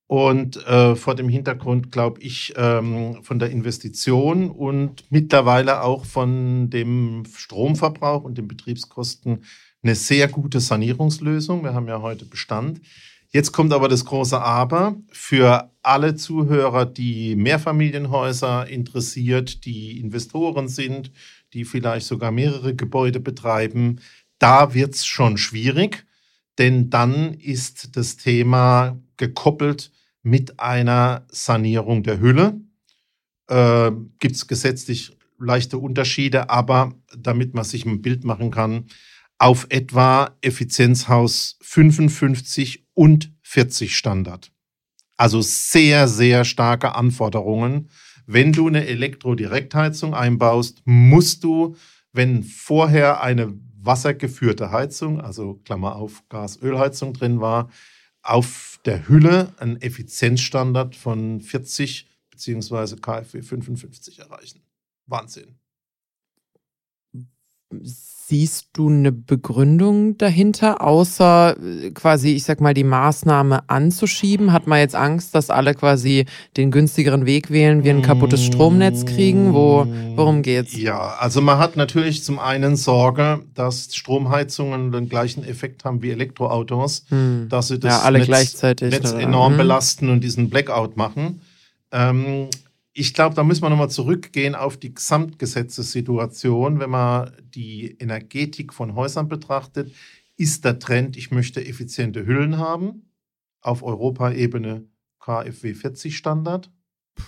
Und 0.07 0.57
äh, 0.67 0.95
vor 0.95 1.15
dem 1.15 1.29
Hintergrund, 1.29 1.91
glaube 1.91 2.21
ich, 2.21 2.53
ähm, 2.57 3.23
von 3.23 3.39
der 3.39 3.49
Investition 3.49 4.51
und 4.51 5.03
mittlerweile 5.09 5.81
auch 5.81 6.05
von 6.05 6.69
dem 6.69 7.23
Stromverbrauch 7.35 8.23
und 8.23 8.37
den 8.37 8.47
Betriebskosten 8.47 9.43
eine 9.81 9.95
sehr 9.95 10.27
gute 10.27 10.59
Sanierungslösung. 10.59 11.63
Wir 11.63 11.73
haben 11.73 11.87
ja 11.87 12.01
heute 12.01 12.25
Bestand. 12.25 12.81
Jetzt 13.31 13.51
kommt 13.51 13.73
aber 13.73 13.89
das 13.89 14.05
große 14.05 14.39
Aber 14.39 14.95
für 15.11 15.69
alle 15.81 16.15
Zuhörer, 16.15 16.85
die 16.85 17.35
Mehrfamilienhäuser 17.35 18.67
interessiert, 18.67 19.65
die 19.65 19.99
Investoren 19.99 20.67
sind, 20.67 21.11
die 21.53 21.65
vielleicht 21.65 22.05
sogar 22.07 22.31
mehrere 22.31 22.75
Gebäude 22.75 23.19
betreiben. 23.19 23.99
Da 24.39 24.73
wird 24.73 24.95
es 24.95 25.05
schon 25.05 25.37
schwierig, 25.37 26.05
denn 26.57 26.89
dann 26.89 27.33
ist 27.33 27.97
das 27.97 28.17
Thema 28.17 28.99
gekoppelt 29.17 29.91
mit 30.21 30.59
einer 30.59 31.25
Sanierung 31.29 32.03
der 32.03 32.19
Hülle. 32.19 32.59
Äh, 33.47 33.91
Gibt 34.19 34.35
es 34.35 34.47
gesetzlich 34.47 35.15
leichte 35.39 35.77
Unterschiede, 35.77 36.49
aber 36.49 36.93
damit 37.17 37.53
man 37.53 37.63
sich 37.63 37.85
ein 37.85 38.01
Bild 38.01 38.23
machen 38.23 38.51
kann, 38.51 38.85
auf 39.37 39.67
etwa 39.69 40.35
Effizienzhaus 40.41 41.57
55 41.61 42.85
und 42.93 43.33
40 43.43 43.95
Standard. 43.95 44.51
Also 45.17 45.41
sehr, 45.41 46.07
sehr 46.07 46.45
starke 46.45 46.95
Anforderungen. 46.95 47.89
Wenn 48.25 48.53
du 48.53 48.67
eine 48.67 48.87
Elektrodirektheizung 48.87 50.13
einbaust, 50.13 50.81
musst 50.85 51.43
du, 51.43 51.75
wenn 52.11 52.43
vorher 52.43 53.21
eine 53.21 53.53
wassergeführte 53.81 54.71
Heizung, 54.71 55.21
also 55.21 55.55
Klammer 55.65 55.95
auf 55.95 56.23
Gas-Ölheizung 56.29 57.13
drin 57.13 57.39
war, 57.39 57.69
auf 58.23 58.74
der 58.85 59.07
Hülle 59.07 59.53
einen 59.57 59.81
Effizienzstandard 59.81 60.95
von 60.95 61.41
40 61.41 62.07
bzw. 62.31 62.95
KfW 62.97 63.41
55 63.41 64.19
erreichen. 64.19 64.61
Wahnsinn. 65.07 65.59
Siehst 68.27 68.69
du 68.73 68.89
eine 68.89 69.11
Begründung 69.11 70.17
dahinter, 70.17 70.81
außer 70.81 71.55
äh, 71.61 71.91
quasi, 71.91 72.31
ich 72.31 72.43
sag 72.43 72.59
mal, 72.59 72.73
die 72.73 72.83
Maßnahme 72.83 73.69
anzuschieben? 73.69 74.51
Hat 74.51 74.65
man 74.65 74.79
jetzt 74.79 74.95
Angst, 74.95 75.35
dass 75.35 75.51
alle 75.51 75.75
quasi 75.75 76.25
den 76.57 76.71
günstigeren 76.71 77.27
Weg 77.27 77.51
wählen, 77.51 77.83
wir 77.83 77.93
ein 77.93 78.01
kaputtes 78.01 78.43
Stromnetz 78.43 79.05
kriegen? 79.05 79.53
Wo, 79.53 79.85
worum 80.15 80.41
geht's? 80.41 80.75
Ja, 80.75 81.17
also 81.19 81.39
man 81.39 81.59
hat 81.59 81.75
natürlich 81.75 82.23
zum 82.23 82.39
einen 82.39 82.77
Sorge, 82.77 83.43
dass 83.53 83.93
Stromheizungen 83.93 84.91
den 84.91 85.07
gleichen 85.07 85.43
Effekt 85.43 85.85
haben 85.85 86.01
wie 86.01 86.09
Elektroautos, 86.09 87.05
hm. 87.09 87.45
dass 87.47 87.67
sie 87.67 87.77
das 87.77 87.93
ja, 87.93 88.01
alle 88.01 88.17
Netz, 88.17 88.27
gleichzeitig, 88.27 88.89
Netz 88.89 89.11
enorm 89.11 89.53
hm. 89.53 89.57
belasten 89.57 90.09
und 90.09 90.23
diesen 90.23 90.49
Blackout 90.49 90.97
machen. 90.97 91.41
Ähm, 91.91 92.47
ich 92.97 93.13
glaube, 93.13 93.35
da 93.35 93.43
müssen 93.43 93.61
wir 93.61 93.69
nochmal 93.69 93.89
zurückgehen 93.89 94.55
auf 94.55 94.77
die 94.77 94.93
Gesamtgesetzessituation. 94.93 96.79
Wenn 96.79 96.89
man 96.89 97.33
die 97.43 97.97
Energetik 97.99 98.73
von 98.73 98.95
Häusern 98.95 99.27
betrachtet, 99.27 99.93
ist 100.37 100.63
der 100.63 100.79
Trend, 100.79 101.17
ich 101.17 101.29
möchte 101.29 101.65
effiziente 101.65 102.25
Hüllen 102.25 102.57
haben, 102.57 103.11
auf 103.59 103.83
Europaebene 103.83 104.87
KfW 105.19 105.73
40 105.73 106.15
Standard, 106.15 106.71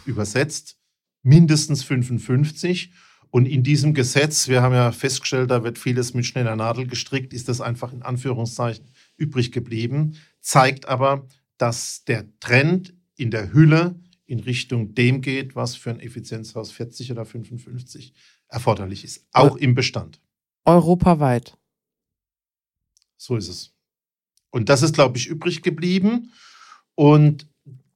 übersetzt 0.06 0.80
mindestens 1.22 1.84
55. 1.84 2.94
Und 3.30 3.46
in 3.46 3.62
diesem 3.62 3.94
Gesetz, 3.94 4.48
wir 4.48 4.62
haben 4.62 4.74
ja 4.74 4.94
festgestellt, 4.94 5.52
da 5.52 5.66
wird 5.66 5.78
vieles 5.78 6.14
mit 6.14 6.26
schneller 6.26 6.56
Nadel 6.56 6.88
gestrickt, 6.88 7.34
ist 7.34 7.50
das 7.50 7.60
einfach 7.60 7.92
in 7.92 8.04
Anführungszeichen 8.04 8.86
übrig 9.18 9.52
geblieben, 9.52 10.16
zeigt 10.40 10.88
aber, 10.88 11.28
dass 11.58 12.06
der 12.06 12.26
Trend 12.40 12.94
in 13.18 13.32
der 13.32 13.52
Hülle 13.52 14.00
in 14.28 14.40
Richtung 14.42 14.94
dem 14.94 15.22
geht, 15.22 15.56
was 15.56 15.76
für 15.76 15.90
ein 15.90 16.00
Effizienzhaus 16.00 16.72
40 16.72 17.12
oder 17.12 17.26
55 17.26 18.14
erforderlich 18.50 19.04
ist, 19.04 19.26
auch 19.32 19.56
im 19.56 19.74
Bestand. 19.74 20.22
Europaweit. 20.66 21.58
So 23.18 23.36
ist 23.38 23.48
es. 23.48 23.74
Und 24.52 24.70
das 24.70 24.84
ist, 24.84 24.94
glaube 24.94 25.18
ich, 25.18 25.28
übrig 25.28 25.64
geblieben. 25.64 26.32
Und 26.94 27.48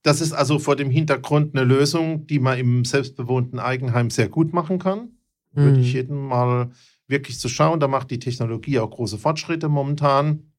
das 0.03 0.21
ist 0.21 0.33
also 0.33 0.57
vor 0.57 0.75
dem 0.75 0.89
Hintergrund 0.89 1.55
eine 1.55 1.65
Lösung, 1.65 2.25
die 2.27 2.39
man 2.39 2.57
im 2.57 2.85
selbstbewohnten 2.85 3.59
Eigenheim 3.59 4.09
sehr 4.09 4.29
gut 4.29 4.53
machen 4.53 4.79
kann. 4.79 5.17
Mhm. 5.51 5.61
Würde 5.61 5.79
ich 5.81 5.87
mhm. 5.87 5.93
jedem 5.93 6.27
mal 6.27 6.71
wirklich 7.07 7.39
zu 7.39 7.49
schauen. 7.49 7.79
Da 7.79 7.87
macht 7.87 8.09
die 8.09 8.19
Technologie 8.19 8.79
auch 8.79 8.89
große 8.89 9.17
Fortschritte 9.17 9.69
momentan. 9.69 10.51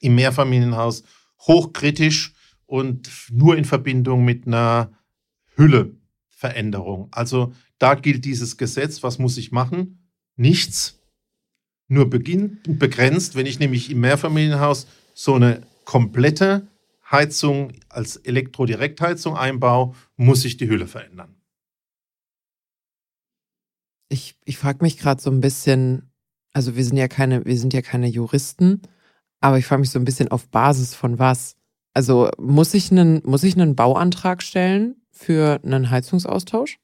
Im 0.00 0.14
Mehrfamilienhaus 0.14 1.04
hochkritisch 1.40 2.34
und 2.66 3.10
nur 3.30 3.56
in 3.56 3.64
Verbindung 3.64 4.24
mit 4.24 4.46
einer 4.46 4.92
Hülleveränderung. 5.56 7.08
Also 7.12 7.52
da 7.78 7.94
gilt 7.94 8.24
dieses 8.24 8.56
Gesetz, 8.56 9.02
was 9.02 9.18
muss 9.18 9.36
ich 9.36 9.52
machen? 9.52 10.10
Nichts. 10.36 11.00
Nur 11.88 12.10
beginn, 12.10 12.58
begrenzt, 12.66 13.36
wenn 13.36 13.46
ich 13.46 13.58
nämlich 13.58 13.90
im 13.90 14.00
Mehrfamilienhaus 14.00 14.86
so 15.14 15.34
eine 15.34 15.62
komplette 15.84 16.66
Heizung 17.10 17.72
als 17.88 18.16
Elektrodirektheizung 18.16 19.36
einbaue, 19.36 19.94
muss 20.16 20.44
ich 20.44 20.56
die 20.56 20.68
Hülle 20.68 20.88
verändern. 20.88 21.36
Ich, 24.08 24.36
ich 24.44 24.58
frage 24.58 24.82
mich 24.82 24.98
gerade 24.98 25.20
so 25.20 25.30
ein 25.30 25.40
bisschen, 25.40 26.10
also 26.52 26.76
wir 26.76 26.84
sind 26.84 26.96
ja 26.96 27.08
keine, 27.08 27.44
wir 27.44 27.58
sind 27.58 27.72
ja 27.72 27.82
keine 27.82 28.08
Juristen, 28.08 28.82
aber 29.40 29.58
ich 29.58 29.66
frage 29.66 29.80
mich 29.80 29.90
so 29.90 29.98
ein 29.98 30.04
bisschen 30.04 30.28
auf 30.28 30.48
Basis 30.48 30.94
von 30.94 31.18
was. 31.18 31.56
Also 31.94 32.30
muss 32.38 32.74
ich 32.74 32.90
einen, 32.90 33.22
muss 33.24 33.44
ich 33.44 33.54
einen 33.54 33.76
Bauantrag 33.76 34.42
stellen 34.42 34.96
für 35.16 35.60
einen 35.64 35.90
Heizungsaustausch? 35.90 36.78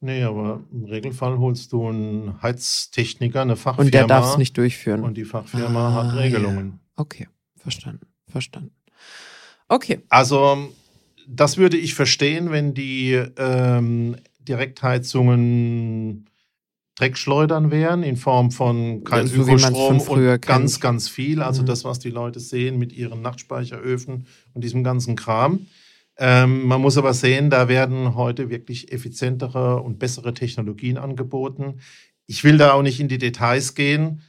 Nee, 0.00 0.22
aber 0.24 0.60
im 0.72 0.84
Regelfall 0.84 1.38
holst 1.38 1.72
du 1.72 1.88
einen 1.88 2.42
Heiztechniker, 2.42 3.42
eine 3.42 3.56
Fachfirma. 3.56 3.86
Und 3.86 3.94
der 3.94 4.06
darf 4.06 4.32
es 4.32 4.38
nicht 4.38 4.56
durchführen. 4.56 5.02
Und 5.02 5.16
die 5.16 5.24
Fachfirma 5.24 5.88
ah, 5.88 5.94
hat 5.94 6.16
Regelungen. 6.16 6.66
Ja. 6.72 6.78
Okay, 6.96 7.28
verstanden, 7.56 8.06
verstanden. 8.28 8.72
Okay. 9.68 10.00
Also, 10.08 10.72
das 11.28 11.56
würde 11.56 11.76
ich 11.76 11.94
verstehen, 11.94 12.50
wenn 12.50 12.74
die 12.74 13.12
ähm, 13.36 14.16
Direktheizungen 14.40 16.28
Dreckschleudern 16.96 17.70
wären 17.70 18.02
in 18.02 18.16
Form 18.16 18.50
von 18.50 19.02
kein 19.04 19.26
so 19.26 19.42
Ökostrom 19.42 20.00
und 20.00 20.42
ganz, 20.42 20.78
ganz 20.78 21.08
viel. 21.08 21.40
Also 21.42 21.62
mhm. 21.62 21.66
das, 21.66 21.84
was 21.84 21.98
die 22.00 22.10
Leute 22.10 22.38
sehen 22.38 22.78
mit 22.78 22.92
ihren 22.92 23.22
Nachtspeicheröfen 23.22 24.26
und 24.52 24.62
diesem 24.62 24.84
ganzen 24.84 25.16
Kram. 25.16 25.66
Ähm, 26.18 26.66
man 26.66 26.80
muss 26.80 26.98
aber 26.98 27.14
sehen, 27.14 27.50
da 27.50 27.68
werden 27.68 28.14
heute 28.14 28.50
wirklich 28.50 28.92
effizientere 28.92 29.80
und 29.80 29.98
bessere 29.98 30.34
Technologien 30.34 30.98
angeboten. 30.98 31.80
Ich 32.26 32.44
will 32.44 32.58
da 32.58 32.72
auch 32.72 32.82
nicht 32.82 33.00
in 33.00 33.08
die 33.08 33.18
Details 33.18 33.74
gehen. 33.74 34.22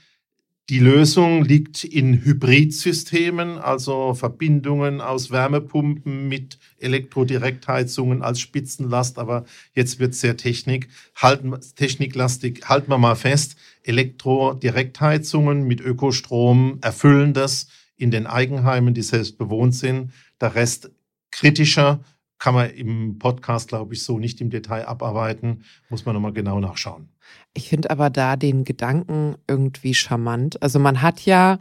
Die 0.69 0.79
Lösung 0.79 1.43
liegt 1.43 1.83
in 1.83 2.23
Hybridsystemen, 2.23 3.57
also 3.57 4.13
Verbindungen 4.13 5.01
aus 5.01 5.29
Wärmepumpen 5.29 6.29
mit 6.29 6.57
Elektrodirektheizungen 6.77 8.21
als 8.21 8.39
Spitzenlast. 8.39 9.19
Aber 9.19 9.43
jetzt 9.75 9.99
wird 9.99 10.13
es 10.13 10.21
sehr 10.21 10.37
Technik. 10.37 10.87
Halten, 11.17 11.53
techniklastig. 11.75 12.69
Halten 12.69 12.89
wir 12.89 12.97
mal 12.97 13.15
fest, 13.15 13.57
Elektrodirektheizungen 13.83 15.63
mit 15.63 15.81
Ökostrom 15.81 16.77
erfüllen 16.81 17.33
das 17.33 17.67
in 17.97 18.09
den 18.09 18.25
Eigenheimen, 18.25 18.93
die 18.93 19.01
selbst 19.01 19.37
bewohnt 19.37 19.75
sind. 19.75 20.13
Der 20.39 20.55
Rest 20.55 20.91
kritischer, 21.33 21.99
kann 22.43 22.55
man 22.55 22.69
im 22.71 23.19
Podcast, 23.19 23.69
glaube 23.69 23.93
ich, 23.93 24.03
so 24.03 24.19
nicht 24.19 24.41
im 24.41 24.49
Detail 24.49 24.85
abarbeiten. 24.85 25.63
Muss 25.89 26.05
man 26.05 26.13
nochmal 26.13 26.33
genau 26.33 26.59
nachschauen. 26.59 27.09
Ich 27.53 27.69
finde 27.69 27.89
aber 27.89 28.09
da 28.09 28.35
den 28.35 28.65
Gedanken 28.65 29.35
irgendwie 29.47 29.93
charmant. 29.93 30.61
Also 30.61 30.77
man 30.77 31.01
hat 31.01 31.25
ja 31.25 31.59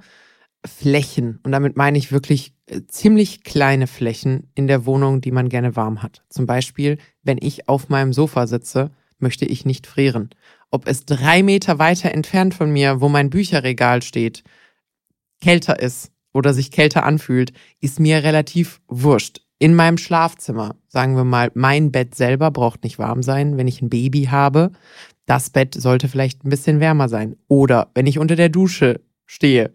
Flächen, 0.64 1.38
und 1.42 1.52
damit 1.52 1.76
meine 1.76 1.98
ich 1.98 2.12
wirklich 2.12 2.54
äh, 2.66 2.82
ziemlich 2.86 3.44
kleine 3.44 3.86
Flächen 3.86 4.50
in 4.54 4.66
der 4.66 4.86
Wohnung, 4.86 5.20
die 5.20 5.32
man 5.32 5.48
gerne 5.48 5.76
warm 5.76 6.02
hat. 6.02 6.22
Zum 6.28 6.46
Beispiel, 6.46 6.98
wenn 7.22 7.38
ich 7.40 7.68
auf 7.68 7.88
meinem 7.88 8.12
Sofa 8.12 8.46
sitze, 8.46 8.90
möchte 9.18 9.44
ich 9.44 9.64
nicht 9.64 9.86
frieren. 9.86 10.30
Ob 10.70 10.88
es 10.88 11.04
drei 11.04 11.42
Meter 11.42 11.78
weiter 11.78 12.12
entfernt 12.12 12.54
von 12.54 12.72
mir, 12.72 13.00
wo 13.00 13.08
mein 13.08 13.30
Bücherregal 13.30 14.02
steht, 14.02 14.42
kälter 15.40 15.78
ist 15.78 16.10
oder 16.32 16.54
sich 16.54 16.70
kälter 16.70 17.04
anfühlt, 17.04 17.52
ist 17.80 18.00
mir 18.00 18.24
relativ 18.24 18.80
wurscht 18.88 19.42
in 19.62 19.76
meinem 19.76 19.96
Schlafzimmer, 19.96 20.74
sagen 20.88 21.14
wir 21.14 21.22
mal, 21.22 21.52
mein 21.54 21.92
Bett 21.92 22.16
selber 22.16 22.50
braucht 22.50 22.82
nicht 22.82 22.98
warm 22.98 23.22
sein, 23.22 23.56
wenn 23.56 23.68
ich 23.68 23.80
ein 23.80 23.90
Baby 23.90 24.24
habe. 24.24 24.72
Das 25.24 25.50
Bett 25.50 25.74
sollte 25.74 26.08
vielleicht 26.08 26.44
ein 26.44 26.50
bisschen 26.50 26.80
wärmer 26.80 27.08
sein. 27.08 27.36
Oder 27.46 27.92
wenn 27.94 28.08
ich 28.08 28.18
unter 28.18 28.34
der 28.34 28.48
Dusche 28.48 29.00
stehe, 29.24 29.72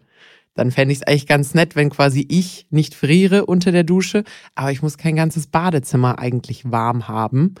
Dann 0.54 0.72
fände 0.72 0.92
ich 0.92 0.98
es 0.98 1.06
eigentlich 1.06 1.28
ganz 1.28 1.54
nett, 1.54 1.74
wenn 1.76 1.88
quasi 1.88 2.26
ich 2.28 2.66
nicht 2.68 2.96
friere 2.96 3.46
unter 3.46 3.70
der 3.70 3.84
Dusche, 3.84 4.24
aber 4.56 4.72
ich 4.72 4.82
muss 4.82 4.98
kein 4.98 5.14
ganzes 5.14 5.46
Badezimmer 5.46 6.18
eigentlich 6.18 6.70
warm 6.70 7.06
haben 7.06 7.54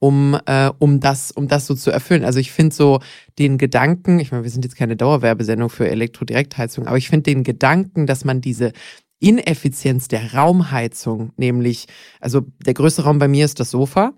um, 0.00 0.36
äh, 0.46 0.70
um, 0.78 0.98
das, 0.98 1.30
um 1.30 1.46
das 1.46 1.66
so 1.66 1.74
zu 1.74 1.90
erfüllen. 1.90 2.24
Also 2.24 2.40
ich 2.40 2.50
finde 2.50 2.74
so 2.74 3.00
den 3.38 3.58
Gedanken, 3.58 4.18
ich 4.18 4.32
meine, 4.32 4.42
wir 4.42 4.50
sind 4.50 4.64
jetzt 4.64 4.76
keine 4.76 4.96
Dauerwerbesendung 4.96 5.70
für 5.70 5.88
Elektrodirektheizung, 5.88 6.86
aber 6.86 6.96
ich 6.96 7.08
finde 7.08 7.30
den 7.30 7.44
Gedanken, 7.44 8.06
dass 8.06 8.24
man 8.24 8.40
diese 8.40 8.72
Ineffizienz 9.20 10.08
der 10.08 10.34
Raumheizung, 10.34 11.32
nämlich, 11.36 11.86
also 12.20 12.40
der 12.64 12.74
größte 12.74 13.04
Raum 13.04 13.18
bei 13.18 13.28
mir 13.28 13.44
ist 13.44 13.60
das 13.60 13.70
Sofa. 13.70 14.14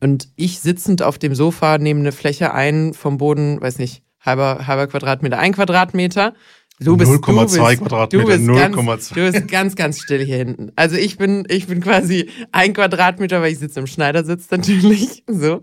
Und 0.00 0.28
ich 0.36 0.60
sitzend 0.60 1.02
auf 1.02 1.18
dem 1.18 1.34
Sofa 1.34 1.78
nehme 1.78 2.00
eine 2.00 2.12
Fläche 2.12 2.52
ein 2.52 2.92
vom 2.94 3.16
Boden, 3.16 3.60
weiß 3.60 3.78
nicht, 3.78 4.02
halber, 4.20 4.66
halber 4.66 4.88
Quadratmeter, 4.88 5.38
ein 5.38 5.52
Quadratmeter. 5.52 6.34
Du 6.80 6.96
bist 6.96 7.12
0,2 7.12 7.76
Quadratmeter, 7.76 8.08
du 8.08 8.26
bist, 8.26 8.40
0, 8.42 8.56
ganz, 8.56 9.08
du 9.10 9.14
bist 9.14 9.48
ganz, 9.48 9.76
ganz 9.76 10.00
still 10.00 10.24
hier 10.24 10.38
hinten. 10.38 10.72
Also 10.74 10.96
ich 10.96 11.16
bin, 11.16 11.46
ich 11.48 11.68
bin 11.68 11.80
quasi 11.80 12.28
ein 12.50 12.72
Quadratmeter, 12.72 13.40
weil 13.40 13.52
ich 13.52 13.60
sitze 13.60 13.78
im 13.78 13.86
Schneidersitz 13.86 14.50
natürlich. 14.50 15.22
So, 15.28 15.60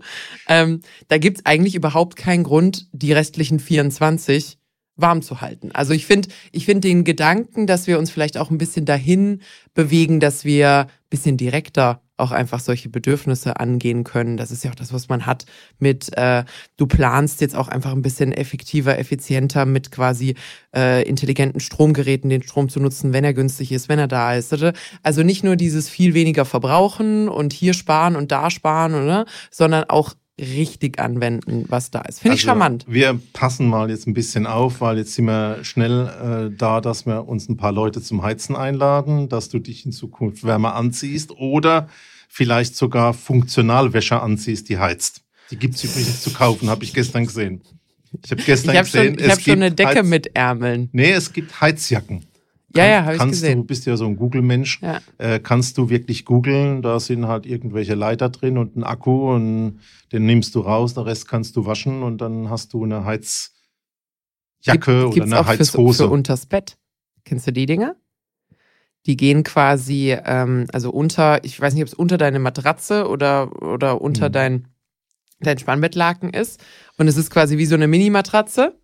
ähm, 0.48 0.80
da 1.08 1.18
gibt's 1.18 1.44
eigentlich 1.44 1.74
überhaupt 1.74 2.16
keinen 2.16 2.44
Grund, 2.44 2.88
die 2.92 3.12
restlichen 3.12 3.60
24 3.60 4.58
warm 5.02 5.20
zu 5.20 5.40
halten. 5.40 5.70
Also 5.72 5.92
ich 5.92 6.06
finde, 6.06 6.28
ich 6.52 6.64
finde 6.64 6.88
den 6.88 7.04
Gedanken, 7.04 7.66
dass 7.66 7.86
wir 7.86 7.98
uns 7.98 8.10
vielleicht 8.10 8.38
auch 8.38 8.50
ein 8.50 8.58
bisschen 8.58 8.86
dahin 8.86 9.42
bewegen, 9.74 10.20
dass 10.20 10.44
wir 10.44 10.86
ein 10.86 10.88
bisschen 11.10 11.36
direkter 11.36 12.00
auch 12.22 12.30
einfach 12.30 12.60
solche 12.60 12.88
Bedürfnisse 12.88 13.58
angehen 13.58 14.04
können. 14.04 14.36
Das 14.36 14.50
ist 14.50 14.64
ja 14.64 14.70
auch 14.70 14.76
das, 14.76 14.92
was 14.92 15.08
man 15.08 15.26
hat 15.26 15.44
mit, 15.78 16.16
äh, 16.16 16.44
du 16.76 16.86
planst 16.86 17.40
jetzt 17.40 17.56
auch 17.56 17.68
einfach 17.68 17.92
ein 17.92 18.02
bisschen 18.02 18.32
effektiver, 18.32 18.98
effizienter 18.98 19.66
mit 19.66 19.90
quasi 19.90 20.36
äh, 20.74 21.02
intelligenten 21.06 21.60
Stromgeräten 21.60 22.30
den 22.30 22.42
Strom 22.42 22.68
zu 22.68 22.80
nutzen, 22.80 23.12
wenn 23.12 23.24
er 23.24 23.34
günstig 23.34 23.72
ist, 23.72 23.88
wenn 23.88 23.98
er 23.98 24.08
da 24.08 24.34
ist. 24.34 24.54
Also 25.02 25.22
nicht 25.22 25.42
nur 25.42 25.56
dieses 25.56 25.88
viel 25.88 26.14
weniger 26.14 26.44
verbrauchen 26.44 27.28
und 27.28 27.52
hier 27.52 27.74
sparen 27.74 28.14
und 28.14 28.30
da 28.30 28.50
sparen, 28.50 28.94
oder? 28.94 29.26
sondern 29.50 29.84
auch 29.88 30.14
richtig 30.42 30.98
anwenden, 30.98 31.64
was 31.68 31.90
da 31.90 32.00
ist. 32.00 32.20
Finde 32.20 32.32
also, 32.32 32.40
ich 32.40 32.44
charmant. 32.44 32.84
Wir 32.86 33.18
passen 33.32 33.66
mal 33.66 33.88
jetzt 33.90 34.06
ein 34.06 34.14
bisschen 34.14 34.46
auf, 34.46 34.80
weil 34.80 34.98
jetzt 34.98 35.14
sind 35.14 35.26
wir 35.26 35.62
schnell 35.62 36.50
äh, 36.52 36.56
da, 36.56 36.80
dass 36.80 37.06
wir 37.06 37.26
uns 37.26 37.48
ein 37.48 37.56
paar 37.56 37.72
Leute 37.72 38.02
zum 38.02 38.22
Heizen 38.22 38.56
einladen, 38.56 39.28
dass 39.28 39.48
du 39.48 39.58
dich 39.58 39.86
in 39.86 39.92
Zukunft 39.92 40.44
wärmer 40.44 40.74
anziehst 40.74 41.30
oder 41.30 41.88
vielleicht 42.28 42.76
sogar 42.76 43.14
Funktionalwäsche 43.14 44.20
anziehst, 44.20 44.68
die 44.68 44.78
heizt. 44.78 45.22
Die 45.50 45.56
gibt 45.56 45.76
es 45.76 45.84
übrigens 45.84 46.22
zu 46.22 46.32
kaufen, 46.32 46.70
habe 46.70 46.84
ich 46.84 46.92
gestern 46.94 47.26
gesehen. 47.26 47.62
Ich 48.24 48.30
habe 48.30 48.42
gestern 48.42 48.72
ich 48.72 48.78
hab 48.78 48.86
gesehen. 48.86 49.14
Schon, 49.14 49.24
ich 49.24 49.30
habe 49.30 49.40
schon 49.40 49.52
eine 49.54 49.72
Decke 49.72 49.98
Heiz 50.00 50.06
mit 50.06 50.36
Ärmeln. 50.36 50.88
Nee, 50.92 51.12
es 51.12 51.32
gibt 51.32 51.60
Heizjacken. 51.60 52.24
Ja, 52.74 52.86
ja, 52.86 53.04
habe 53.04 53.16
ich 53.16 53.22
gesehen. 53.22 53.58
Du 53.58 53.64
bist 53.64 53.86
ja 53.86 53.96
so 53.96 54.06
ein 54.06 54.16
Google-Mensch. 54.16 54.80
Ja. 54.82 55.00
Äh, 55.18 55.40
kannst 55.40 55.78
du 55.78 55.88
wirklich 55.88 56.24
googeln? 56.24 56.82
Da 56.82 57.00
sind 57.00 57.26
halt 57.26 57.46
irgendwelche 57.46 57.94
Leiter 57.94 58.28
drin 58.28 58.58
und 58.58 58.76
ein 58.76 58.84
Akku 58.84 59.32
und 59.32 59.80
den 60.12 60.26
nimmst 60.26 60.54
du 60.54 60.60
raus. 60.60 60.94
Den 60.94 61.04
Rest 61.04 61.28
kannst 61.28 61.56
du 61.56 61.66
waschen 61.66 62.02
und 62.02 62.20
dann 62.20 62.50
hast 62.50 62.72
du 62.72 62.84
eine 62.84 63.04
Heizjacke 63.04 63.50
Gibt, 65.10 65.16
oder 65.16 65.24
eine 65.24 65.40
auch 65.40 65.46
Heizhose. 65.46 66.04
Für, 66.04 66.08
für 66.08 66.12
unters 66.12 66.46
Bett. 66.46 66.76
Kennst 67.24 67.46
du 67.46 67.52
die 67.52 67.66
Dinger? 67.66 67.96
Die 69.06 69.16
gehen 69.16 69.42
quasi, 69.42 70.16
ähm, 70.24 70.66
also 70.72 70.90
unter, 70.90 71.44
ich 71.44 71.60
weiß 71.60 71.74
nicht, 71.74 71.82
ob 71.82 71.88
es 71.88 71.94
unter 71.94 72.18
deine 72.18 72.38
Matratze 72.38 73.08
oder, 73.08 73.62
oder 73.62 74.00
unter 74.00 74.28
mhm. 74.28 74.32
dein, 74.32 74.68
dein 75.40 75.58
Spannbettlaken 75.58 76.30
ist. 76.30 76.62
Und 76.98 77.08
es 77.08 77.16
ist 77.16 77.30
quasi 77.30 77.58
wie 77.58 77.66
so 77.66 77.74
eine 77.74 77.88
Mini-Matratze. 77.88 78.78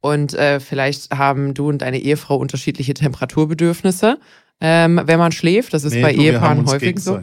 Und 0.00 0.34
äh, 0.34 0.60
vielleicht 0.60 1.10
haben 1.10 1.54
du 1.54 1.68
und 1.68 1.78
deine 1.78 1.98
Ehefrau 1.98 2.36
unterschiedliche 2.36 2.94
Temperaturbedürfnisse, 2.94 4.18
ähm, 4.60 5.00
wenn 5.04 5.18
man 5.18 5.32
schläft. 5.32 5.74
Das 5.74 5.84
ist 5.84 5.94
nee, 5.94 6.02
bei 6.02 6.12
du, 6.12 6.22
Ehepaaren 6.22 6.66
häufig 6.66 6.98
so. 6.98 7.20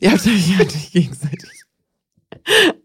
Ihr 0.00 0.10
habt 0.12 0.26
euch 0.26 0.92
gegenseitig. 0.92 1.50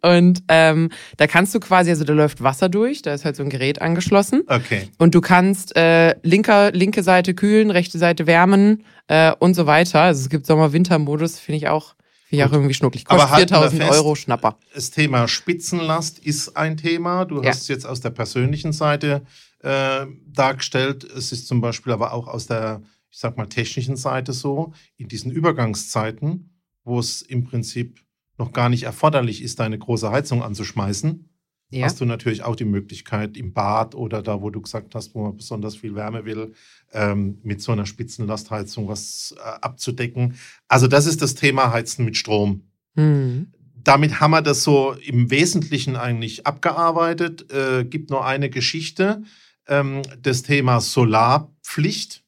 Und 0.02 0.44
ähm, 0.48 0.90
da 1.18 1.28
kannst 1.28 1.54
du 1.54 1.60
quasi, 1.60 1.92
also 1.92 2.04
da 2.04 2.14
läuft 2.14 2.42
Wasser 2.42 2.70
durch, 2.70 3.02
da 3.02 3.14
ist 3.14 3.26
halt 3.26 3.36
so 3.36 3.44
ein 3.44 3.50
Gerät 3.50 3.82
angeschlossen. 3.82 4.44
Okay. 4.48 4.90
Und 4.98 5.14
du 5.14 5.22
kannst 5.22 5.76
äh, 5.76 6.16
linker, 6.24 6.72
linke 6.72 7.04
Seite 7.04 7.34
kühlen, 7.34 7.70
rechte 7.70 7.98
Seite 7.98 8.28
wärmen 8.28 8.84
äh, 9.08 9.32
und 9.38 9.54
so 9.54 9.68
weiter. 9.68 10.02
Also 10.02 10.22
es 10.22 10.30
gibt 10.30 10.46
Sommer-Winter-Modus, 10.48 11.40
finde 11.40 11.58
ich 11.58 11.68
auch. 11.68 11.96
Finde 12.32 12.46
ich 12.46 12.50
auch 12.50 12.54
irgendwie 12.54 12.74
schnucklig. 12.74 13.04
Kostet 13.04 13.50
4000 13.50 13.84
Euro 13.90 14.16
Schnapper. 14.16 14.58
Das 14.74 14.90
Thema 14.90 15.28
Spitzenlast 15.28 16.18
ist 16.18 16.56
ein 16.56 16.78
Thema. 16.78 17.26
Du 17.26 17.42
ja. 17.42 17.50
hast 17.50 17.64
es 17.64 17.68
jetzt 17.68 17.86
aus 17.86 18.00
der 18.00 18.12
persönlichen 18.12 18.72
Seite 18.72 19.24
äh, 19.60 20.06
dargestellt. 20.28 21.04
Es 21.04 21.34
ist 21.34 21.46
zum 21.46 21.60
Beispiel 21.60 21.92
aber 21.92 22.14
auch 22.14 22.30
aus 22.30 22.48
der, 22.48 22.84
ich 23.10 23.20
sag 23.20 23.36
mal, 23.36 23.48
technischen 23.48 23.98
Seite 23.98 24.32
so, 24.32 24.72
in 24.96 25.10
diesen 25.10 25.30
Übergangszeiten, 25.30 26.58
wo 26.86 27.00
es 27.00 27.22
im 27.22 27.44
Prinzip 27.44 28.00
noch 28.38 28.54
gar 28.54 28.70
nicht 28.70 28.84
erforderlich 28.84 29.42
ist, 29.42 29.60
eine 29.60 29.78
große 29.78 30.10
Heizung 30.10 30.42
anzuschmeißen, 30.42 31.30
ja. 31.80 31.86
hast 31.86 32.02
du 32.02 32.06
natürlich 32.06 32.44
auch 32.44 32.56
die 32.56 32.66
Möglichkeit 32.66 33.38
im 33.38 33.54
Bad 33.54 33.96
oder 33.96 34.22
da, 34.22 34.42
wo 34.42 34.50
du 34.50 34.62
gesagt 34.62 34.94
hast, 34.96 35.16
wo 35.16 35.24
man 35.24 35.38
besonders 35.38 35.76
viel 35.76 35.96
Wärme 35.96 36.26
will, 36.26 36.54
ähm, 36.94 37.40
mit 37.44 37.62
so 37.62 37.72
einer 37.72 37.86
Spitzenlastheizung 37.86 38.88
was 38.88 39.36
äh, 39.38 39.42
abzudecken. 39.42 40.36
Also 40.68 40.88
das 40.88 41.06
ist 41.06 41.22
das 41.22 41.36
Thema 41.36 41.72
Heizen 41.72 42.06
mit 42.06 42.18
Strom. 42.18 42.64
Mhm. 42.96 43.52
Damit 43.84 44.20
haben 44.20 44.32
wir 44.32 44.42
das 44.42 44.64
so 44.64 44.94
im 44.94 45.32
Wesentlichen 45.32 45.96
eigentlich 45.96 46.46
abgearbeitet. 46.46 47.52
Äh, 47.52 47.86
gibt 47.86 48.10
nur 48.10 48.26
eine 48.26 48.50
Geschichte, 48.50 49.24
ähm, 49.68 50.02
das 50.22 50.44
Thema 50.44 50.82
Solarpflicht. 50.82 52.24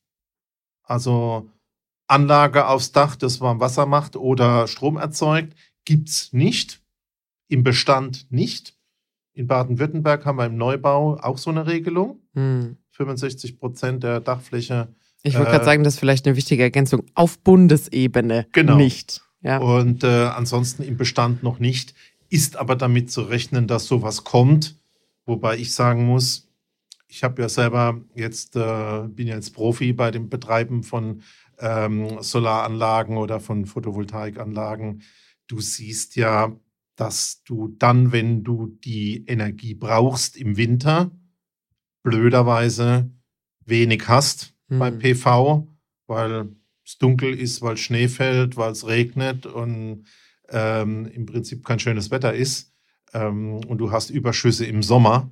Also 0.84 1.50
Anlage 2.08 2.68
aufs 2.68 2.92
Dach, 2.92 3.16
das 3.16 3.42
warm 3.42 3.60
Wasser 3.60 3.86
macht 3.86 4.16
oder 4.16 4.68
Strom 4.68 4.98
erzeugt, 4.98 5.56
gibt 5.86 6.10
es 6.10 6.34
nicht. 6.34 6.82
Im 7.50 7.64
Bestand 7.64 8.32
nicht. 8.32 8.76
In 9.34 9.48
Baden-Württemberg 9.48 10.26
haben 10.26 10.38
wir 10.38 10.46
im 10.46 10.58
Neubau 10.58 11.18
auch 11.20 11.38
so 11.38 11.50
eine 11.50 11.66
Regelung. 11.66 12.20
Hm. 12.34 12.78
65 12.92 13.60
Prozent 13.60 14.04
der 14.04 14.20
Dachfläche. 14.20 14.90
Ich 15.24 15.36
wollte 15.36 15.50
äh, 15.50 15.52
gerade 15.54 15.66
sagen, 15.66 15.84
das 15.84 15.96
ist 15.96 16.00
vielleicht 16.00 16.28
eine 16.28 16.36
wichtige 16.36 16.64
Ergänzung. 16.64 17.04
Auf 17.16 17.40
Bundesebene 17.40 18.46
genau. 18.52 18.76
nicht. 18.76 19.24
Ja. 19.42 19.58
Und 19.58 20.04
äh, 20.04 20.08
ansonsten 20.08 20.84
im 20.84 20.98
Bestand 20.98 21.44
noch 21.44 21.60
nicht. 21.60 21.96
Ist 22.30 22.58
aber 22.58 22.76
damit 22.76 23.12
zu 23.12 23.22
rechnen, 23.22 23.68
dass 23.68 23.86
sowas 23.86 24.24
kommt. 24.24 24.78
Wobei 25.26 25.58
ich 25.58 25.74
sagen 25.74 26.06
muss, 26.06 26.50
ich 27.08 27.24
habe 27.24 27.42
ja 27.42 27.50
selber 27.50 28.02
jetzt, 28.16 28.56
äh, 28.56 29.04
bin 29.08 29.28
ja 29.28 29.36
jetzt 29.36 29.54
Profi 29.54 29.94
bei 29.94 30.12
dem 30.12 30.30
Betreiben 30.30 30.84
von 30.84 31.22
ähm, 31.60 32.22
Solaranlagen 32.22 33.18
oder 33.18 33.40
von 33.40 33.66
Photovoltaikanlagen. 33.66 35.04
Du 35.48 35.62
siehst 35.62 36.16
ja, 36.16 36.52
dass 36.96 37.44
du 37.44 37.70
dann, 37.80 38.12
wenn 38.12 38.44
du 38.44 38.68
die 38.68 39.26
Energie 39.26 39.74
brauchst 39.74 40.38
im 40.38 40.58
Winter, 40.58 41.12
blöderweise 42.04 43.12
wenig 43.66 44.08
hast 44.08 44.56
mhm. 44.68 44.80
beim 44.80 45.00
PV, 45.00 45.68
weil 46.08 46.56
es 46.86 46.98
dunkel 46.98 47.38
ist, 47.38 47.62
weil 47.62 47.78
Schnee 47.78 48.08
fällt, 48.08 48.58
weil 48.58 48.72
es 48.72 48.86
regnet 48.86 49.46
und 49.46 50.06
ähm, 50.50 51.06
im 51.08 51.26
Prinzip 51.26 51.66
kein 51.66 51.80
schönes 51.80 52.12
Wetter 52.12 52.34
ist. 52.34 52.74
Ähm, 53.14 53.56
und 53.66 53.78
du 53.78 53.92
hast 53.92 54.10
Überschüsse 54.10 54.66
im 54.66 54.84
Sommer 54.84 55.32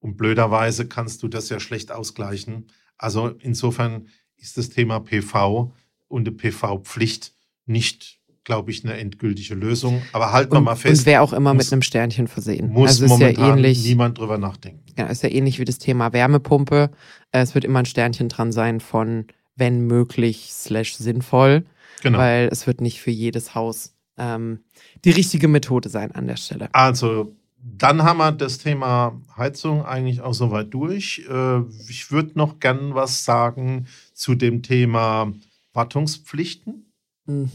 und 0.00 0.16
blöderweise 0.16 0.86
kannst 0.86 1.22
du 1.22 1.28
das 1.28 1.48
ja 1.48 1.58
schlecht 1.58 1.90
ausgleichen. 1.90 2.70
Also 2.96 3.28
insofern 3.28 4.08
ist 4.36 4.56
das 4.56 4.70
Thema 4.70 5.00
PV 5.00 5.74
und 6.08 6.24
die 6.26 6.32
PV-Pflicht 6.32 7.34
nicht 7.66 8.19
glaube 8.50 8.72
ich, 8.72 8.84
eine 8.84 8.98
endgültige 8.98 9.54
Lösung. 9.54 10.02
Aber 10.12 10.32
halten 10.32 10.52
wir 10.52 10.60
mal 10.60 10.74
fest. 10.74 11.02
Und 11.02 11.06
wäre 11.06 11.22
auch 11.22 11.32
immer 11.32 11.54
muss, 11.54 11.66
mit 11.66 11.72
einem 11.72 11.82
Sternchen 11.82 12.26
versehen. 12.26 12.72
Muss 12.72 13.00
also 13.00 13.06
momentan 13.06 13.44
ja 13.44 13.54
ähnlich, 13.54 13.84
niemand 13.84 14.18
drüber 14.18 14.38
nachdenken. 14.38 14.82
Ja, 14.98 15.06
ist 15.06 15.22
ja 15.22 15.28
ähnlich 15.28 15.60
wie 15.60 15.64
das 15.64 15.78
Thema 15.78 16.12
Wärmepumpe. 16.12 16.90
Äh, 17.30 17.42
es 17.42 17.54
wird 17.54 17.64
immer 17.64 17.78
ein 17.78 17.86
Sternchen 17.86 18.28
dran 18.28 18.50
sein 18.50 18.80
von 18.80 19.26
wenn 19.54 19.86
möglich 19.86 20.48
slash 20.50 20.96
sinnvoll. 20.96 21.64
Genau. 22.02 22.18
Weil 22.18 22.48
es 22.50 22.66
wird 22.66 22.80
nicht 22.80 23.00
für 23.00 23.12
jedes 23.12 23.54
Haus 23.54 23.94
ähm, 24.18 24.64
die 25.04 25.10
richtige 25.10 25.46
Methode 25.46 25.88
sein 25.88 26.10
an 26.10 26.26
der 26.26 26.36
Stelle. 26.36 26.70
Also 26.72 27.36
dann 27.62 28.02
haben 28.02 28.18
wir 28.18 28.32
das 28.32 28.58
Thema 28.58 29.20
Heizung 29.36 29.84
eigentlich 29.84 30.22
auch 30.22 30.34
soweit 30.34 30.74
durch. 30.74 31.24
Äh, 31.30 31.60
ich 31.88 32.10
würde 32.10 32.32
noch 32.34 32.58
gern 32.58 32.96
was 32.96 33.24
sagen 33.24 33.86
zu 34.12 34.34
dem 34.34 34.64
Thema 34.64 35.32
Wartungspflichten. 35.72 36.89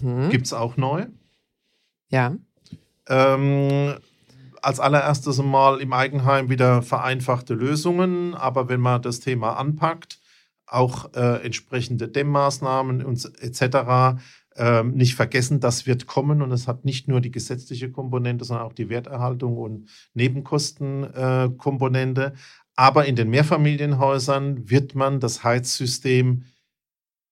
Mhm. 0.01 0.29
Gibt 0.29 0.45
es 0.45 0.53
auch 0.53 0.77
neu. 0.77 1.05
Ja. 2.09 2.35
Ähm, 3.07 3.95
als 4.61 4.79
allererstes 4.79 5.41
mal 5.41 5.79
im 5.79 5.93
Eigenheim 5.93 6.49
wieder 6.49 6.81
vereinfachte 6.81 7.53
Lösungen, 7.53 8.33
aber 8.33 8.67
wenn 8.67 8.79
man 8.79 9.01
das 9.01 9.19
Thema 9.19 9.57
anpackt, 9.57 10.19
auch 10.65 11.13
äh, 11.13 11.45
entsprechende 11.45 12.07
Dämmmaßnahmen 12.07 13.05
und 13.05 13.31
etc., 13.39 14.17
ähm, 14.57 14.93
nicht 14.93 15.15
vergessen, 15.15 15.59
das 15.59 15.85
wird 15.85 16.07
kommen 16.07 16.41
und 16.41 16.51
es 16.51 16.67
hat 16.67 16.85
nicht 16.85 17.07
nur 17.07 17.21
die 17.21 17.31
gesetzliche 17.31 17.91
Komponente, 17.91 18.45
sondern 18.45 18.65
auch 18.65 18.73
die 18.73 18.89
Werterhaltung 18.89 19.57
und 19.57 19.89
Nebenkostenkomponente. 20.13 22.33
Äh, 22.33 22.37
Aber 22.75 23.05
in 23.05 23.15
den 23.15 23.29
Mehrfamilienhäusern 23.29 24.69
wird 24.69 24.95
man 24.95 25.19
das 25.19 25.43
Heizsystem 25.43 26.45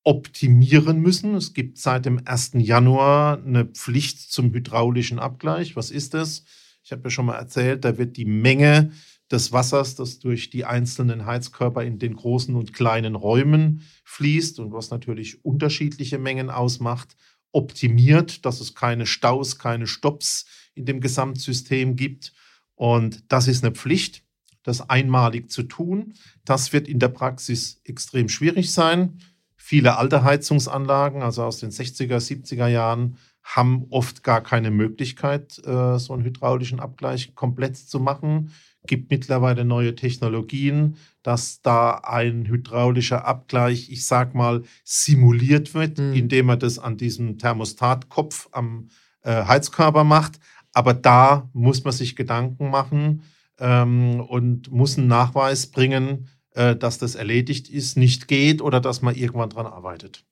optimieren 0.04 1.00
müssen. 1.00 1.36
Es 1.36 1.54
gibt 1.54 1.78
seit 1.78 2.06
dem 2.06 2.22
1. 2.26 2.52
Januar 2.56 3.42
eine 3.44 3.66
Pflicht 3.66 4.20
zum 4.20 4.54
hydraulischen 4.54 5.20
Abgleich. 5.20 5.76
Was 5.76 5.92
ist 5.92 6.14
das? 6.14 6.44
Ich 6.84 6.92
habe 6.92 7.04
ja 7.06 7.10
schon 7.10 7.26
mal 7.26 7.36
erzählt, 7.36 7.86
da 7.86 7.98
wird 7.98 8.18
die 8.18 8.26
Menge 8.26 8.92
des 9.32 9.52
Wassers, 9.52 9.96
das 9.96 10.20
durch 10.20 10.50
die 10.50 10.66
einzelnen 10.66 11.26
Heizkörper 11.26 11.84
in 11.84 11.98
den 11.98 12.16
großen 12.16 12.56
und 12.56 12.74
kleinen 12.74 13.16
Räumen 13.16 13.82
fließt 14.04 14.60
und 14.60 14.74
was 14.74 14.90
natürlich 14.90 15.44
unterschiedliche 15.46 16.20
Mengen 16.20 16.50
ausmacht, 16.50 17.16
optimiert, 17.52 18.46
dass 18.46 18.60
es 18.60 18.76
keine 18.76 19.06
Staus, 19.06 19.58
keine 19.58 19.88
Stops 19.88 20.46
in 20.76 20.86
dem 20.86 21.00
Gesamtsystem 21.00 21.96
gibt. 21.96 22.34
Und 22.76 23.32
das 23.32 23.48
ist 23.48 23.64
eine 23.64 23.74
Pflicht, 23.74 24.24
das 24.64 24.90
einmalig 24.90 25.50
zu 25.50 25.64
tun. 25.64 26.14
Das 26.46 26.74
wird 26.74 26.88
in 26.88 27.00
der 27.00 27.10
Praxis 27.10 27.80
extrem 27.86 28.28
schwierig 28.28 28.72
sein. 28.72 29.20
Viele 29.66 29.98
alte 29.98 30.24
Heizungsanlagen, 30.24 31.22
also 31.22 31.44
aus 31.44 31.60
den 31.60 31.72
60er, 31.72 32.18
70er 32.18 32.68
Jahren, 32.68 33.18
haben 33.44 33.86
oft 33.92 34.22
gar 34.22 34.42
keine 34.42 34.72
Möglichkeit, 34.72 35.58
äh, 35.66 35.98
so 36.00 36.14
einen 36.14 36.24
hydraulischen 36.24 36.82
Abgleich 36.82 37.34
komplett 37.34 37.78
zu 37.78 38.00
machen 38.00 38.52
gibt 38.86 39.10
mittlerweile 39.10 39.64
neue 39.64 39.96
Technologien, 39.96 40.98
dass 41.22 41.62
da 41.62 42.02
ein 42.04 42.46
hydraulischer 42.46 43.26
Abgleich, 43.26 43.90
ich 43.90 44.06
sag 44.06 44.36
mal, 44.36 44.64
simuliert 44.84 45.74
wird, 45.74 45.98
mhm. 45.98 46.14
indem 46.14 46.48
man 46.48 46.60
das 46.60 46.80
an 46.80 46.98
diesem 46.98 47.38
Thermostatkopf 47.38 48.50
am 48.52 48.90
äh, 49.22 49.46
Heizkörper 49.46 50.04
macht. 50.04 50.40
Aber 50.74 50.94
da 50.94 51.50
muss 51.54 51.84
man 51.84 51.94
sich 51.94 52.16
Gedanken 52.16 52.70
machen 52.70 53.24
ähm, 53.60 54.20
und 54.20 54.72
muss 54.72 54.98
einen 54.98 55.08
Nachweis 55.08 55.68
bringen, 55.68 56.28
äh, 56.54 56.76
dass 56.76 56.98
das 56.98 57.16
erledigt 57.16 57.70
ist, 57.70 57.98
nicht 57.98 58.28
geht 58.28 58.62
oder 58.62 58.80
dass 58.80 59.02
man 59.02 59.16
irgendwann 59.16 59.50
dran 59.50 59.66
arbeitet. 59.66 60.26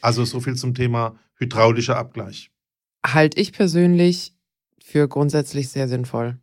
Also 0.00 0.24
so 0.24 0.40
viel 0.40 0.56
zum 0.56 0.74
Thema 0.74 1.18
hydraulischer 1.36 1.96
Abgleich. 1.96 2.50
Halte 3.06 3.40
ich 3.40 3.52
persönlich 3.52 4.32
für 4.82 5.08
grundsätzlich 5.08 5.68
sehr 5.68 5.88
sinnvoll 5.88 6.38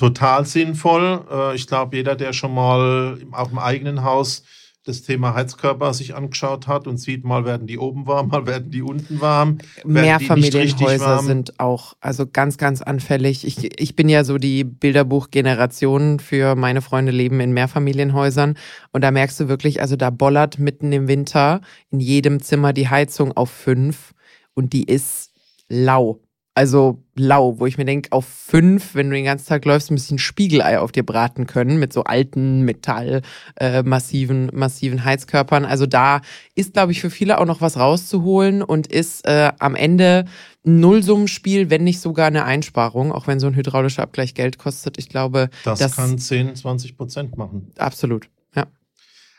total 0.00 0.46
sinnvoll. 0.46 1.26
Äh, 1.30 1.54
ich 1.54 1.66
glaube, 1.66 1.96
jeder, 1.96 2.16
der 2.16 2.32
schon 2.32 2.54
mal 2.54 3.18
auch 3.32 3.50
im 3.50 3.58
eigenen 3.58 4.02
Haus 4.02 4.44
das 4.90 5.02
Thema 5.02 5.34
Heizkörper 5.34 5.94
sich 5.94 6.14
angeschaut 6.14 6.66
hat 6.66 6.86
und 6.86 6.98
sieht, 6.98 7.24
mal 7.24 7.44
werden 7.44 7.66
die 7.66 7.78
oben 7.78 8.06
warm, 8.06 8.28
mal 8.32 8.46
werden 8.46 8.70
die 8.70 8.82
unten 8.82 9.20
warm. 9.20 9.58
Mehrfamilienhäuser 9.84 11.20
sind 11.20 11.58
auch 11.58 11.94
also 12.00 12.26
ganz, 12.26 12.58
ganz 12.58 12.82
anfällig. 12.82 13.46
Ich, 13.46 13.80
ich 13.80 13.96
bin 13.96 14.08
ja 14.08 14.24
so 14.24 14.38
die 14.38 14.64
Bilderbuch-Generation 14.64 16.18
für 16.20 16.54
meine 16.54 16.82
Freunde 16.82 17.12
leben 17.12 17.40
in 17.40 17.52
Mehrfamilienhäusern 17.52 18.56
und 18.92 19.02
da 19.02 19.10
merkst 19.10 19.40
du 19.40 19.48
wirklich, 19.48 19.80
also 19.80 19.96
da 19.96 20.10
bollert 20.10 20.58
mitten 20.58 20.92
im 20.92 21.08
Winter 21.08 21.60
in 21.90 22.00
jedem 22.00 22.42
Zimmer 22.42 22.72
die 22.72 22.88
Heizung 22.88 23.32
auf 23.36 23.50
fünf 23.50 24.12
und 24.54 24.72
die 24.72 24.84
ist 24.84 25.30
lau 25.68 26.20
also 26.60 27.02
lau, 27.16 27.58
wo 27.58 27.64
ich 27.64 27.78
mir 27.78 27.86
denke, 27.86 28.12
auf 28.12 28.26
fünf, 28.26 28.94
wenn 28.94 29.08
du 29.08 29.16
den 29.16 29.24
ganzen 29.24 29.46
Tag 29.46 29.64
läufst, 29.64 29.90
ein 29.90 29.94
bisschen 29.94 30.18
Spiegelei 30.18 30.78
auf 30.78 30.92
dir 30.92 31.06
braten 31.06 31.46
können 31.46 31.78
mit 31.78 31.90
so 31.90 32.04
alten 32.04 32.66
Metall 32.66 33.22
äh, 33.56 33.82
massiven 33.82 34.50
massiven 34.52 35.02
Heizkörpern. 35.02 35.64
Also 35.64 35.86
da 35.86 36.20
ist, 36.54 36.74
glaube 36.74 36.92
ich, 36.92 37.00
für 37.00 37.08
viele 37.08 37.38
auch 37.38 37.46
noch 37.46 37.62
was 37.62 37.78
rauszuholen 37.78 38.62
und 38.62 38.88
ist 38.88 39.26
äh, 39.26 39.52
am 39.58 39.74
Ende 39.74 40.26
ein 40.66 40.80
Nullsummenspiel, 40.80 41.70
wenn 41.70 41.82
nicht 41.82 42.00
sogar 42.00 42.26
eine 42.26 42.44
Einsparung, 42.44 43.10
auch 43.10 43.26
wenn 43.26 43.40
so 43.40 43.46
ein 43.46 43.56
hydraulischer 43.56 44.02
Abgleich 44.02 44.34
Geld 44.34 44.58
kostet. 44.58 44.98
Ich 44.98 45.08
glaube, 45.08 45.48
das, 45.64 45.78
das 45.78 45.96
kann 45.96 46.18
10, 46.18 46.56
20 46.56 46.98
Prozent 46.98 47.38
machen. 47.38 47.72
Absolut, 47.78 48.28
ja. 48.54 48.66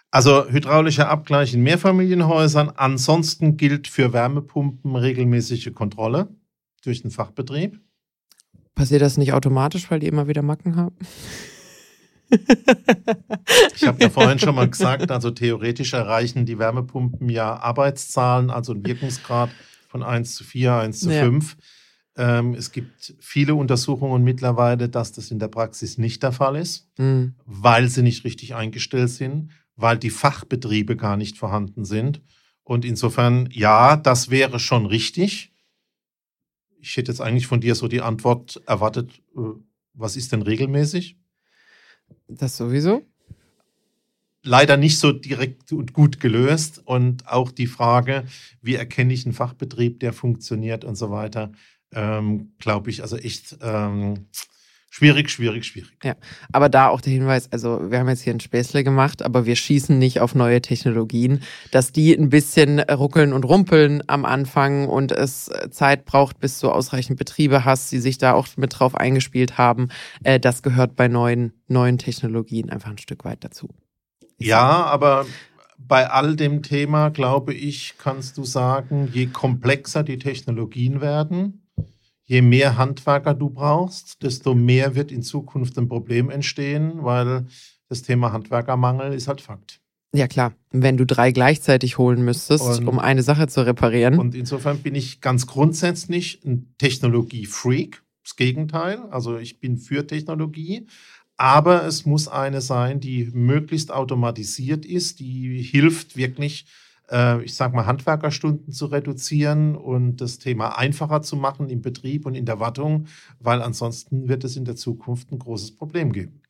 Also 0.10 0.50
hydraulischer 0.50 1.08
Abgleich 1.08 1.54
in 1.54 1.62
Mehrfamilienhäusern. 1.62 2.72
Ansonsten 2.76 3.58
gilt 3.58 3.88
für 3.88 4.12
Wärmepumpen 4.12 4.96
regelmäßige 4.96 5.72
Kontrolle 5.76 6.28
durch 6.82 7.02
den 7.02 7.12
Fachbetrieb. 7.12 7.80
Passiert 8.76 9.02
das 9.02 9.18
nicht 9.18 9.34
automatisch, 9.34 9.90
weil 9.92 10.00
die 10.00 10.08
immer 10.08 10.28
wieder 10.28 10.42
Macken 10.42 10.76
haben? 10.76 10.96
Ich 13.76 13.84
habe 13.86 14.02
ja 14.02 14.10
vorhin 14.12 14.40
schon 14.40 14.56
mal 14.56 14.70
gesagt, 14.70 15.12
also 15.12 15.32
theoretisch 15.32 15.94
erreichen 15.94 16.46
die 16.46 16.58
Wärmepumpen 16.58 17.30
ja 17.30 17.56
Arbeitszahlen, 17.58 18.50
also 18.50 18.72
einen 18.72 18.86
Wirkungsgrad 18.86 19.50
von 19.88 20.04
1 20.04 20.36
zu 20.36 20.44
4, 20.44 20.74
1 20.76 21.00
zu 21.00 21.12
ja. 21.12 21.24
5. 21.24 21.58
Ähm, 22.18 22.54
es 22.54 22.72
gibt 22.72 23.16
viele 23.20 23.56
Untersuchungen 23.56 24.24
mittlerweile, 24.24 24.90
dass 24.90 25.12
das 25.12 25.32
in 25.32 25.40
der 25.40 25.48
Praxis 25.48 25.98
nicht 25.98 26.24
der 26.24 26.32
Fall 26.32 26.56
ist, 26.56 26.88
mhm. 26.98 27.36
weil 27.46 27.88
sie 27.90 28.04
nicht 28.04 28.24
richtig 28.24 28.56
eingestellt 28.56 29.10
sind, 29.10 29.52
weil 29.76 29.98
die 29.98 30.10
Fachbetriebe 30.10 30.96
gar 30.96 31.18
nicht 31.18 31.38
vorhanden 31.38 31.86
sind. 31.86 32.22
Und 32.64 32.86
insofern, 32.86 33.50
ja, 33.52 33.98
das 33.98 34.30
wäre 34.30 34.60
schon 34.60 34.86
richtig 34.86 35.51
ich 36.82 36.98
hätte 36.98 37.12
jetzt 37.12 37.22
eigentlich 37.22 37.48
von 37.48 37.62
dir 37.62 37.76
so 37.76 37.88
die 37.88 38.02
Antwort 38.02 38.62
erwartet, 38.66 39.22
äh, 39.36 39.42
was 39.94 40.16
ist 40.16 40.32
denn 40.32 40.42
regelmäßig? 40.42 41.18
Das 42.28 42.58
sowieso. 42.58 43.04
Leider 44.44 44.78
nicht 44.78 44.98
so 44.98 45.12
direkt 45.12 45.72
und 45.72 45.94
gut 45.94 46.20
gelöst. 46.20 46.82
Und 46.84 47.28
auch 47.28 47.52
die 47.52 47.68
Frage, 47.68 48.26
wie 48.62 48.76
erkenne 48.76 49.14
ich 49.14 49.26
einen 49.26 49.34
Fachbetrieb, 49.34 50.00
der 50.00 50.14
funktioniert 50.14 50.84
und 50.84 50.96
so 50.96 51.12
weiter, 51.12 51.52
ähm, 51.94 52.54
glaube 52.58 52.90
ich, 52.90 53.02
also 53.02 53.18
echt 53.18 53.58
ähm, 53.62 54.28
Schwierig, 54.94 55.30
schwierig, 55.30 55.64
schwierig. 55.66 55.94
Ja, 56.04 56.16
aber 56.52 56.68
da 56.68 56.90
auch 56.90 57.00
der 57.00 57.14
Hinweis, 57.14 57.50
also 57.54 57.90
wir 57.90 57.98
haben 57.98 58.10
jetzt 58.10 58.24
hier 58.24 58.34
ein 58.34 58.42
Späßle 58.42 58.84
gemacht, 58.84 59.24
aber 59.24 59.46
wir 59.46 59.56
schießen 59.56 59.98
nicht 59.98 60.20
auf 60.20 60.36
neue 60.36 60.62
Technologien, 60.62 61.44
dass 61.72 61.94
die 61.94 62.14
ein 62.14 62.28
bisschen 62.28 62.82
ruckeln 62.82 63.32
und 63.32 63.46
rumpeln 63.46 64.04
am 64.08 64.26
Anfang 64.26 64.90
und 64.90 65.14
es 65.14 65.50
Zeit 65.70 66.04
braucht, 66.04 66.42
bis 66.42 66.60
du 66.60 66.70
ausreichend 66.70 67.18
Betriebe 67.18 67.64
hast, 67.64 67.90
die 67.94 68.00
sich 68.00 68.18
da 68.18 68.34
auch 68.34 68.48
mit 68.58 68.78
drauf 68.78 68.94
eingespielt 68.94 69.58
haben. 69.58 69.88
Äh, 70.26 70.42
das 70.42 70.62
gehört 70.62 70.98
bei 70.98 71.08
neuen, 71.08 71.54
neuen 71.70 71.98
Technologien 71.98 72.70
einfach 72.70 72.92
ein 72.92 72.98
Stück 72.98 73.24
weit 73.24 73.46
dazu. 73.46 73.70
Ja, 74.40 74.84
aber 74.84 75.26
bei 75.78 76.10
all 76.10 76.36
dem 76.36 76.64
Thema, 76.64 77.12
glaube 77.12 77.54
ich, 77.54 77.96
kannst 77.98 78.38
du 78.38 78.44
sagen, 78.44 79.10
je 79.14 79.28
komplexer 79.28 80.04
die 80.04 80.20
Technologien 80.20 81.00
werden, 81.00 81.62
je 82.32 82.42
mehr 82.42 82.78
Handwerker 82.78 83.34
du 83.34 83.50
brauchst, 83.50 84.24
desto 84.24 84.56
mehr 84.56 84.96
wird 84.96 85.12
in 85.12 85.22
Zukunft 85.22 85.78
ein 85.78 85.90
Problem 85.90 86.30
entstehen, 86.30 87.04
weil 87.04 87.46
das 87.90 88.04
Thema 88.04 88.32
Handwerkermangel 88.32 89.14
ist 89.14 89.28
halt 89.28 89.42
Fakt. 89.42 89.82
Ja 90.16 90.30
klar, 90.30 90.54
wenn 90.72 90.96
du 90.96 91.06
drei 91.06 91.34
gleichzeitig 91.34 91.98
holen 91.98 92.24
müsstest, 92.24 92.80
und, 92.80 92.88
um 92.88 93.00
eine 93.00 93.22
Sache 93.22 93.48
zu 93.48 93.66
reparieren. 93.66 94.18
Und 94.18 94.34
insofern 94.34 94.78
bin 94.78 94.96
ich 94.96 95.20
ganz 95.20 95.46
grundsätzlich 95.46 96.42
ein 96.46 96.74
Technologie-Freak, 96.78 98.02
das 98.24 98.38
Gegenteil. 98.38 99.00
Also 99.12 99.38
ich 99.38 99.60
bin 99.60 99.78
für 99.78 100.08
Technologie, 100.08 100.88
aber 101.36 101.86
es 101.86 102.06
muss 102.06 102.30
eine 102.30 102.62
sein, 102.62 103.02
die 103.02 103.30
möglichst 103.34 103.92
automatisiert 103.92 104.86
ist, 104.86 105.20
die 105.20 105.62
hilft 105.62 106.16
wirklich 106.16 106.66
äh, 107.12 107.44
ich 107.44 107.56
sage 107.56 107.76
mal, 107.76 107.86
Handwerkerstunden 107.86 108.72
zu 108.74 108.88
reduzieren 108.88 109.76
und 109.76 110.22
das 110.22 110.40
Thema 110.40 110.78
einfacher 110.78 111.22
zu 111.22 111.36
machen 111.36 111.70
im 111.70 111.82
Betrieb 111.82 112.26
und 112.26 112.36
in 112.36 112.46
der 112.46 112.60
Wartung, 112.60 113.08
weil 113.40 113.62
ansonsten 113.62 114.28
wird 114.28 114.44
es 114.44 114.56
in 114.56 114.66
der 114.66 114.76
Zukunft 114.76 115.32
ein 115.32 115.40
großes 115.40 115.76
Problem 115.76 116.12
geben. 116.12 116.42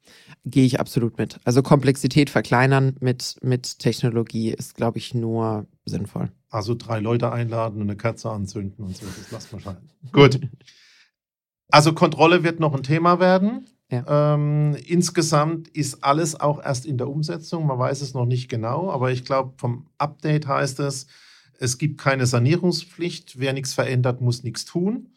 Gehe 0.45 0.65
ich 0.65 0.79
absolut 0.79 1.17
mit. 1.17 1.39
Also 1.43 1.61
Komplexität 1.61 2.29
verkleinern 2.29 2.95
mit, 2.99 3.37
mit 3.41 3.79
Technologie 3.79 4.51
ist, 4.51 4.75
glaube 4.75 4.97
ich, 4.97 5.13
nur 5.13 5.67
sinnvoll. 5.85 6.31
Also 6.49 6.75
drei 6.75 6.99
Leute 6.99 7.31
einladen 7.31 7.81
und 7.81 7.89
eine 7.89 7.97
Kerze 7.97 8.29
anzünden 8.29 8.85
und 8.85 8.95
so, 8.95 9.05
das 9.05 9.31
lassen 9.31 9.51
wir 9.53 9.59
scheinen. 9.59 9.89
Gut. 10.11 10.39
Also 11.69 11.93
Kontrolle 11.93 12.43
wird 12.43 12.59
noch 12.59 12.73
ein 12.75 12.83
Thema 12.83 13.19
werden. 13.19 13.67
Ähm, 13.91 14.77
insgesamt 14.85 15.67
ist 15.69 16.03
alles 16.03 16.39
auch 16.39 16.63
erst 16.63 16.85
in 16.85 16.97
der 16.97 17.09
Umsetzung. 17.09 17.67
Man 17.67 17.77
weiß 17.77 18.01
es 18.01 18.13
noch 18.13 18.25
nicht 18.25 18.49
genau, 18.49 18.89
aber 18.89 19.11
ich 19.11 19.25
glaube, 19.25 19.53
vom 19.57 19.87
Update 19.97 20.47
heißt 20.47 20.79
es, 20.79 21.07
es 21.59 21.77
gibt 21.77 21.99
keine 21.99 22.25
Sanierungspflicht. 22.25 23.39
Wer 23.39 23.53
nichts 23.53 23.73
verändert, 23.73 24.21
muss 24.21 24.43
nichts 24.43 24.65
tun. 24.65 25.09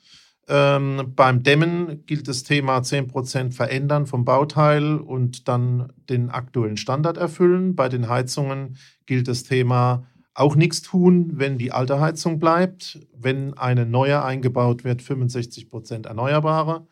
Ähm, 0.47 1.12
beim 1.16 1.43
Dämmen 1.43 2.05
gilt 2.05 2.29
das 2.29 2.43
Thema 2.43 2.79
10% 2.79 3.53
verändern 3.53 4.07
vom 4.07 4.25
Bauteil 4.25 4.97
und 4.97 5.49
dann 5.49 5.93
den 6.11 6.31
aktuellen 6.31 6.77
Standard 6.77 7.16
erfüllen. 7.16 7.75
Bei 7.75 7.89
den 7.89 8.09
Heizungen 8.09 8.77
gilt 9.07 9.29
das 9.29 9.45
Thema 9.45 10.07
auch 10.35 10.57
nichts 10.57 10.83
tun, 10.83 11.31
wenn 11.35 11.59
die 11.59 11.72
alte 11.72 12.01
Heizung 12.01 12.39
bleibt. 12.41 12.99
Wenn 13.16 13.55
eine 13.55 13.87
neue 13.87 14.22
eingebaut 14.22 14.85
wird, 14.85 15.01
65% 15.01 16.07
erneuerbare. 16.07 16.87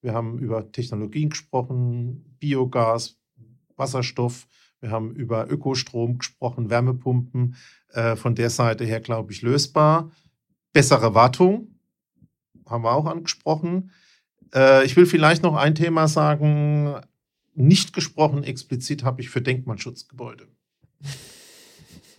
Wir 0.00 0.12
haben 0.14 0.38
über 0.38 0.70
Technologien 0.70 1.30
gesprochen, 1.30 2.36
Biogas, 2.38 3.18
Wasserstoff. 3.76 4.46
Wir 4.80 4.90
haben 4.90 5.14
über 5.14 5.50
Ökostrom 5.50 6.18
gesprochen, 6.18 6.70
Wärmepumpen. 6.70 7.56
Äh, 7.92 8.16
von 8.16 8.34
der 8.34 8.50
Seite 8.50 8.84
her, 8.84 9.00
glaube 9.00 9.32
ich, 9.32 9.42
lösbar. 9.42 10.10
bessere 10.72 11.14
Wartung, 11.14 11.80
haben 12.66 12.84
wir 12.84 12.92
auch 12.92 13.06
angesprochen. 13.06 13.90
Äh, 14.54 14.84
ich 14.84 14.96
will 14.96 15.06
vielleicht 15.06 15.42
noch 15.42 15.56
ein 15.56 15.74
Thema 15.74 16.06
sagen, 16.06 16.94
nicht 17.54 17.92
gesprochen 17.92 18.44
explizit 18.44 19.02
habe 19.02 19.20
ich 19.20 19.30
für 19.30 19.40
Denkmalschutzgebäude. 19.40 20.46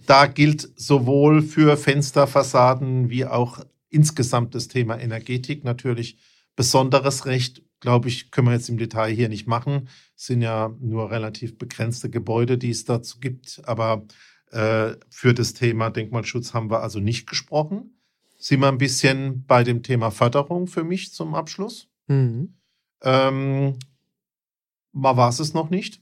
Da 0.06 0.26
gilt 0.26 0.68
sowohl 0.76 1.42
für 1.42 1.78
Fensterfassaden 1.78 3.10
wie 3.10 3.26
auch 3.26 3.64
insgesamt 3.90 4.56
das 4.56 4.68
Thema 4.68 5.00
Energetik 5.00 5.64
natürlich 5.64 6.18
besonderes 6.56 7.26
Recht. 7.26 7.62
Glaube 7.80 8.10
ich, 8.10 8.32
können 8.32 8.48
wir 8.48 8.54
jetzt 8.54 8.70
im 8.70 8.78
Detail 8.78 9.14
hier 9.14 9.30
nicht 9.30 9.48
machen. 9.48 9.88
Es 10.16 10.26
sind 10.26 10.42
ja 10.42 10.76
nur 10.80 11.12
relativ 11.12 11.58
begrenzte 11.58 12.10
Gebäude, 12.10 12.58
die 12.58 12.72
es 12.72 12.84
dazu 12.84 13.20
gibt. 13.20 13.62
Aber 13.66 14.06
äh, 14.52 14.96
für 15.10 15.34
das 15.34 15.54
Thema 15.54 15.90
Denkmalschutz 15.90 16.54
haben 16.54 16.70
wir 16.70 16.82
also 16.82 17.00
nicht 17.00 17.28
gesprochen. 17.28 18.00
Sind 18.38 18.62
wir 18.62 18.68
ein 18.68 18.78
bisschen 18.78 19.46
bei 19.46 19.64
dem 19.64 19.84
Thema 19.84 20.12
Förderung 20.12 20.68
für 20.68 20.84
mich 20.84 21.14
zum 21.14 21.36
Abschluss. 21.36 21.90
Mhm. 22.08 22.56
Ähm, 23.02 23.78
mal 24.92 25.18
war 25.18 25.30
es 25.30 25.40
es 25.40 25.54
noch 25.54 25.70
nicht. 25.70 26.02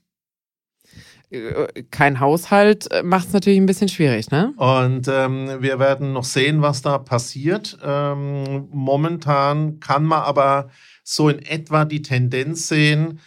Kein 1.91 2.21
Haushalt 2.21 2.89
äh, 2.91 3.03
macht 3.03 3.27
es 3.27 3.33
natürlich 3.33 3.59
ein 3.59 3.65
bisschen 3.65 3.89
schwierig, 3.89 4.31
ne? 4.31 4.53
Und 4.55 5.09
ähm, 5.09 5.61
wir 5.61 5.77
werden 5.77 6.13
noch 6.13 6.23
sehen, 6.23 6.61
was 6.61 6.81
da 6.81 6.97
passiert. 6.99 7.77
Ähm, 7.83 8.69
momentan 8.71 9.81
kann 9.81 10.05
man 10.05 10.21
aber 10.21 10.69
so 11.03 11.27
in 11.27 11.39
etwa 11.39 11.83
die 11.83 12.01
Tendenz 12.01 12.69
sehen, 12.69 13.19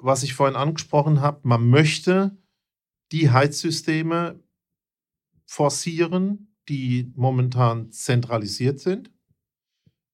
was 0.00 0.22
ich 0.22 0.34
vorhin 0.34 0.56
angesprochen 0.56 1.20
habe. 1.20 1.40
Man 1.42 1.68
möchte 1.68 2.36
die 3.10 3.30
Heizsysteme 3.30 4.38
forcieren, 5.44 6.54
die 6.68 7.12
momentan 7.16 7.90
zentralisiert 7.90 8.78
sind. 8.78 9.10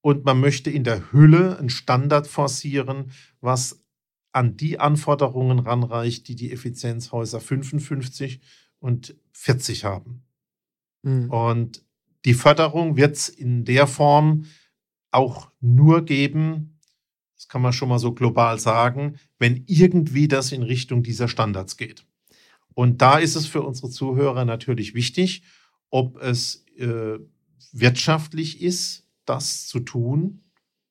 Und 0.00 0.24
man 0.24 0.40
möchte 0.40 0.70
in 0.70 0.84
der 0.84 1.12
Hülle 1.12 1.58
einen 1.58 1.70
Standard 1.70 2.26
forcieren, 2.26 3.10
was 3.40 3.83
an 4.34 4.56
die 4.56 4.80
Anforderungen 4.80 5.60
ranreicht, 5.60 6.26
die 6.26 6.34
die 6.34 6.50
Effizienzhäuser 6.50 7.40
55 7.40 8.40
und 8.80 9.14
40 9.32 9.84
haben. 9.84 10.24
Mhm. 11.02 11.30
Und 11.30 11.84
die 12.24 12.34
Förderung 12.34 12.96
wird 12.96 13.14
es 13.14 13.28
in 13.28 13.64
der 13.64 13.86
Form 13.86 14.46
auch 15.12 15.52
nur 15.60 16.04
geben, 16.04 16.80
das 17.36 17.48
kann 17.48 17.62
man 17.62 17.72
schon 17.72 17.88
mal 17.88 18.00
so 18.00 18.12
global 18.12 18.58
sagen, 18.58 19.18
wenn 19.38 19.64
irgendwie 19.66 20.26
das 20.26 20.50
in 20.50 20.64
Richtung 20.64 21.04
dieser 21.04 21.28
Standards 21.28 21.76
geht. 21.76 22.04
Und 22.74 23.02
da 23.02 23.18
ist 23.18 23.36
es 23.36 23.46
für 23.46 23.62
unsere 23.62 23.90
Zuhörer 23.90 24.44
natürlich 24.44 24.94
wichtig, 24.94 25.44
ob 25.90 26.20
es 26.20 26.66
äh, 26.76 27.18
wirtschaftlich 27.72 28.60
ist, 28.60 29.06
das 29.26 29.68
zu 29.68 29.78
tun 29.78 30.40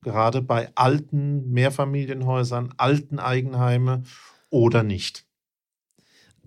gerade 0.04 0.42
bei 0.42 0.70
alten 0.76 1.50
Mehrfamilienhäusern, 1.50 2.74
alten 2.76 3.18
Eigenheime 3.18 4.04
oder 4.50 4.84
nicht? 4.84 5.26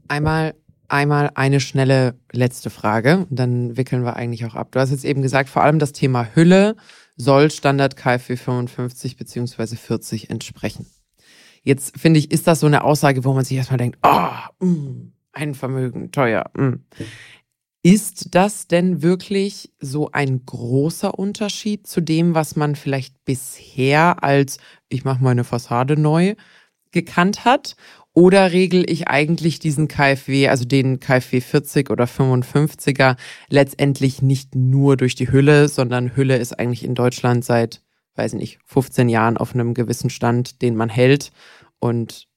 Einmal, 0.08 0.56
einmal 0.88 1.32
eine 1.36 1.60
schnelle 1.60 2.16
letzte 2.32 2.70
Frage, 2.70 3.28
dann 3.30 3.76
wickeln 3.76 4.06
wir 4.06 4.16
eigentlich 4.16 4.46
auch 4.46 4.56
ab. 4.56 4.72
Du 4.72 4.80
hast 4.80 4.92
jetzt 4.92 5.04
eben 5.04 5.22
gesagt, 5.22 5.50
vor 5.50 5.64
allem 5.64 5.80
das 5.80 5.92
Thema 5.92 6.34
Hülle 6.34 6.78
soll 7.18 7.52
Standard 7.52 7.98
KfW 7.98 8.38
55 8.38 9.18
bzw. 9.18 9.76
40 9.76 10.30
entsprechen. 10.30 10.86
Jetzt 11.64 12.00
finde 12.00 12.20
ich, 12.20 12.32
ist 12.32 12.48
das 12.48 12.62
so 12.62 12.68
eine 12.68 12.86
Aussage, 12.86 13.26
wo 13.26 13.34
man 13.34 13.44
sich 13.44 13.58
erstmal 13.58 13.80
denkt, 13.80 14.00
oh, 14.04 14.66
mm, 14.66 15.12
ein 15.34 15.54
Vermögen, 15.54 16.12
teuer. 16.12 16.50
Mm. 16.56 16.76
Ist 17.90 18.36
das 18.36 18.68
denn 18.68 19.02
wirklich 19.02 19.72
so 19.80 20.12
ein 20.12 20.46
großer 20.46 21.18
Unterschied 21.18 21.88
zu 21.88 22.02
dem, 22.02 22.36
was 22.36 22.58
man 22.58 22.76
vielleicht 22.76 23.24
bisher 23.24 24.26
als 24.26 24.58
ich 24.90 25.06
mache 25.06 25.24
meine 25.24 25.46
Fassade 25.46 25.96
neu 25.96 26.36
gekannt 26.92 27.46
hat? 27.46 27.78
Oder 28.12 28.52
regel 28.52 28.84
ich 28.92 29.08
eigentlich 29.08 29.60
diesen 29.60 29.88
KfW, 29.88 30.50
also 30.50 30.66
den 30.66 31.00
KfW 31.00 31.40
40 31.40 31.90
oder 31.90 32.04
55er, 32.04 33.16
letztendlich 33.48 34.22
nicht 34.22 34.54
nur 34.54 34.98
durch 34.98 35.16
die 35.16 35.32
Hülle, 35.32 35.70
sondern 35.70 36.14
Hülle 36.14 36.36
ist 36.36 36.60
eigentlich 36.60 36.84
in 36.84 36.94
Deutschland 36.94 37.46
seit, 37.46 37.84
weiß 38.16 38.34
nicht, 38.34 38.60
15 38.66 39.08
Jahren 39.08 39.38
auf 39.38 39.54
einem 39.54 39.74
gewissen 39.74 40.10
Stand, 40.10 40.62
den 40.62 40.76
man 40.76 40.90
hält 40.90 41.32
und 41.80 42.28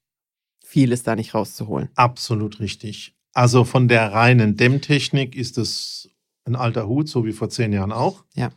viel 0.65 0.93
ist 0.93 1.09
da 1.09 1.17
nicht 1.17 1.35
rauszuholen. 1.35 1.89
Absolut 1.97 2.61
richtig. 2.61 3.17
Also 3.33 3.65
von 3.65 3.89
der 3.89 4.13
reinen 4.13 4.57
Dämmtechnik 4.57 5.37
ist 5.37 5.59
es 5.59 6.11
ein 6.45 6.57
alter 6.57 6.87
Hut, 6.87 7.09
so 7.09 7.25
wie 7.25 7.33
vor 7.33 7.49
zehn 7.49 7.73
Jahren 7.73 7.93
auch. 7.93 8.25
Ja. 8.35 8.51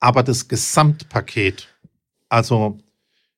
Aber 0.00 0.22
das 0.22 0.48
Gesamtpaket, 0.48 1.68
also 2.28 2.78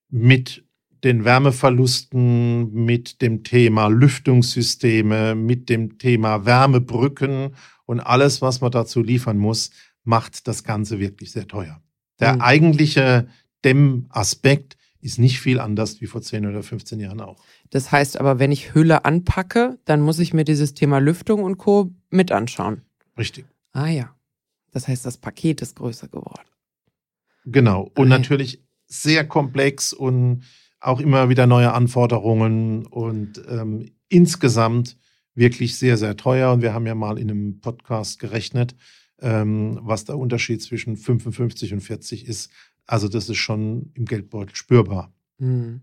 mit 0.09 0.65
den 1.03 1.25
Wärmeverlusten, 1.25 2.73
mit 2.73 3.23
dem 3.23 3.43
Thema 3.43 3.89
Lüftungssysteme, 3.89 5.35
mit 5.35 5.69
dem 5.69 5.99
Thema 5.99 6.45
Wärmebrücken 6.45 7.55
und 7.87 8.01
alles, 8.01 8.43
was 8.43 8.61
man 8.61 8.71
dazu 8.71 9.03
liefern 9.03 9.39
muss, 9.39 9.71
macht 10.05 10.47
das 10.47 10.63
Ganze 10.63 10.99
wirklich 10.99 11.33
sehr 11.33 11.49
teuer. 11.49 11.83
Der 12.21 12.35
mhm. 12.35 12.41
eigentliche 12.43 13.29
Dämmaspekt 13.65 14.77
ist 15.01 15.19
nicht 15.19 15.41
viel 15.41 15.61
anders 15.61 16.01
wie 16.01 16.07
vor 16.07 16.23
10 16.23 16.47
oder 16.47 16.63
15 16.63 17.01
Jahren 17.01 17.21
auch. 17.21 17.43
Das 17.71 17.91
heißt 17.91 18.19
aber, 18.19 18.39
wenn 18.39 18.53
ich 18.53 18.75
Hülle 18.75 19.05
anpacke, 19.05 19.79
dann 19.85 20.01
muss 20.01 20.19
ich 20.19 20.35
mir 20.35 20.45
dieses 20.45 20.75
Thema 20.75 20.99
Lüftung 20.99 21.43
und 21.43 21.59
Co. 21.59 21.91
mit 22.11 22.33
anschauen. 22.33 22.83
Richtig. 23.17 23.47
Ah 23.73 23.89
ja. 23.89 24.15
Das 24.73 24.89
heißt, 24.89 25.05
das 25.05 25.19
Paket 25.19 25.63
ist 25.63 25.77
größer 25.77 26.09
geworden. 26.09 26.49
Genau. 27.45 27.91
Und 27.97 28.13
ah, 28.13 28.19
natürlich 28.19 28.63
sehr 28.87 29.27
komplex 29.27 29.93
und 29.93 30.43
auch 30.81 31.01
immer 31.01 31.29
wieder 31.29 31.47
neue 31.47 31.73
Anforderungen 31.73 32.87
und 32.87 33.43
ähm, 33.49 33.91
insgesamt 34.09 34.97
wirklich 35.35 35.77
sehr, 35.77 35.97
sehr 35.97 36.17
teuer. 36.17 36.53
Und 36.53 36.63
wir 36.63 36.75
haben 36.75 36.87
ja 36.87 36.95
mal 36.95 37.19
in 37.19 37.31
einem 37.31 37.61
Podcast 37.61 38.19
gerechnet, 38.19 38.75
ähm, 39.21 39.79
was 39.83 40.05
der 40.05 40.19
Unterschied 40.19 40.63
zwischen 40.63 40.97
55 40.97 41.73
und 41.73 41.81
40 41.81 42.27
ist. 42.27 42.51
Also 42.91 43.07
das 43.07 43.29
ist 43.29 43.37
schon 43.37 43.93
im 43.95 44.05
Geldbeutel 44.05 44.57
spürbar. 44.57 45.15
Hm. 45.39 45.83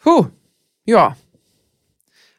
Puh, 0.00 0.28
ja. 0.86 1.14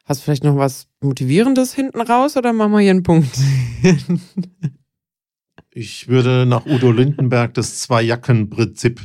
Hast 0.04 0.20
du 0.20 0.24
vielleicht 0.24 0.42
noch 0.42 0.56
was 0.56 0.88
Motivierendes 1.00 1.72
hinten 1.72 2.00
raus 2.00 2.36
oder 2.36 2.52
machen 2.52 2.72
wir 2.72 2.80
hier 2.80 2.90
einen 2.90 3.04
Punkt? 3.04 3.30
ich 5.70 6.08
würde 6.08 6.44
nach 6.44 6.66
Udo 6.66 6.90
Lindenberg 6.90 7.54
das 7.54 7.78
Zwei-Jacken-Prinzip 7.82 9.00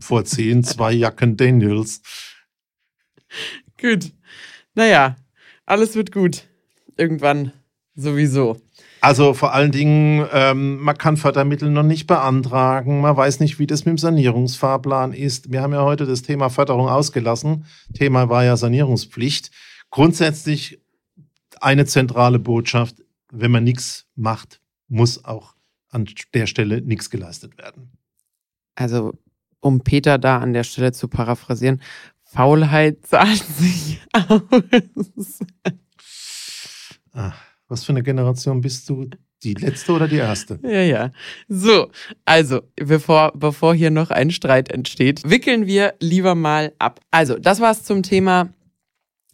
vorziehen. 0.00 0.64
Zwei 0.64 0.92
Jacken 0.92 1.36
Daniels. 1.36 2.00
Gut. 3.78 4.10
Naja, 4.74 5.16
alles 5.66 5.94
wird 5.96 6.12
gut. 6.12 6.48
Irgendwann 6.96 7.52
sowieso. 7.94 8.58
Also 9.00 9.34
vor 9.34 9.52
allen 9.52 9.72
Dingen, 9.72 10.26
ähm, 10.32 10.80
man 10.80 10.96
kann 10.98 11.16
Fördermittel 11.16 11.70
noch 11.70 11.82
nicht 11.82 12.06
beantragen, 12.06 13.00
man 13.00 13.16
weiß 13.16 13.40
nicht, 13.40 13.58
wie 13.58 13.66
das 13.66 13.84
mit 13.84 13.92
dem 13.92 13.98
Sanierungsfahrplan 13.98 15.12
ist. 15.12 15.52
Wir 15.52 15.62
haben 15.62 15.72
ja 15.72 15.82
heute 15.82 16.06
das 16.06 16.22
Thema 16.22 16.48
Förderung 16.48 16.88
ausgelassen. 16.88 17.66
Thema 17.94 18.28
war 18.28 18.44
ja 18.44 18.56
Sanierungspflicht. 18.56 19.50
Grundsätzlich 19.90 20.80
eine 21.60 21.86
zentrale 21.86 22.38
Botschaft, 22.38 22.96
wenn 23.30 23.50
man 23.50 23.64
nichts 23.64 24.06
macht, 24.14 24.60
muss 24.88 25.24
auch 25.24 25.54
an 25.90 26.06
der 26.34 26.46
Stelle 26.46 26.82
nichts 26.82 27.10
geleistet 27.10 27.58
werden. 27.58 27.92
Also, 28.74 29.14
um 29.60 29.80
Peter 29.80 30.18
da 30.18 30.38
an 30.38 30.52
der 30.52 30.64
Stelle 30.64 30.92
zu 30.92 31.08
paraphrasieren, 31.08 31.80
Faulheit 32.24 33.06
zahlt 33.06 33.44
sich 33.44 34.00
aus. 34.12 35.38
Ah. 37.12 37.32
Was 37.68 37.84
für 37.84 37.92
eine 37.92 38.02
Generation 38.02 38.60
bist 38.60 38.88
du? 38.88 39.06
Die 39.42 39.54
letzte 39.54 39.92
oder 39.92 40.08
die 40.08 40.16
erste? 40.16 40.58
Ja, 40.62 40.80
ja. 40.80 41.10
So, 41.48 41.90
also, 42.24 42.62
bevor, 42.76 43.32
bevor 43.36 43.74
hier 43.74 43.90
noch 43.90 44.10
ein 44.10 44.30
Streit 44.30 44.70
entsteht, 44.70 45.22
wickeln 45.28 45.66
wir 45.66 45.94
lieber 46.00 46.34
mal 46.34 46.72
ab. 46.78 47.00
Also, 47.10 47.36
das 47.38 47.60
war's 47.60 47.82
zum 47.84 48.02
Thema 48.02 48.48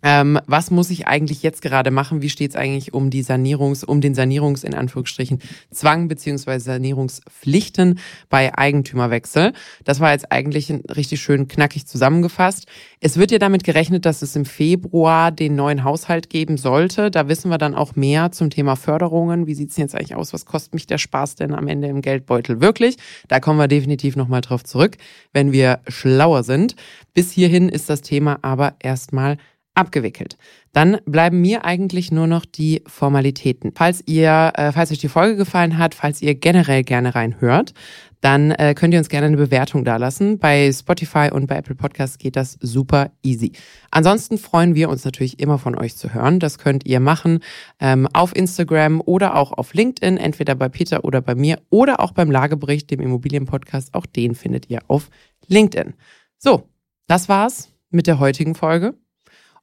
ähm, 0.03 0.39
was 0.47 0.71
muss 0.71 0.91
ich 0.91 1.07
eigentlich 1.07 1.43
jetzt 1.43 1.63
gerade 1.63 1.91
machen? 1.91 2.23
Wie 2.23 2.31
steht 2.31 2.51
es 2.51 2.57
eigentlich 2.57 2.93
um 2.93 3.11
die 3.11 3.23
Sanierungs, 3.23 3.85
um 3.85 4.01
den 4.01 4.15
Sanierungs 4.15 4.65
in 4.65 4.75
Anführungsstrichen 4.75 5.39
Zwang 5.71 6.09
beziehungsweise 6.09 6.65
Sanierungspflichten 6.65 8.01
bei 8.29 8.57
Eigentümerwechsel? 8.57 9.53
Das 9.85 10.01
war 10.01 10.13
jetzt 10.13 10.33
eigentlich 10.33 10.73
richtig 10.95 11.21
schön 11.21 11.47
knackig 11.47 11.87
zusammengefasst. 11.87 12.67
Es 13.01 13.17
wird 13.17 13.31
ja 13.31 13.39
damit 13.39 13.65
gerechnet, 13.65 14.05
dass 14.05 14.23
es 14.23 14.35
im 14.35 14.45
Februar 14.45 15.31
den 15.31 15.55
neuen 15.55 15.85
Haushalt 15.85 16.31
geben 16.31 16.57
sollte. 16.57 17.11
Da 17.11 17.29
wissen 17.29 17.49
wir 17.51 17.59
dann 17.59 17.75
auch 17.75 17.95
mehr 17.95 18.33
zum 18.33 18.51
Thema 18.51 18.77
Förderungen. 18.77 19.47
Wie 19.47 19.55
sieht's 19.55 19.77
denn 19.77 19.85
jetzt 19.85 19.95
eigentlich 19.95 20.17
aus? 20.17 20.33
Was 20.33 20.47
kostet 20.47 20.75
mich 20.75 20.87
der 20.87 20.99
Spaß 20.99 21.37
denn 21.37 21.55
am 21.55 21.69
Ende 21.69 21.89
im 21.89 22.03
Geldbeutel 22.03 22.61
wirklich? 22.61 22.97
Da 23.29 23.39
kommen 23.39 23.59
wir 23.59 23.69
definitiv 23.69 24.17
nochmal 24.17 24.41
drauf 24.41 24.65
zurück, 24.65 24.97
wenn 25.33 25.53
wir 25.53 25.81
schlauer 25.87 26.43
sind. 26.43 26.75
Bis 27.15 27.31
hierhin 27.31 27.69
ist 27.69 27.89
das 27.89 28.03
Thema 28.03 28.39
aber 28.43 28.75
erstmal 28.81 29.37
abgewickelt. 29.75 30.37
Dann 30.73 30.99
bleiben 31.07 31.41
mir 31.41 31.65
eigentlich 31.65 32.13
nur 32.13 32.27
noch 32.27 32.45
die 32.45 32.83
Formalitäten. 32.87 33.73
Falls 33.75 34.03
ihr, 34.07 34.53
äh, 34.55 34.73
falls 34.73 34.93
euch 34.93 34.99
die 34.99 35.09
Folge 35.09 35.37
gefallen 35.37 35.79
hat, 35.79 35.95
falls 35.95 36.21
ihr 36.21 36.35
generell 36.35 36.83
gerne 36.83 37.15
reinhört, 37.15 37.73
dann 38.21 38.53
äh, 38.53 38.75
könnt 38.75 38.95
ihr 38.95 39.01
uns 39.01 39.09
gerne 39.09 39.27
eine 39.27 39.37
Bewertung 39.37 39.85
dalassen. 39.85 40.39
Bei 40.39 40.71
Spotify 40.73 41.31
und 41.33 41.49
bei 41.49 41.57
Apple 41.57 41.75
Podcasts 41.75 42.19
geht 42.19 42.37
das 42.37 42.57
super 42.61 43.11
easy. 43.23 43.53
Ansonsten 43.91 44.39
freuen 44.39 44.75
wir 44.75 44.89
uns 44.89 45.05
natürlich 45.05 45.41
immer 45.41 45.59
von 45.59 45.77
euch 45.77 45.97
zu 45.97 46.15
hören. 46.15 46.39
Das 46.39 46.59
könnt 46.59 46.87
ihr 46.87 47.01
machen 47.01 47.41
ähm, 47.81 48.07
auf 48.13 48.37
Instagram 48.37 49.03
oder 49.05 49.37
auch 49.37 49.53
auf 49.53 49.75
LinkedIn, 49.75 50.19
entweder 50.19 50.55
bei 50.55 50.69
Peter 50.69 51.05
oder 51.05 51.21
bei 51.21 51.35
mir 51.35 51.59
oder 51.71 51.99
auch 51.99 52.13
beim 52.13 52.31
Lagebericht, 52.31 52.91
dem 52.91 53.01
Immobilienpodcast. 53.01 53.93
Auch 53.95 54.07
den 54.07 54.35
findet 54.37 54.71
ihr 54.71 54.81
auf 54.87 55.09
LinkedIn. 55.49 55.95
So, 56.39 56.69
das 57.09 57.29
war's 57.29 57.73
mit 57.91 58.07
der 58.07 58.21
heutigen 58.21 58.55
Folge. 58.55 58.95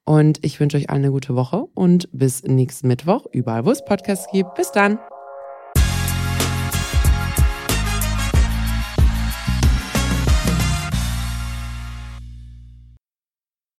Und 0.05 0.43
ich 0.43 0.59
wünsche 0.59 0.77
euch 0.77 0.89
allen 0.89 1.03
eine 1.03 1.11
gute 1.11 1.35
Woche 1.35 1.65
und 1.73 2.09
bis 2.11 2.43
nächsten 2.43 2.87
Mittwoch, 2.87 3.25
überall 3.31 3.65
wo 3.65 3.71
es 3.71 3.83
Podcasts 3.85 4.27
gibt. 4.31 4.55
Bis 4.55 4.71
dann. 4.71 4.99